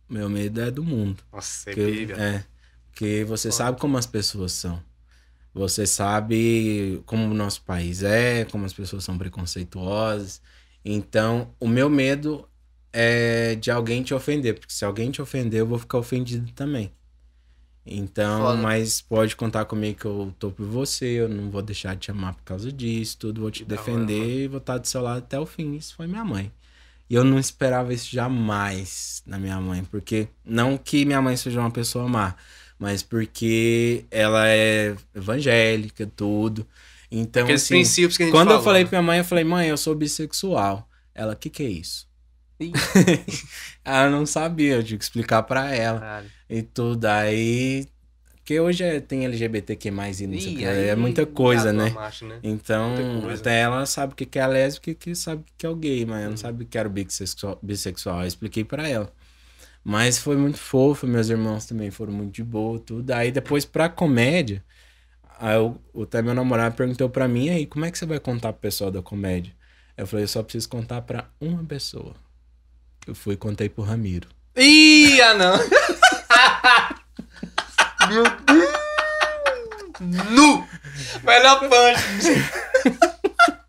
[0.09, 1.23] Meu medo é do mundo.
[1.33, 2.17] Nossa, é Que- Bíblia.
[2.17, 2.45] é.
[2.91, 3.57] Porque você Foda.
[3.57, 4.79] sabe como as pessoas são.
[5.55, 10.41] Você sabe como o nosso país é, como as pessoas são preconceituosas.
[10.85, 12.47] Então, o meu medo
[12.93, 14.55] é de alguém te ofender.
[14.55, 16.93] Porque se alguém te ofender, eu vou ficar ofendido também.
[17.85, 18.63] Então, Foda.
[18.63, 22.11] mas pode contar comigo que eu tô por você, eu não vou deixar de te
[22.13, 25.39] amar por causa disso, tudo, vou te defender e vou estar do seu lado até
[25.39, 25.75] o fim.
[25.75, 26.53] Isso foi minha mãe.
[27.11, 31.61] E eu não esperava isso jamais na minha mãe, porque não que minha mãe seja
[31.61, 32.37] uma pessoa má,
[32.79, 36.67] mas porque ela é evangélica, tudo.
[37.11, 38.89] Então, Aqueles assim, princípios que a gente quando eu falei né?
[38.89, 40.89] pra minha mãe, eu falei, mãe, eu sou bissexual.
[41.15, 42.09] Ela, o que que é isso?
[43.85, 46.31] Ela não sabia, eu tinha que explicar pra ela Caralho.
[46.49, 47.07] e tudo.
[47.07, 47.87] Aí.
[48.37, 50.65] Porque hoje é- tem LGBTQ mais e não sei o que.
[50.65, 51.91] É muita coisa, né?
[51.91, 52.39] macho, né?
[52.43, 53.41] Então, coisa.
[53.41, 56.05] até ela sabe o que é lésbica e que sabe o que é o gay,
[56.05, 56.31] mas eu Uhum.
[56.31, 57.59] não sabia o que era o bissexual.
[57.63, 58.21] bissexual.
[58.23, 59.13] Eu expliquei pra ela.
[59.85, 63.11] Mas foi muito fofo, meus irmãos também foram muito de boa, tudo.
[63.13, 64.63] Aí depois pra comédia,
[65.39, 68.53] aí eu, até meu namorado perguntou pra mim, aí, como é que você vai contar
[68.53, 69.53] pro pessoal da comédia?
[69.97, 72.15] Eu falei, eu só preciso contar pra uma pessoa.
[73.07, 74.29] Eu fui e contei pro Ramiro.
[74.57, 75.59] Ih, ah não.
[80.31, 80.67] Nu!
[81.23, 83.03] Melhor punch.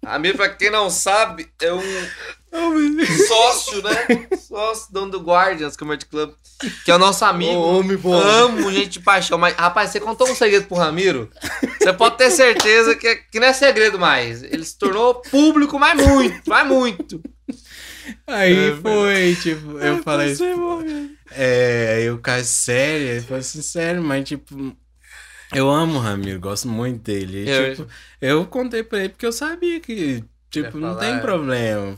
[0.06, 1.82] Amigo, pra quem não sabe, é um
[3.28, 4.28] sócio, né?
[4.38, 6.34] Sócio, dono do Guardians Comedy Club.
[6.86, 7.54] Que é o nosso amigo.
[7.54, 8.14] homem bom.
[8.14, 9.38] Amo gente de paixão.
[9.38, 11.32] Mas, rapaz, você contou um segredo pro Ramiro.
[11.80, 14.44] Você pode ter certeza que, que não é segredo mais.
[14.44, 17.22] Ele se tornou público, mas muito, mas muito.
[18.28, 20.30] Aí É, foi, tipo, eu falei.
[20.30, 21.10] passei mal, velho.
[21.32, 24.76] É, aí o cara, sério, ele falou assim, sério, mas tipo,
[25.54, 27.46] eu amo o Ramiro, gosto muito dele.
[27.46, 27.88] E, Eu- tipo,
[28.22, 31.18] eu contei pra ele porque eu sabia que, tipo, não tem é.
[31.20, 31.96] problema.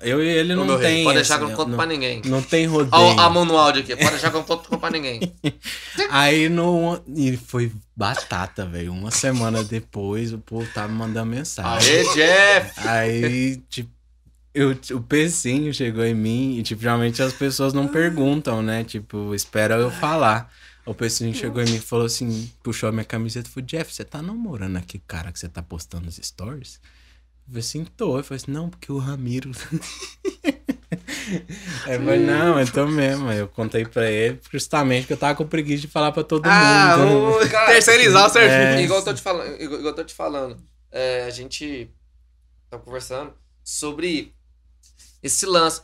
[0.00, 1.04] Eu e ele não rei, tem.
[1.04, 2.22] Pode deixar que eu não conto não, pra ninguém.
[2.24, 2.90] não tem rodeio.
[2.92, 3.94] Ó, a mão no áudio aqui.
[3.94, 5.20] Pode deixar que eu não conto pra ninguém.
[6.10, 7.00] Aí no.
[7.14, 8.90] E foi batata, velho.
[8.92, 11.94] Uma semana depois o povo tava me mandando mensagem.
[11.94, 12.88] Aê, Jeff!
[12.88, 13.90] Aí, tipo,
[14.56, 18.82] eu, o pezinho chegou em mim e, tipo, geralmente as pessoas não perguntam, né?
[18.84, 20.52] Tipo, espera eu falar.
[20.84, 23.92] O pezinho chegou em mim e falou assim, puxou a minha camiseta e falou, Jeff,
[23.92, 26.80] você tá namorando aquele cara que você tá postando nos stories?
[27.46, 28.18] Eu falei assim, tô.
[28.18, 29.50] Eu falei assim, não, porque o Ramiro...
[31.86, 33.30] Eu falei, não, eu tô mesmo.
[33.32, 36.96] Eu contei pra ele, justamente que eu tava com preguiça de falar pra todo Ah,
[36.98, 37.36] mundo.
[37.44, 37.66] o...
[37.66, 38.52] terceirizar o serviço.
[38.54, 38.82] É.
[38.82, 40.56] Igual eu tô te falando, igual, igual te falando.
[40.92, 41.90] é, a gente
[42.70, 43.32] tá conversando
[43.64, 44.32] sobre
[45.22, 45.82] esse lance.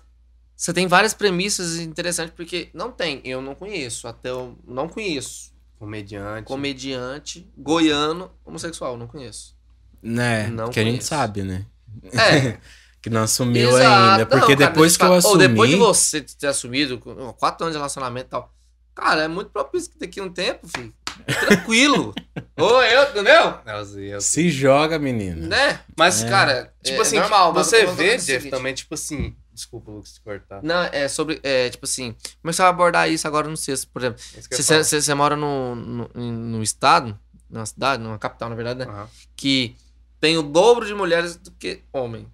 [0.57, 5.53] Você tem várias premissas interessantes, porque não tem, eu não conheço, até eu não conheço.
[5.79, 6.47] Comediante.
[6.47, 9.57] Comediante goiano homossexual, não conheço.
[10.01, 11.09] Né, Não que a gente conheço.
[11.09, 11.67] sabe, né?
[12.13, 12.59] É,
[13.03, 14.13] Que não assumiu exato.
[14.13, 14.27] ainda.
[14.27, 15.33] Porque Não, cara, depois que eu assumi...
[15.33, 17.01] Ou depois de você ter assumido,
[17.37, 18.55] quatro anos de relacionamento e tal.
[18.95, 20.95] Cara, é muito propício que daqui a um tempo, filho.
[21.27, 22.15] Tranquilo.
[22.59, 23.55] Ou eu, entendeu?
[23.67, 24.21] Eu sei.
[24.21, 25.47] Se joga, menino.
[25.49, 25.81] Né?
[25.97, 26.29] Mas, É.
[26.29, 27.53] cara, Tipo é assim, normal.
[27.53, 29.35] você vê, Jeff, também, tipo assim.
[29.53, 30.63] Desculpa, Lucas, te cortar.
[30.63, 33.57] Não, é sobre, é, tipo assim, como é que você vai abordar isso agora no
[33.57, 34.19] sexto, por exemplo?
[34.51, 37.19] É você, mora no, no, no estado,
[37.51, 38.87] numa cidade, numa capital, na verdade, né?
[38.87, 39.09] Aham.
[39.37, 39.77] Que
[40.19, 42.27] tem o dobro de mulheres do que homem,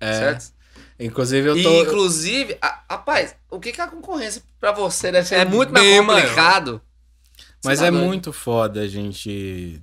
[0.00, 0.12] É.
[0.14, 0.52] certo?
[0.98, 1.82] Inclusive, eu E, tô...
[1.82, 5.72] inclusive, a- rapaz, o que que é a concorrência pra você deve ser É muito
[5.72, 6.80] mais complicado.
[7.64, 8.06] Mas tá é doido.
[8.06, 9.80] muito foda a gente...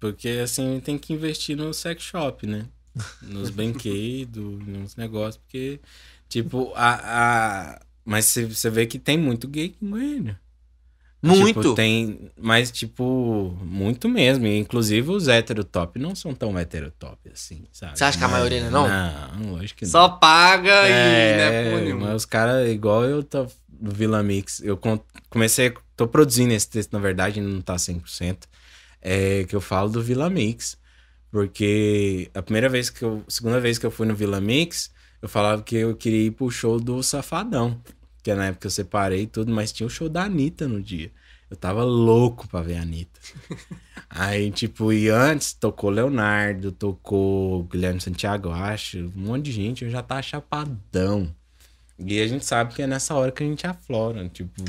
[0.00, 2.66] Porque, assim, tem que investir no sex shop, né?
[3.22, 5.36] Nos brinquedos, nos negócios.
[5.38, 5.80] Porque,
[6.28, 7.74] tipo, a...
[7.74, 7.80] a...
[8.04, 10.40] Mas você- vê que tem muito gay em Goiânia.
[11.22, 11.60] Muito.
[11.60, 12.30] Tipo, tem...
[12.36, 14.44] Mas, tipo, muito mesmo.
[14.44, 17.96] E, inclusive, os heterotop não são tão heterotop assim, sabe?
[17.96, 19.92] Você acha que a maioria não Não, lógico que não.
[19.92, 23.46] Só paga e É, não é mas os caras, igual eu tô
[23.80, 24.76] no Vila Mix, eu
[25.30, 25.72] comecei,
[26.02, 28.44] tô produzindo esse texto, na verdade, não tá 100%,
[29.00, 30.76] é que eu falo do Vila Mix,
[31.30, 34.90] porque a primeira vez que eu, segunda vez que eu fui no Vila Mix,
[35.20, 37.80] eu falava que eu queria ir pro show do Safadão,
[38.22, 41.10] que na época eu separei tudo, mas tinha o show da Anitta no dia.
[41.48, 43.20] Eu tava louco pra ver a Anitta.
[44.10, 49.84] Aí, tipo, e antes tocou Leonardo, tocou Guilherme Santiago, eu acho, um monte de gente,
[49.84, 51.32] eu já tava chapadão.
[51.98, 54.64] E a gente sabe que é nessa hora que a gente aflora, tipo,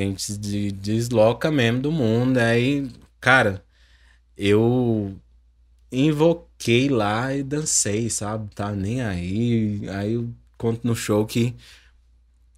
[0.00, 2.38] a gente se de- desloca mesmo do mundo.
[2.38, 2.90] Aí,
[3.20, 3.64] cara,
[4.36, 5.16] eu
[5.92, 8.54] invoquei lá e dancei, sabe?
[8.54, 9.88] Tá nem aí.
[9.90, 10.28] Aí eu
[10.58, 11.54] conto no show que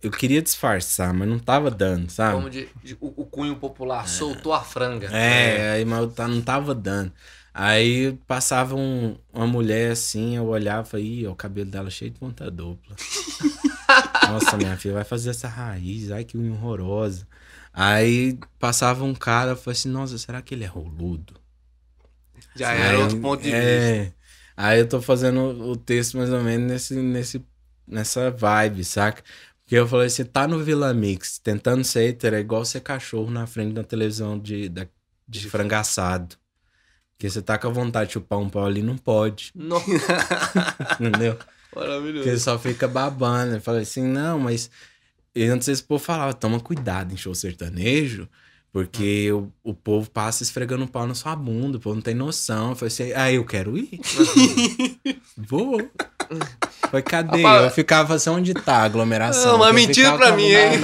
[0.03, 2.37] eu queria disfarçar, mas não tava dando, sabe?
[2.37, 5.09] Como de, de- o, o cunho popular, soltou a franga.
[5.09, 7.13] É, aí, mas eu tá- não tava dando.
[7.53, 12.51] Aí passava um- uma mulher assim, eu olhava ó, o cabelo dela cheio de ponta
[12.51, 12.97] dupla.
[14.23, 17.27] Nossa, minha filha vai fazer essa raiz, ai que unha horrorosa.
[17.73, 21.35] Aí passava um cara, eu falei assim, nossa, será que ele é roludo?
[22.55, 23.99] Já Aí era outro ponto de vista.
[24.07, 24.13] é,
[24.57, 25.41] Aí eu tô fazendo
[25.71, 27.47] o texto mais ou menos nesse, nesse,
[27.87, 29.23] nessa vibe, saca?
[29.65, 33.31] Porque eu falei assim, tá no Vila Mix, tentando ser hétero, é igual ser cachorro
[33.31, 34.87] na frente da televisão de, da,
[35.29, 36.37] de frango assado.
[37.17, 39.87] Porque você tá com a vontade de chupar um pau ali, não pode, Nossa,
[40.99, 41.39] entendeu?
[41.75, 42.25] Maravilhoso.
[42.25, 43.57] Porque só fica babando.
[43.57, 44.71] Eu falei assim, não, mas...
[45.35, 48.29] E antes esse povo falava, toma cuidado em show sertanejo,
[48.73, 52.15] porque o, o povo passa esfregando o pau na sua bunda, o povo não tem
[52.15, 52.71] noção.
[52.71, 54.01] Eu falei assim, ah, eu quero ir.
[55.37, 55.89] Vou.
[56.91, 57.43] Foi, cadê?
[57.43, 59.53] Rapaz, eu ficava assim, onde tá a aglomeração?
[59.53, 60.81] Não, mas mentira pra mim, hein?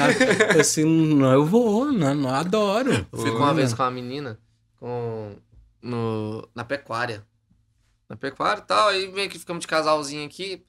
[0.55, 3.07] Eu assim, não, eu vou, não, não adoro.
[3.12, 4.39] Eu fui uma vez com uma menina
[4.78, 5.37] com,
[5.82, 7.24] no, na pecuária.
[8.09, 10.64] Na pecuária e tal, aí meio que ficamos de casalzinho aqui.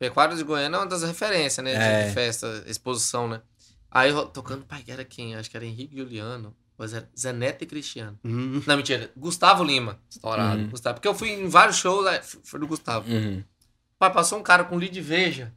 [0.00, 1.72] Pecuária de Goiânia é uma das referências, né?
[1.72, 2.08] de- É.
[2.08, 3.42] De festa, exposição, né?
[3.90, 5.36] Aí tocando, pai, era quem?
[5.36, 6.56] Acho que era Henrique Juliano.
[6.78, 8.18] Mas era Zé Neto e Cristiano.
[8.24, 8.62] Hum.
[8.66, 9.12] Não, mentira.
[9.14, 10.00] Gustavo Lima.
[10.08, 10.62] Estourado.
[10.62, 10.70] Uhum.
[10.70, 10.94] Gustavo.
[10.94, 12.06] Porque eu fui em vários shows,
[12.42, 13.06] foi do Gustavo.
[13.12, 13.44] Uhum.
[13.98, 15.52] Pai, passou um cara com lead veja.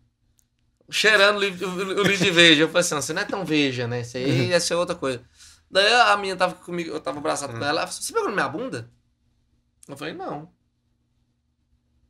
[0.91, 2.63] Cheirando o lead- veja.
[2.63, 4.01] Eu falei assim, você não é tão veja, né?
[4.01, 5.23] Isso aí ia ser outra coisa.
[5.71, 7.79] Daí a menina tava comigo, eu tava abraçado com ela.
[7.79, 8.91] Ela falou, você pegou na minha bunda?
[9.87, 10.51] Eu falei, não.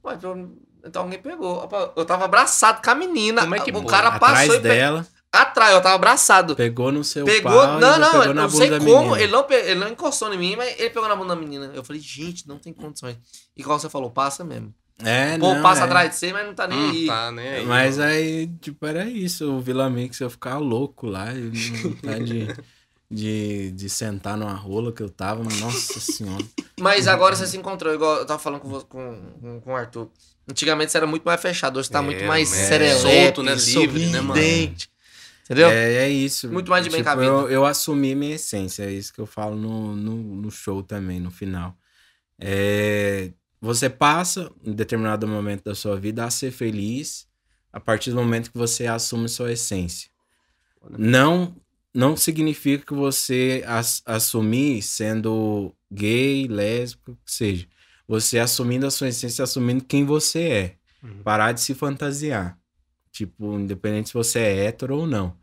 [0.04, 1.68] Ué, então- então alguém pegou.
[1.96, 3.42] Eu tava abraçado com a menina.
[3.42, 4.68] Como é que o cara Atrás passou e pe...
[4.68, 6.56] dela, Atrás, eu tava abraçado.
[6.56, 9.22] pegou no seu Pegou, pau não, não, pegou não sei da como, menina.
[9.22, 11.72] ele não, pe- ele não encostou em mim, mas ele pegou na bunda da menina.
[11.74, 13.18] Eu falei, gente, não tem condições.
[13.58, 14.74] E igual você falou, passa mesmo.
[15.04, 15.86] É, o povo não, passa é.
[15.86, 17.08] atrás de você, mas não tá nem Hum, aí.
[17.08, 17.56] tá, né?
[17.58, 18.12] aí, Mas mano.
[18.12, 19.52] aí, tipo, era isso.
[19.52, 21.34] O Vila Mix, eu ficava louco lá.
[21.34, 22.56] Eu não vontade de,
[23.10, 25.44] de, de sentar numa rola que eu tava.
[25.44, 26.46] Nossa senhora.
[26.80, 30.10] Mas agora você se encontrou, igual eu tava falando com, com, com, com o Arthur.
[30.48, 33.56] Antigamente você era muito mais fechado, hoje tá É, muito mais é, serelepe, solto, né?
[33.56, 34.42] Livre, né, mano?
[35.46, 35.70] Entendeu?
[35.70, 36.50] É, é isso.
[36.52, 37.28] Muito mais de bem tipo, cabido.
[37.28, 38.84] eu, eu assumi minha essência.
[38.84, 41.78] É isso que eu falo no, no, no show também, no final.
[42.40, 47.28] É, você passa, em determinado momento da sua vida, a ser feliz
[47.72, 50.10] a partir do momento que você assume sua essência.
[50.90, 51.56] Não,
[51.94, 57.68] não significa que você as, assumir sendo gay, lésbico, o que seja.
[58.08, 60.78] Você assumindo a sua essência, assumindo quem você é.
[61.02, 61.24] Uhum.
[61.24, 62.60] Parar de se fantasiar.
[63.12, 65.38] Tipo, independente se você é hétero ou não.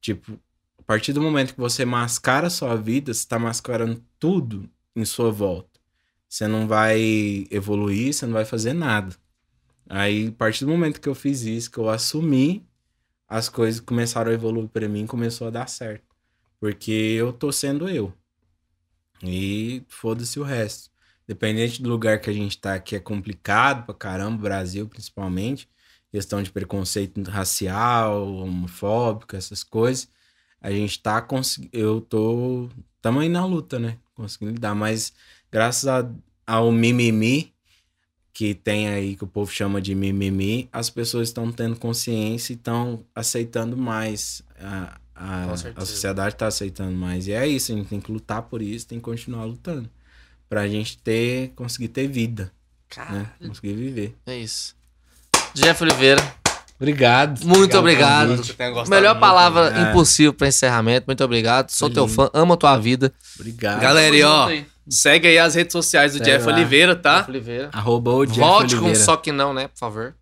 [0.00, 0.38] Tipo,
[0.78, 5.04] a partir do momento que você mascara a sua vida, você tá mascarando tudo em
[5.04, 5.80] sua volta.
[6.28, 9.16] Você não vai evoluir, você não vai fazer nada.
[9.88, 12.66] Aí, a partir do momento que eu fiz isso, que eu assumi,
[13.28, 16.04] as coisas começaram a evoluir pra mim, começou a dar certo.
[16.58, 18.12] Porque eu tô sendo eu.
[19.22, 20.90] E foda-se o resto.
[21.26, 25.68] Dependente do lugar que a gente tá, que é complicado pra caramba, Brasil principalmente,
[26.10, 30.08] questão de preconceito racial, homofóbico, essas coisas,
[30.60, 31.76] a gente tá conseguindo.
[31.76, 32.68] Eu tô.
[33.00, 33.98] Tamo aí na luta, né?
[34.14, 35.12] Conseguindo lidar, mas
[35.50, 36.08] graças a,
[36.46, 37.54] ao mimimi
[38.32, 42.56] que tem aí, que o povo chama de mimimi, as pessoas estão tendo consciência e
[42.56, 44.42] estão aceitando mais.
[44.58, 47.28] A, a, a sociedade tá aceitando mais.
[47.28, 49.88] E é isso, a gente tem que lutar por isso, tem que continuar lutando.
[50.48, 52.52] Pra gente ter, conseguir ter vida,
[53.10, 53.26] né?
[53.46, 54.14] Conseguir viver.
[54.26, 54.74] É isso.
[55.54, 56.22] Jeff Oliveira,
[56.76, 57.44] Obrigado.
[57.44, 58.36] muito obrigado.
[58.36, 59.90] Gostado Melhor muito, palavra né?
[59.90, 61.06] impossível pra encerramento.
[61.06, 61.70] Muito obrigado.
[61.70, 62.14] Sou Foi teu lindo.
[62.14, 63.12] fã, amo a tua vida.
[63.38, 63.80] Obrigado.
[63.80, 64.48] Galera, e ó,
[64.88, 66.54] segue aí as redes sociais do Segue Jeff lá.
[66.54, 67.18] Oliveira, tá?
[67.18, 67.70] Jeff Oliveira.
[67.72, 69.04] Arroba o Jeff Volte com Oliveira.
[69.04, 69.68] só que não, né?
[69.68, 70.14] Por favor.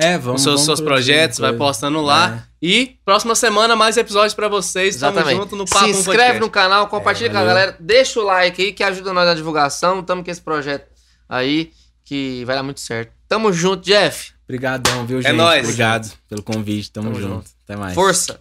[0.00, 0.42] É, vamos.
[0.42, 2.44] seus, vamos seus produzir projetos, vai postando lá.
[2.62, 4.96] E próxima semana mais episódios pra vocês.
[4.96, 5.36] Tamo Exatamente.
[5.40, 6.40] junto no Papo Se inscreve Podcast.
[6.40, 7.76] no canal, compartilha É, com a galera.
[7.80, 10.02] Deixa o like aí que ajuda nós na divulgação.
[10.02, 10.86] Tamo com esse projeto
[11.28, 11.72] aí
[12.04, 13.12] que vai dar muito certo.
[13.28, 14.32] Tamo junto, Jeff.
[14.44, 15.32] Obrigadão, viu, gente?
[15.32, 15.62] nóis.
[15.64, 16.90] Obrigado pelo convite.
[16.90, 17.34] Tamo, Tamo junto.
[17.34, 17.50] junto.
[17.64, 17.94] Até mais.
[17.94, 18.40] Força.